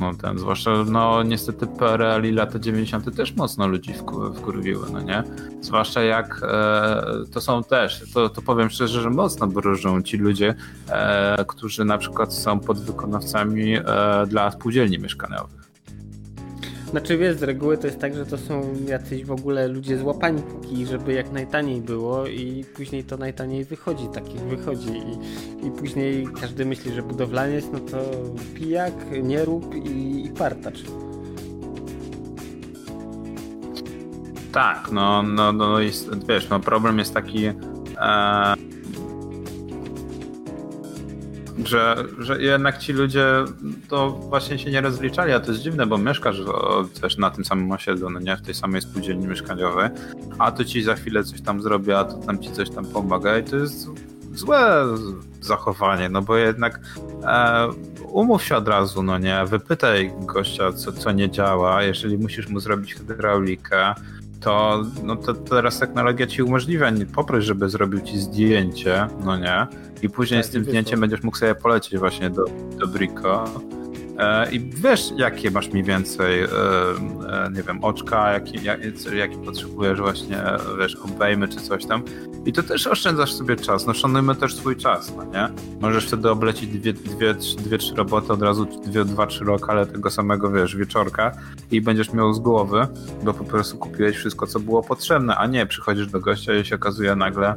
no 0.00 0.14
ten, 0.14 0.38
zwłaszcza, 0.38 0.70
no 0.86 1.22
niestety 1.22 1.66
PRL 1.66 2.24
i 2.24 2.32
lata 2.32 2.58
90. 2.58 3.16
też 3.16 3.34
mocno 3.36 3.66
ludzi 3.66 3.94
wkurwiły, 4.36 4.86
no 4.92 5.00
nie? 5.00 5.22
Zwłaszcza 5.60 6.02
jak 6.02 6.40
e, 6.42 7.02
to 7.32 7.40
są 7.40 7.64
też, 7.64 8.04
to, 8.14 8.28
to 8.28 8.42
powiem 8.42 8.70
szczerze, 8.70 9.02
że 9.02 9.10
mocno 9.10 9.46
brożą 9.46 10.02
ci 10.02 10.16
ludzie, 10.16 10.54
e, 10.88 11.44
którzy 11.48 11.84
na 11.84 11.98
przykład 11.98 12.34
są 12.34 12.60
podwykonawcami 12.60 13.74
e, 13.76 13.82
dla 14.26 14.50
spółdzielni 14.50 14.98
mieszkaniowych. 14.98 15.63
Znaczy 16.94 17.18
wiesz, 17.18 17.36
z 17.36 17.42
reguły 17.42 17.78
to 17.78 17.86
jest 17.86 17.98
tak, 17.98 18.14
że 18.14 18.26
to 18.26 18.38
są 18.38 18.74
jacyś 18.88 19.24
w 19.24 19.30
ogóle 19.30 19.68
ludzie 19.68 19.98
złapani 19.98 20.42
póki, 20.42 20.86
żeby 20.86 21.12
jak 21.12 21.32
najtaniej 21.32 21.80
było 21.80 22.26
i 22.26 22.64
później 22.74 23.04
to 23.04 23.16
najtaniej 23.16 23.64
wychodzi, 23.64 24.08
takich 24.14 24.40
wychodzi 24.40 24.88
i, 24.88 25.66
i 25.66 25.70
później 25.70 26.28
każdy 26.40 26.64
myśli, 26.64 26.92
że 26.92 27.02
budowlaniec, 27.02 27.64
no 27.72 27.78
to 27.78 27.96
pijak, 28.54 28.92
nie 29.22 29.44
rób 29.44 29.74
i, 29.74 30.26
i 30.26 30.30
partacz. 30.30 30.82
Tak, 34.52 34.88
no, 34.92 35.22
no, 35.22 35.52
no 35.52 35.80
jest, 35.80 36.26
wiesz, 36.28 36.48
no 36.48 36.60
problem 36.60 36.98
jest 36.98 37.14
taki, 37.14 37.46
e, 37.46 37.54
że, 41.64 42.04
że 42.18 42.42
jednak 42.42 42.78
ci 42.78 42.92
ludzie 42.92 43.26
to 43.88 44.10
właśnie 44.10 44.58
się 44.58 44.70
nie 44.70 44.80
rozliczali, 44.80 45.32
a 45.32 45.40
to 45.40 45.50
jest 45.50 45.62
dziwne, 45.62 45.86
bo 45.86 45.98
mieszkasz 45.98 46.36
też 47.00 47.16
na 47.16 47.30
tym 47.30 47.44
samym 47.44 47.72
osiedlu, 47.72 48.10
no 48.10 48.20
nie 48.20 48.36
w 48.36 48.42
tej 48.42 48.54
samej 48.54 48.80
spółdzielni 48.80 49.26
mieszkaniowej, 49.26 49.90
a 50.38 50.52
to 50.52 50.64
ci 50.64 50.82
za 50.82 50.94
chwilę 50.94 51.24
coś 51.24 51.40
tam 51.40 51.62
zrobi, 51.62 51.92
a 51.92 52.04
to 52.04 52.14
tam 52.14 52.38
ci 52.38 52.52
coś 52.52 52.70
tam 52.70 52.86
pomaga 52.86 53.38
i 53.38 53.44
to 53.44 53.56
jest 53.56 53.88
złe 54.34 54.84
zachowanie, 55.40 56.08
no 56.08 56.22
bo 56.22 56.36
jednak 56.36 56.80
e, 57.22 57.68
umów 58.08 58.42
się 58.44 58.56
od 58.56 58.68
razu, 58.68 59.02
no 59.02 59.18
nie, 59.18 59.44
wypytaj 59.46 60.12
gościa, 60.20 60.72
co, 60.72 60.92
co 60.92 61.12
nie 61.12 61.30
działa, 61.30 61.82
jeżeli 61.82 62.18
musisz 62.18 62.48
mu 62.48 62.60
zrobić 62.60 62.94
hydraulikę, 62.94 63.94
to, 64.44 64.84
no 65.02 65.16
to 65.16 65.34
teraz 65.34 65.78
technologia 65.78 66.26
ci 66.26 66.42
umożliwia, 66.42 66.92
poproś, 67.14 67.44
żeby 67.44 67.68
zrobił 67.68 68.00
ci 68.00 68.18
zdjęcie, 68.18 69.06
no 69.24 69.36
nie, 69.36 69.66
i 70.02 70.08
później 70.08 70.40
tak, 70.40 70.50
z 70.50 70.52
tym 70.52 70.64
zdjęciem 70.64 71.00
będziesz 71.00 71.22
mógł 71.22 71.36
sobie 71.36 71.54
polecieć 71.54 71.98
właśnie 71.98 72.30
do, 72.30 72.44
do 72.78 72.86
Brico. 72.86 73.44
E, 74.18 74.52
I 74.52 74.60
wiesz, 74.60 75.12
jakie 75.16 75.50
masz 75.50 75.68
mniej 75.68 75.84
więcej, 75.84 76.42
e, 76.42 76.46
e, 76.46 77.50
nie 77.54 77.62
wiem, 77.62 77.84
oczka, 77.84 78.32
jakie 78.32 78.58
jaki 79.16 79.36
potrzebujesz 79.36 80.00
właśnie, 80.00 80.42
wiesz, 80.78 80.96
obejmy 80.96 81.48
czy 81.48 81.56
coś 81.56 81.86
tam. 81.86 82.02
I 82.46 82.52
to 82.52 82.62
też 82.62 82.86
oszczędzasz 82.86 83.32
sobie 83.32 83.56
czas. 83.56 83.86
No 83.86 83.94
szanujmy 83.94 84.34
też 84.34 84.54
swój 84.54 84.76
czas, 84.76 85.12
no 85.16 85.24
nie? 85.24 85.48
Możesz 85.80 86.06
wtedy 86.06 86.30
oblecić 86.30 86.78
dwie, 86.78 86.92
dwie, 86.92 87.34
dwie 87.34 87.78
trzy 87.78 87.94
roboty, 87.94 88.32
od 88.32 88.42
razu 88.42 88.64
dwie, 88.64 89.04
dwa, 89.04 89.26
trzy 89.26 89.44
lokale 89.44 89.86
tego 89.86 90.10
samego, 90.10 90.50
wiesz, 90.50 90.76
wieczorka 90.76 91.32
i 91.70 91.80
będziesz 91.80 92.12
miał 92.12 92.32
z 92.32 92.38
głowy, 92.38 92.86
bo 93.22 93.34
po 93.34 93.44
prostu 93.44 93.78
kupiłeś 93.78 94.16
wszystko, 94.16 94.46
co 94.46 94.60
było 94.60 94.82
potrzebne, 94.82 95.36
a 95.36 95.46
nie 95.46 95.66
przychodzisz 95.66 96.06
do 96.06 96.20
gościa 96.20 96.54
i 96.54 96.64
się 96.64 96.74
okazuje 96.74 97.16
nagle, 97.16 97.54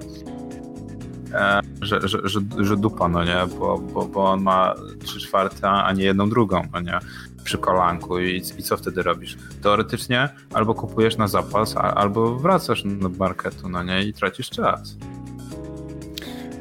że, 1.81 2.07
że, 2.07 2.19
że, 2.23 2.39
że 2.59 2.77
dupa, 2.77 3.07
no 3.07 3.23
nie, 3.23 3.37
bo, 3.59 3.77
bo, 3.77 4.05
bo 4.05 4.31
on 4.31 4.41
ma 4.41 4.75
trzy 5.05 5.19
czwarte, 5.19 5.69
a 5.69 5.93
nie 5.93 6.03
jedną 6.03 6.29
drugą, 6.29 6.61
no 6.73 6.79
nie, 6.79 6.99
przy 7.43 7.57
kolanku 7.57 8.19
i, 8.19 8.37
i 8.57 8.63
co 8.63 8.77
wtedy 8.77 9.03
robisz? 9.03 9.37
Teoretycznie 9.61 10.29
albo 10.53 10.73
kupujesz 10.73 11.17
na 11.17 11.27
zapas, 11.27 11.77
albo 11.77 12.35
wracasz 12.35 12.83
do 12.83 13.09
marketu, 13.09 13.69
no 13.69 13.83
nie, 13.83 14.03
i 14.03 14.13
tracisz 14.13 14.49
czas. 14.49 14.95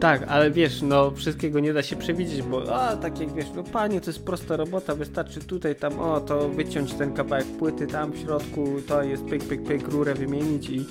Tak, 0.00 0.22
ale 0.28 0.50
wiesz, 0.50 0.82
no 0.82 1.10
wszystkiego 1.10 1.60
nie 1.60 1.72
da 1.72 1.82
się 1.82 1.96
przewidzieć, 1.96 2.42
bo 2.42 2.76
a 2.76 2.96
tak 2.96 3.20
jak 3.20 3.34
wiesz, 3.34 3.46
no 3.56 3.62
panie, 3.62 4.00
to 4.00 4.10
jest 4.10 4.24
prosta 4.24 4.56
robota, 4.56 4.94
wystarczy 4.94 5.40
tutaj, 5.40 5.76
tam, 5.76 5.98
o, 5.98 6.20
to 6.20 6.48
wyciąć 6.48 6.94
ten 6.94 7.12
kawałek 7.12 7.46
płyty 7.46 7.86
tam 7.86 8.12
w 8.12 8.18
środku, 8.18 8.66
to 8.88 9.02
jest 9.02 9.24
pyk, 9.24 9.44
pyk, 9.44 9.62
pyk, 9.62 9.88
rurę 9.88 10.14
wymienić 10.14 10.68
i, 10.70 10.86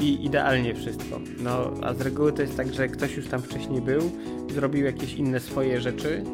i 0.00 0.24
idealnie 0.24 0.74
wszystko. 0.74 1.20
No, 1.38 1.70
a 1.82 1.94
z 1.94 2.00
reguły 2.00 2.32
to 2.32 2.42
jest 2.42 2.56
tak, 2.56 2.74
że 2.74 2.88
ktoś 2.88 3.16
już 3.16 3.26
tam 3.26 3.42
wcześniej 3.42 3.80
był, 3.80 4.00
zrobił 4.54 4.84
jakieś 4.84 5.14
inne 5.14 5.40
swoje 5.40 5.80
rzeczy 5.80 6.24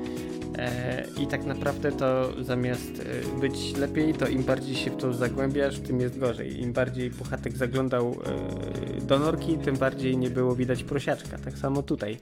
e, 0.58 1.04
i 1.22 1.26
tak 1.26 1.44
naprawdę 1.44 1.92
to 1.92 2.32
zamiast 2.44 3.02
e, 3.36 3.40
być 3.40 3.76
lepiej, 3.76 4.14
to 4.14 4.28
im 4.28 4.42
bardziej 4.42 4.74
się 4.74 4.90
w 4.90 4.96
to 4.96 5.12
zagłębiasz, 5.12 5.78
tym 5.78 6.00
jest 6.00 6.18
gorzej. 6.18 6.60
Im 6.62 6.72
bardziej 6.72 7.10
Puchatek 7.10 7.56
zaglądał 7.56 8.16
e, 8.26 9.00
do 9.00 9.18
norki, 9.18 9.58
tym 9.58 9.76
bardziej 9.76 10.16
nie 10.16 10.30
było 10.30 10.54
widać 10.54 10.84
prosiaczka. 10.84 11.38
Tak 11.38 11.58
samo 11.58 11.82
tutaj. 11.82 12.18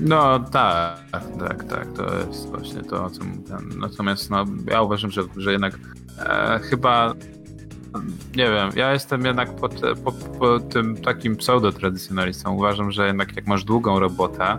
No 0.00 0.40
tak, 0.40 0.98
tak, 1.38 1.64
tak, 1.64 1.92
to 1.92 2.18
jest 2.18 2.48
właśnie 2.48 2.82
to, 2.82 3.04
o 3.04 3.10
czym 3.10 3.44
Natomiast 3.78 4.30
no, 4.30 4.44
ja 4.70 4.82
uważam, 4.82 5.10
że, 5.10 5.22
że 5.36 5.52
jednak 5.52 5.78
e, 6.18 6.60
chyba 6.62 7.14
nie 8.36 8.50
wiem, 8.50 8.70
ja 8.76 8.92
jestem 8.92 9.24
jednak 9.24 9.56
po, 9.56 9.68
po, 10.04 10.12
po 10.12 10.60
tym 10.60 10.96
takim 10.96 11.36
pseudo-tradycjonalistą. 11.36 12.54
Uważam, 12.54 12.90
że 12.90 13.06
jednak 13.06 13.36
jak 13.36 13.46
masz 13.46 13.64
długą 13.64 13.98
robotę, 13.98 14.56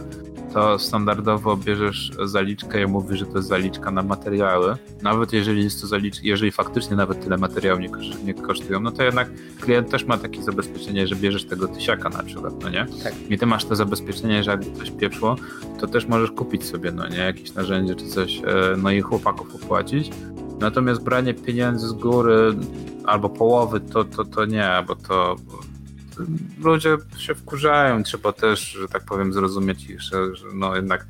to 0.54 0.80
standardowo 0.80 1.58
bierzesz 1.58 2.12
zaliczkę 2.24 2.82
i 2.84 2.86
mówisz, 2.86 3.20
że 3.20 3.26
to 3.26 3.38
jest 3.38 3.48
zaliczka 3.48 3.92
na 3.92 4.04
materiały. 4.04 4.76
Nawet 5.02 5.34
jeżeli 5.34 5.64
jest 5.64 5.82
to 5.82 5.88
zaliczka, 5.88 6.22
jeżeli 6.24 6.52
faktycznie 6.52 6.96
nawet 6.96 7.24
tyle 7.24 7.38
materiałów 7.38 7.82
nie, 7.82 7.90
nie 8.26 8.34
kosztują, 8.34 8.80
no 8.80 8.92
to 8.92 9.04
jednak 9.04 9.30
klient 9.60 9.90
też 9.90 10.06
ma 10.06 10.18
takie 10.18 10.44
zabezpieczenie, 10.44 11.08
że 11.08 11.16
bierzesz 11.16 11.46
tego 11.46 11.68
tysiaka 11.68 12.10
na 12.10 12.24
przykład, 12.24 12.54
no 12.64 12.70
nie? 12.70 12.86
Tak. 13.04 13.14
I 13.30 13.38
ty 13.38 13.46
masz 13.46 13.66
to 13.66 13.76
zabezpieczenie, 13.76 14.44
że 14.44 14.52
jakby 14.52 14.72
coś 14.72 14.92
pieprzło, 14.92 15.36
to 15.80 15.88
też 15.88 16.08
możesz 16.08 16.32
kupić 16.32 16.66
sobie, 16.66 16.92
no 16.92 17.08
nie? 17.08 17.18
Jakieś 17.18 17.54
narzędzie 17.54 17.96
czy 17.96 18.08
coś, 18.08 18.38
e, 18.38 18.44
no 18.78 18.92
i 18.92 19.02
chłopaków 19.02 19.56
opłacić. 19.56 20.12
Natomiast 20.60 21.04
branie 21.04 21.34
pieniędzy 21.34 21.88
z 21.88 21.94
góry 21.94 22.56
albo 23.06 23.30
połowy, 23.30 23.80
to, 23.80 24.04
to, 24.04 24.26
to 24.26 24.46
nie, 24.46 24.84
bo 24.88 24.96
to 24.96 25.36
ludzie 26.64 26.98
się 27.18 27.36
wkurzają. 27.36 28.04
Trzeba 28.04 28.34
też, 28.34 28.72
że 28.72 28.88
tak 28.88 29.06
powiem, 29.06 29.34
zrozumieć 29.34 29.90
ich, 29.90 30.02
że, 30.02 30.36
że 30.36 30.46
no 30.54 30.76
jednak 30.76 31.08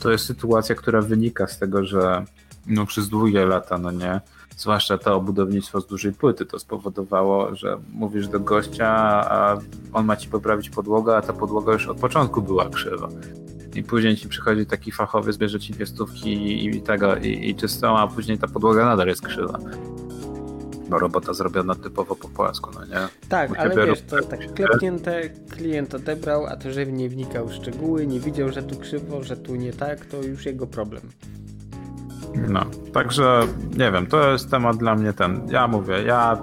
to 0.00 0.10
jest 0.10 0.24
sytuacja, 0.26 0.74
która 0.74 1.02
wynika 1.02 1.46
z 1.46 1.58
tego, 1.58 1.84
że 1.84 2.24
no 2.66 2.86
przez 2.86 3.08
długie 3.08 3.46
lata, 3.46 3.78
no 3.78 3.90
nie, 3.90 4.20
zwłaszcza 4.56 4.98
to 4.98 5.20
budownictwo 5.20 5.80
z 5.80 5.86
dużej 5.86 6.12
płyty, 6.12 6.46
to 6.46 6.58
spowodowało, 6.58 7.54
że 7.54 7.78
mówisz 7.92 8.28
do 8.28 8.40
gościa, 8.40 8.88
a 9.30 9.58
on 9.92 10.06
ma 10.06 10.16
ci 10.16 10.28
poprawić 10.28 10.70
podłogę, 10.70 11.16
a 11.16 11.22
ta 11.22 11.32
podłoga 11.32 11.72
już 11.72 11.86
od 11.86 12.00
początku 12.00 12.42
była 12.42 12.70
krzywa. 12.70 13.08
I 13.78 13.82
później 13.82 14.16
ci 14.16 14.28
przychodzi 14.28 14.66
taki 14.66 14.92
fachowiec, 14.92 15.36
bierze 15.36 15.60
ci 15.60 15.72
dwie 15.72 15.86
stówki 15.86 16.66
i, 16.66 16.82
tego, 16.82 17.16
i, 17.16 17.50
i 17.50 17.56
a 17.82 18.06
później 18.06 18.38
ta 18.38 18.48
podłoga 18.48 18.84
nadal 18.84 19.06
jest 19.06 19.26
krzywa 19.26 19.58
no, 20.88 20.98
robota 20.98 21.32
zrobiona 21.32 21.74
typowo 21.74 22.16
po 22.16 22.28
polsku, 22.28 22.70
no 22.74 22.84
nie? 22.84 23.08
Tak, 23.28 23.58
ale 23.58 23.86
wiesz, 23.86 24.02
to 24.02 24.22
tak 24.22 24.54
klepnięte, 24.54 25.22
klient 25.50 25.94
odebrał, 25.94 26.46
a 26.46 26.56
to, 26.56 26.72
że 26.72 26.86
nie 26.86 27.08
wnikał 27.08 27.48
w 27.48 27.54
szczegóły, 27.54 28.06
nie 28.06 28.20
widział, 28.20 28.52
że 28.52 28.62
tu 28.62 28.78
krzywo, 28.78 29.22
że 29.22 29.36
tu 29.36 29.56
nie 29.56 29.72
tak, 29.72 30.06
to 30.06 30.22
już 30.22 30.46
jego 30.46 30.66
problem. 30.66 31.02
No, 32.48 32.64
także 32.92 33.40
nie 33.76 33.92
wiem, 33.92 34.06
to 34.06 34.30
jest 34.30 34.50
temat 34.50 34.76
dla 34.76 34.94
mnie 34.94 35.12
ten, 35.12 35.48
ja 35.50 35.68
mówię, 35.68 36.02
ja 36.02 36.42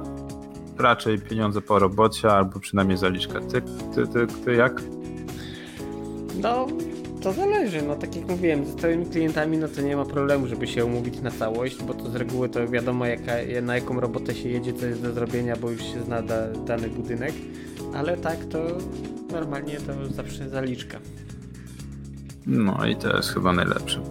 raczej 0.77 1.19
pieniądze 1.19 1.61
po 1.61 1.79
robocie, 1.79 2.31
albo 2.31 2.59
przynajmniej 2.59 2.97
zaliczkę. 2.97 3.41
Ty, 3.41 3.61
ty, 3.95 4.07
ty, 4.07 4.27
ty 4.45 4.55
jak? 4.55 4.81
No, 6.41 6.67
to 7.25 7.33
zależy, 7.33 7.81
no 7.81 7.95
tak 7.95 8.15
jak 8.15 8.27
mówiłem, 8.27 8.65
z 8.65 8.75
całymi 8.75 9.05
klientami 9.05 9.57
no 9.57 9.67
to 9.67 9.81
nie 9.81 9.95
ma 9.95 10.05
problemu, 10.05 10.47
żeby 10.47 10.67
się 10.67 10.85
umówić 10.85 11.21
na 11.21 11.31
całość, 11.31 11.83
bo 11.83 11.93
to 11.93 12.09
z 12.09 12.15
reguły 12.15 12.49
to 12.49 12.67
wiadomo 12.67 13.05
jaka, 13.05 13.31
na 13.61 13.75
jaką 13.75 13.99
robotę 13.99 14.35
się 14.35 14.49
jedzie, 14.49 14.73
co 14.73 14.85
jest 14.85 15.01
do 15.01 15.13
zrobienia, 15.13 15.55
bo 15.55 15.69
już 15.69 15.81
się 15.81 16.03
zna 16.03 16.21
da, 16.21 16.47
dany 16.47 16.89
budynek, 16.89 17.33
ale 17.95 18.17
tak 18.17 18.45
to 18.45 18.59
normalnie 19.31 19.77
to 19.77 20.13
zawsze 20.13 20.49
zaliczka. 20.49 20.99
No 22.45 22.85
i 22.87 22.95
to 22.95 23.17
jest 23.17 23.33
chyba 23.33 23.53
najlepsze 23.53 24.01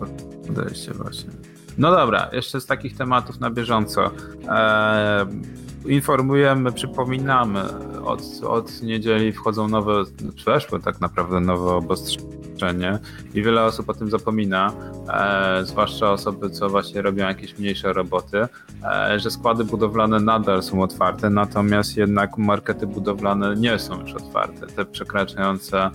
podejście 0.46 0.92
właśnie. 0.92 1.30
No 1.78 1.90
dobra, 1.90 2.30
jeszcze 2.32 2.60
z 2.60 2.66
takich 2.66 2.96
tematów 2.96 3.40
na 3.40 3.50
bieżąco. 3.50 4.10
Eee, 4.48 5.26
informujemy, 5.86 6.72
przypominamy. 6.72 7.62
Od, 8.04 8.22
od 8.46 8.82
niedzieli 8.82 9.32
wchodzą 9.32 9.68
nowe, 9.68 10.04
przeszły 10.36 10.80
tak 10.80 11.00
naprawdę 11.00 11.40
nowe 11.40 11.76
obostrzenie 12.55 12.98
i 13.34 13.42
wiele 13.42 13.64
osób 13.64 13.88
o 13.88 13.94
tym 13.94 14.11
zapomina, 14.11 14.72
e, 15.14 15.64
zwłaszcza 15.64 16.12
osoby, 16.12 16.50
co 16.50 16.68
właśnie 16.68 17.02
robią 17.02 17.28
jakieś 17.28 17.59
mniejsze 17.59 17.92
roboty, 17.92 18.38
e, 18.84 19.20
że 19.20 19.30
składy 19.30 19.64
budowlane 19.64 20.20
nadal 20.20 20.62
są 20.62 20.82
otwarte, 20.82 21.30
natomiast 21.30 21.96
jednak 21.96 22.38
markety 22.38 22.86
budowlane 22.86 23.57
nie 23.57 23.78
są 23.78 24.00
już 24.00 24.14
otwarte. 24.14 24.66
Te 24.66 24.84
przekraczające 24.84 25.90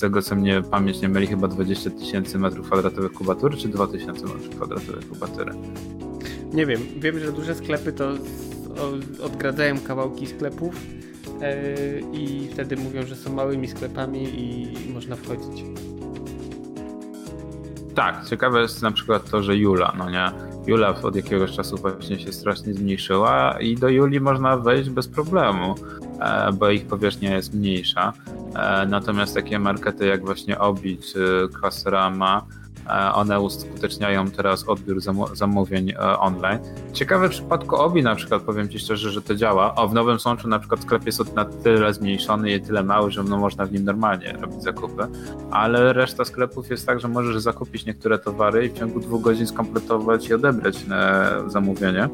tego 0.00 0.22
co 0.22 0.36
mnie 0.36 0.62
pamięć 0.70 1.00
nie 1.00 1.08
myli, 1.08 1.26
chyba 1.26 1.48
20 1.48 1.90
tysięcy 1.90 2.38
metrów 2.38 2.66
kwadratowych 2.66 3.12
kubatury, 3.12 3.56
czy 3.56 3.68
2000 3.68 4.22
metrów 4.22 4.48
kwadratowych 4.48 5.08
kubatury? 5.08 5.52
Nie 6.52 6.66
wiem. 6.66 6.80
Wiem, 6.96 7.18
że 7.18 7.32
duże 7.32 7.54
sklepy 7.54 7.92
to 7.92 8.12
odgradzają 9.22 9.78
kawałki 9.78 10.26
sklepów 10.26 10.74
yy, 11.40 12.20
i 12.20 12.48
wtedy 12.52 12.76
mówią, 12.76 13.06
że 13.06 13.16
są 13.16 13.32
małymi 13.32 13.68
sklepami 13.68 14.22
i 14.40 14.92
można 14.92 15.16
wchodzić. 15.16 15.64
Tak, 17.94 18.24
ciekawe 18.24 18.62
jest 18.62 18.82
na 18.82 18.90
przykład 18.90 19.30
to, 19.30 19.42
że 19.42 19.56
Jula, 19.56 19.92
no 19.98 20.10
nie? 20.10 20.30
Jula 20.66 20.94
od 21.02 21.16
jakiegoś 21.16 21.52
czasu 21.52 21.76
właśnie 21.76 22.20
się 22.20 22.32
strasznie 22.32 22.74
zmniejszyła 22.74 23.60
i 23.60 23.76
do 23.76 23.88
Juli 23.88 24.20
można 24.20 24.56
wejść 24.56 24.90
bez 24.90 25.08
problemu, 25.08 25.74
e, 26.20 26.52
bo 26.52 26.70
ich 26.70 26.86
powierzchnia 26.86 27.36
jest 27.36 27.54
mniejsza. 27.54 28.12
E, 28.54 28.86
natomiast 28.86 29.34
takie 29.34 29.58
markety 29.58 30.06
jak 30.06 30.24
właśnie 30.24 30.58
Obi 30.58 30.98
czy 30.98 31.48
Castorama 31.62 32.42
E, 32.46 32.61
one 33.14 33.40
uskuteczniają 33.40 34.30
teraz 34.30 34.68
odbiór 34.68 35.00
zamówień 35.32 35.90
e, 35.90 36.18
online. 36.18 36.58
Ciekawe 36.92 37.28
w 37.28 37.30
przypadku 37.30 37.76
Obi 37.76 38.02
na 38.02 38.14
przykład, 38.14 38.42
powiem 38.42 38.68
Ci 38.68 38.78
szczerze, 38.78 39.10
że 39.10 39.22
to 39.22 39.34
działa. 39.34 39.74
O, 39.74 39.88
w 39.88 39.94
Nowym 39.94 40.20
Sączu 40.20 40.48
na 40.48 40.58
przykład 40.58 40.82
sklep 40.82 41.06
jest 41.06 41.34
na 41.34 41.44
tyle 41.44 41.94
zmniejszony 41.94 42.52
i 42.52 42.60
tyle 42.60 42.82
mały, 42.82 43.10
że 43.10 43.22
no, 43.22 43.38
można 43.38 43.66
w 43.66 43.72
nim 43.72 43.84
normalnie 43.84 44.32
robić 44.40 44.62
zakupy, 44.62 45.06
ale 45.50 45.92
reszta 45.92 46.24
sklepów 46.24 46.70
jest 46.70 46.86
tak, 46.86 47.00
że 47.00 47.08
możesz 47.08 47.38
zakupić 47.38 47.86
niektóre 47.86 48.18
towary 48.18 48.66
i 48.66 48.68
w 48.68 48.78
ciągu 48.78 49.00
dwóch 49.00 49.22
godzin 49.22 49.46
skompletować 49.46 50.28
i 50.28 50.34
odebrać 50.34 50.76
e, 50.90 51.50
zamówienie. 51.50 52.08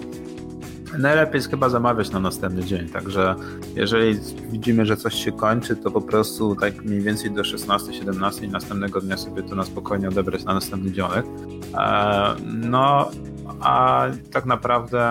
Najlepiej 0.98 1.34
jest 1.34 1.50
chyba 1.50 1.68
zamawiać 1.68 2.10
na 2.10 2.20
następny 2.20 2.64
dzień, 2.64 2.88
także 2.88 3.34
jeżeli 3.74 4.18
widzimy, 4.50 4.86
że 4.86 4.96
coś 4.96 5.14
się 5.14 5.32
kończy, 5.32 5.76
to 5.76 5.90
po 5.90 6.00
prostu 6.00 6.56
tak 6.56 6.84
mniej 6.84 7.00
więcej 7.00 7.30
do 7.30 7.42
16-17 7.42 8.44
i 8.44 8.48
następnego 8.48 9.00
dnia 9.00 9.16
sobie 9.16 9.42
to 9.42 9.54
na 9.54 9.64
spokojnie 9.64 10.08
odebrać 10.08 10.44
na 10.44 10.54
następny 10.54 10.92
dzionek. 10.92 11.26
E, 11.74 12.34
no, 12.46 13.10
a 13.60 14.06
tak 14.32 14.46
naprawdę 14.46 15.10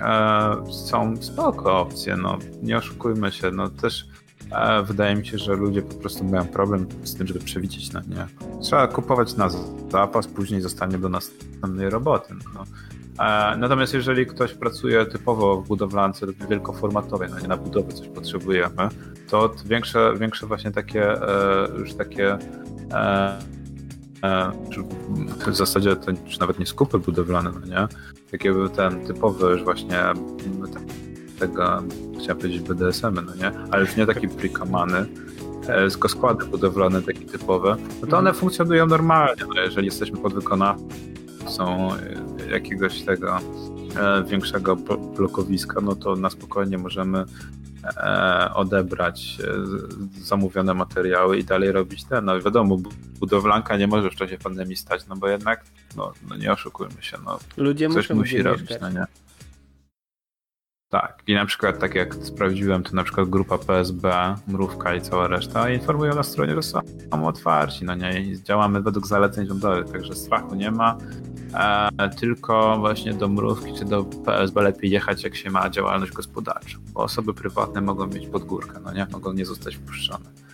e, 0.00 0.72
są 0.88 1.16
spoko 1.16 1.80
opcje, 1.80 2.16
no 2.16 2.38
nie 2.62 2.76
oszukujmy 2.76 3.32
się, 3.32 3.50
no 3.50 3.68
też 3.68 4.06
e, 4.52 4.82
wydaje 4.82 5.16
mi 5.16 5.26
się, 5.26 5.38
że 5.38 5.54
ludzie 5.54 5.82
po 5.82 5.94
prostu 5.94 6.24
mają 6.24 6.46
problem 6.46 6.86
z 7.04 7.14
tym, 7.16 7.26
żeby 7.26 7.40
przewidzieć 7.40 7.92
na 7.92 8.00
nie. 8.00 8.26
Trzeba 8.62 8.86
kupować 8.86 9.36
na 9.36 9.48
zapas, 9.92 10.26
później 10.26 10.60
zostanie 10.60 10.98
do 10.98 11.08
następnej 11.08 11.90
roboty. 11.90 12.34
No. 12.54 12.64
E, 13.18 13.56
natomiast 13.56 13.94
jeżeli 13.94 14.26
ktoś 14.26 14.54
pracuje 14.54 15.06
typowo 15.06 15.62
w 15.62 15.68
budowlance 15.68 16.26
wielkoformatowej, 16.50 17.28
no 17.30 17.40
nie 17.40 17.48
na 17.48 17.56
budowę 17.56 17.92
coś 17.92 18.08
potrzebujemy, 18.08 18.88
to 19.30 19.54
większe, 19.64 20.14
większe 20.18 20.46
właśnie 20.46 20.70
takie 20.70 21.12
e, 21.12 21.68
już 21.78 21.94
takie 21.94 22.38
e, 22.92 23.56
w 25.46 25.56
zasadzie 25.56 25.96
to 25.96 26.10
już 26.10 26.38
nawet 26.38 26.58
nie 26.58 26.66
skupy 26.66 26.98
budowlane, 26.98 27.50
no 27.60 27.66
nie? 27.66 27.88
Takie 28.30 28.52
były 28.52 28.70
ten 28.70 29.06
typowy 29.06 29.46
już 29.46 29.64
właśnie 29.64 30.02
tego, 31.38 31.82
chciałem 32.18 32.36
powiedzieć 32.36 32.60
BDSM, 32.60 33.14
no 33.14 33.34
nie? 33.34 33.52
Ale 33.70 33.82
już 33.82 33.96
nie 33.96 34.06
taki 34.06 34.28
prikamany, 34.28 35.06
tylko 35.90 36.08
składy 36.08 36.44
budowlane 36.44 37.02
takie 37.02 37.24
typowe, 37.24 37.76
no 38.02 38.06
to 38.06 38.18
one 38.18 38.32
funkcjonują 38.32 38.86
normalnie, 38.86 39.42
no 39.54 39.60
jeżeli 39.60 39.86
jesteśmy 39.86 40.18
podwykonawcą 40.18 40.88
jakiegoś 42.50 43.02
tego 43.02 43.38
e, 43.96 44.24
większego 44.24 44.76
blokowiska, 45.16 45.80
no 45.80 45.96
to 45.96 46.16
na 46.16 46.30
spokojnie 46.30 46.78
możemy 46.78 47.24
e, 47.96 48.50
odebrać 48.54 49.38
e, 49.40 50.22
zamówione 50.22 50.74
materiały 50.74 51.38
i 51.38 51.44
dalej 51.44 51.72
robić 51.72 52.04
ten. 52.04 52.24
No 52.24 52.40
wiadomo, 52.40 52.78
budowlanka 53.20 53.76
nie 53.76 53.86
może 53.86 54.10
w 54.10 54.14
czasie 54.14 54.38
pandemii 54.38 54.76
stać, 54.76 55.06
no 55.06 55.16
bo 55.16 55.28
jednak, 55.28 55.64
no, 55.96 56.12
no 56.28 56.36
nie 56.36 56.52
oszukujmy 56.52 57.02
się, 57.02 57.16
no 57.24 57.38
Ludzie 57.56 57.88
coś 57.88 58.10
musi 58.10 58.42
robić, 58.42 58.70
no 58.80 58.90
nie? 58.90 59.06
Tak, 60.88 61.22
i 61.26 61.34
na 61.34 61.46
przykład 61.46 61.78
tak 61.78 61.94
jak 61.94 62.14
sprawdziłem, 62.14 62.82
to 62.82 62.94
na 62.94 63.04
przykład 63.04 63.28
grupa 63.28 63.58
PSB, 63.58 64.34
Mrówka 64.48 64.94
i 64.94 65.00
cała 65.00 65.28
reszta 65.28 65.70
informują 65.70 66.14
na 66.14 66.22
stronie, 66.22 66.54
że 66.54 66.62
są 66.62 66.80
otwarci, 67.26 67.84
no 67.84 67.94
nie, 67.94 68.42
działamy 68.42 68.82
według 68.82 69.06
zaleceń 69.06 69.46
rządowych, 69.46 69.92
także 69.92 70.14
strachu 70.14 70.54
nie 70.54 70.70
ma, 70.70 70.98
e, 71.98 72.08
tylko 72.08 72.76
właśnie 72.78 73.14
do 73.14 73.28
Mrówki 73.28 73.74
czy 73.78 73.84
do 73.84 74.04
PSB 74.04 74.62
lepiej 74.62 74.90
jechać, 74.90 75.24
jak 75.24 75.36
się 75.36 75.50
ma 75.50 75.70
działalność 75.70 76.12
gospodarczą, 76.12 76.78
bo 76.92 77.00
osoby 77.00 77.34
prywatne 77.34 77.80
mogą 77.80 78.06
mieć 78.06 78.26
podgórkę, 78.26 78.80
no 78.84 78.92
nie, 78.92 79.06
mogą 79.12 79.32
nie 79.32 79.46
zostać 79.46 79.76
wpuszczone. 79.76 80.45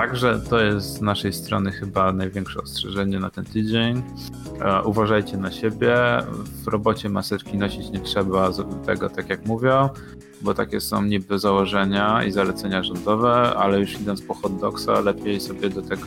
Także 0.00 0.40
to 0.50 0.60
jest 0.60 0.86
z 0.86 1.00
naszej 1.00 1.32
strony 1.32 1.72
chyba 1.72 2.12
największe 2.12 2.60
ostrzeżenie 2.60 3.18
na 3.18 3.30
ten 3.30 3.44
tydzień. 3.44 4.02
E, 4.60 4.82
uważajcie 4.82 5.36
na 5.36 5.52
siebie. 5.52 5.96
W 6.64 6.68
robocie 6.68 7.08
maseczki 7.08 7.58
nosić 7.58 7.90
nie 7.90 8.00
trzeba 8.00 8.50
tego, 8.86 9.10
tak 9.10 9.28
jak 9.28 9.46
mówią, 9.46 9.88
bo 10.40 10.54
takie 10.54 10.80
są 10.80 11.02
niby 11.02 11.38
założenia 11.38 12.24
i 12.24 12.32
zalecenia 12.32 12.82
rządowe, 12.82 13.32
ale 13.56 13.80
już 13.80 14.00
idąc 14.00 14.22
po 14.22 14.34
hot 14.34 14.60
dogsa, 14.60 15.00
lepiej 15.00 15.40
sobie 15.40 15.70
do 15.70 15.82
tego 15.82 16.02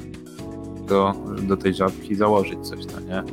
do, 0.88 1.14
do 1.42 1.58
tej 1.58 1.74
żabki 1.74 2.16
założyć 2.16 2.60
coś, 2.68 2.80
no 2.86 3.00
nie? 3.00 3.24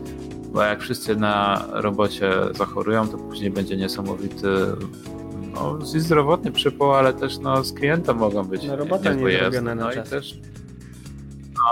Bo 0.53 0.63
jak 0.63 0.81
wszyscy 0.81 1.17
na 1.17 1.65
robocie 1.73 2.33
zachorują, 2.55 3.09
to 3.09 3.19
później 3.19 3.51
będzie 3.51 3.77
niesamowity 3.77 4.49
no, 5.55 5.79
zdrowotny 5.83 6.53
przypał, 6.53 6.95
ale 6.95 7.13
też 7.13 7.39
no, 7.39 7.65
z 7.65 7.73
klientem 7.73 8.17
mogą 8.17 8.45
być 8.45 8.65
no, 8.65 8.77
robota 8.77 9.13
nie 9.13 9.39
zrobiona 9.39 9.75
na 9.75 9.85
no 9.85 9.93
czas. 9.93 10.11
też 10.11 10.41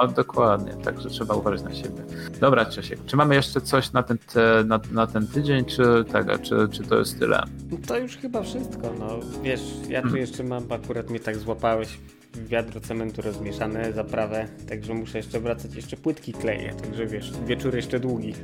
no, 0.02 0.08
dokładnie, 0.08 0.72
także 0.84 1.08
trzeba 1.08 1.34
uważać 1.34 1.62
na 1.62 1.74
siebie. 1.74 2.02
Dobra, 2.40 2.64
Czesiek, 2.64 2.98
czy 3.06 3.16
mamy 3.16 3.34
jeszcze 3.34 3.60
coś 3.60 3.92
na 3.92 4.02
ten, 4.02 4.18
te, 4.18 4.64
na, 4.66 4.80
na 4.92 5.06
ten 5.06 5.26
tydzień, 5.26 5.64
czy 5.64 6.04
tego, 6.12 6.38
czy, 6.38 6.68
czy 6.72 6.82
to 6.82 6.98
jest 6.98 7.18
tyle? 7.18 7.42
To 7.86 7.98
już 7.98 8.16
chyba 8.16 8.42
wszystko, 8.42 8.92
no 8.98 9.08
wiesz, 9.42 9.60
ja 9.88 10.02
tu 10.02 10.08
hmm. 10.08 10.20
jeszcze 10.20 10.44
mam, 10.44 10.72
akurat 10.72 11.10
mnie 11.10 11.20
tak 11.20 11.36
złapałeś, 11.36 11.98
wiadro 12.34 12.80
cementu 12.80 13.22
rozmieszane, 13.22 13.92
zaprawę, 13.92 14.48
także 14.68 14.94
muszę 14.94 15.18
jeszcze 15.18 15.40
wracać, 15.40 15.74
jeszcze 15.74 15.96
płytki 15.96 16.32
kleję, 16.32 16.74
także 16.74 17.06
wiesz, 17.06 17.32
wieczór 17.46 17.74
jeszcze 17.74 18.00
długi. 18.00 18.34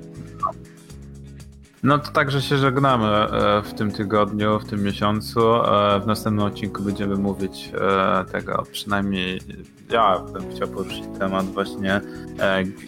No 1.85 1.99
to 1.99 2.11
także 2.11 2.43
się 2.43 2.59
żegnamy 2.59 3.07
e, 3.07 3.63
w 3.63 3.75
tym 3.75 3.93
tygodniu, 3.93 4.59
w 4.59 4.65
tym 4.65 4.83
miesiącu. 4.83 5.41
E, 5.55 6.01
w 6.01 6.07
następnym 6.07 6.47
odcinku 6.47 6.83
będziemy 6.83 7.17
mówić 7.17 7.71
e, 7.75 8.25
tego, 8.25 8.65
przynajmniej 8.73 9.41
ja 9.91 10.19
bym 10.19 10.51
chciał 10.51 10.69
poruszyć 10.69 11.05
temat 11.19 11.47
właśnie 11.47 12.01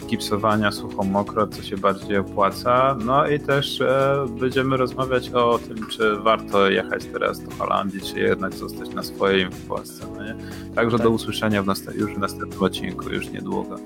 gipsowania 0.06 0.70
sucho-mokro, 0.70 1.48
co 1.48 1.62
się 1.62 1.76
bardziej 1.76 2.16
opłaca. 2.16 2.96
No 3.04 3.28
i 3.28 3.40
też 3.40 3.82
będziemy 4.40 4.76
rozmawiać 4.76 5.30
o 5.30 5.58
tym, 5.58 5.86
czy 5.86 6.16
warto 6.16 6.70
jechać 6.70 7.04
teraz 7.04 7.40
do 7.44 7.54
Holandii, 7.54 8.00
czy 8.00 8.20
jednak 8.20 8.54
zostać 8.54 8.90
na 8.90 9.02
swoim 9.02 9.50
w 9.50 9.66
Polsce. 9.66 10.06
No? 10.06 10.24
Także 10.74 10.96
tak. 10.96 11.06
do 11.06 11.10
usłyszenia 11.10 11.62
w 11.62 11.66
już 11.94 12.14
w 12.14 12.18
następnym 12.18 12.62
odcinku, 12.62 13.10
już 13.10 13.30
niedługo. 13.30 13.76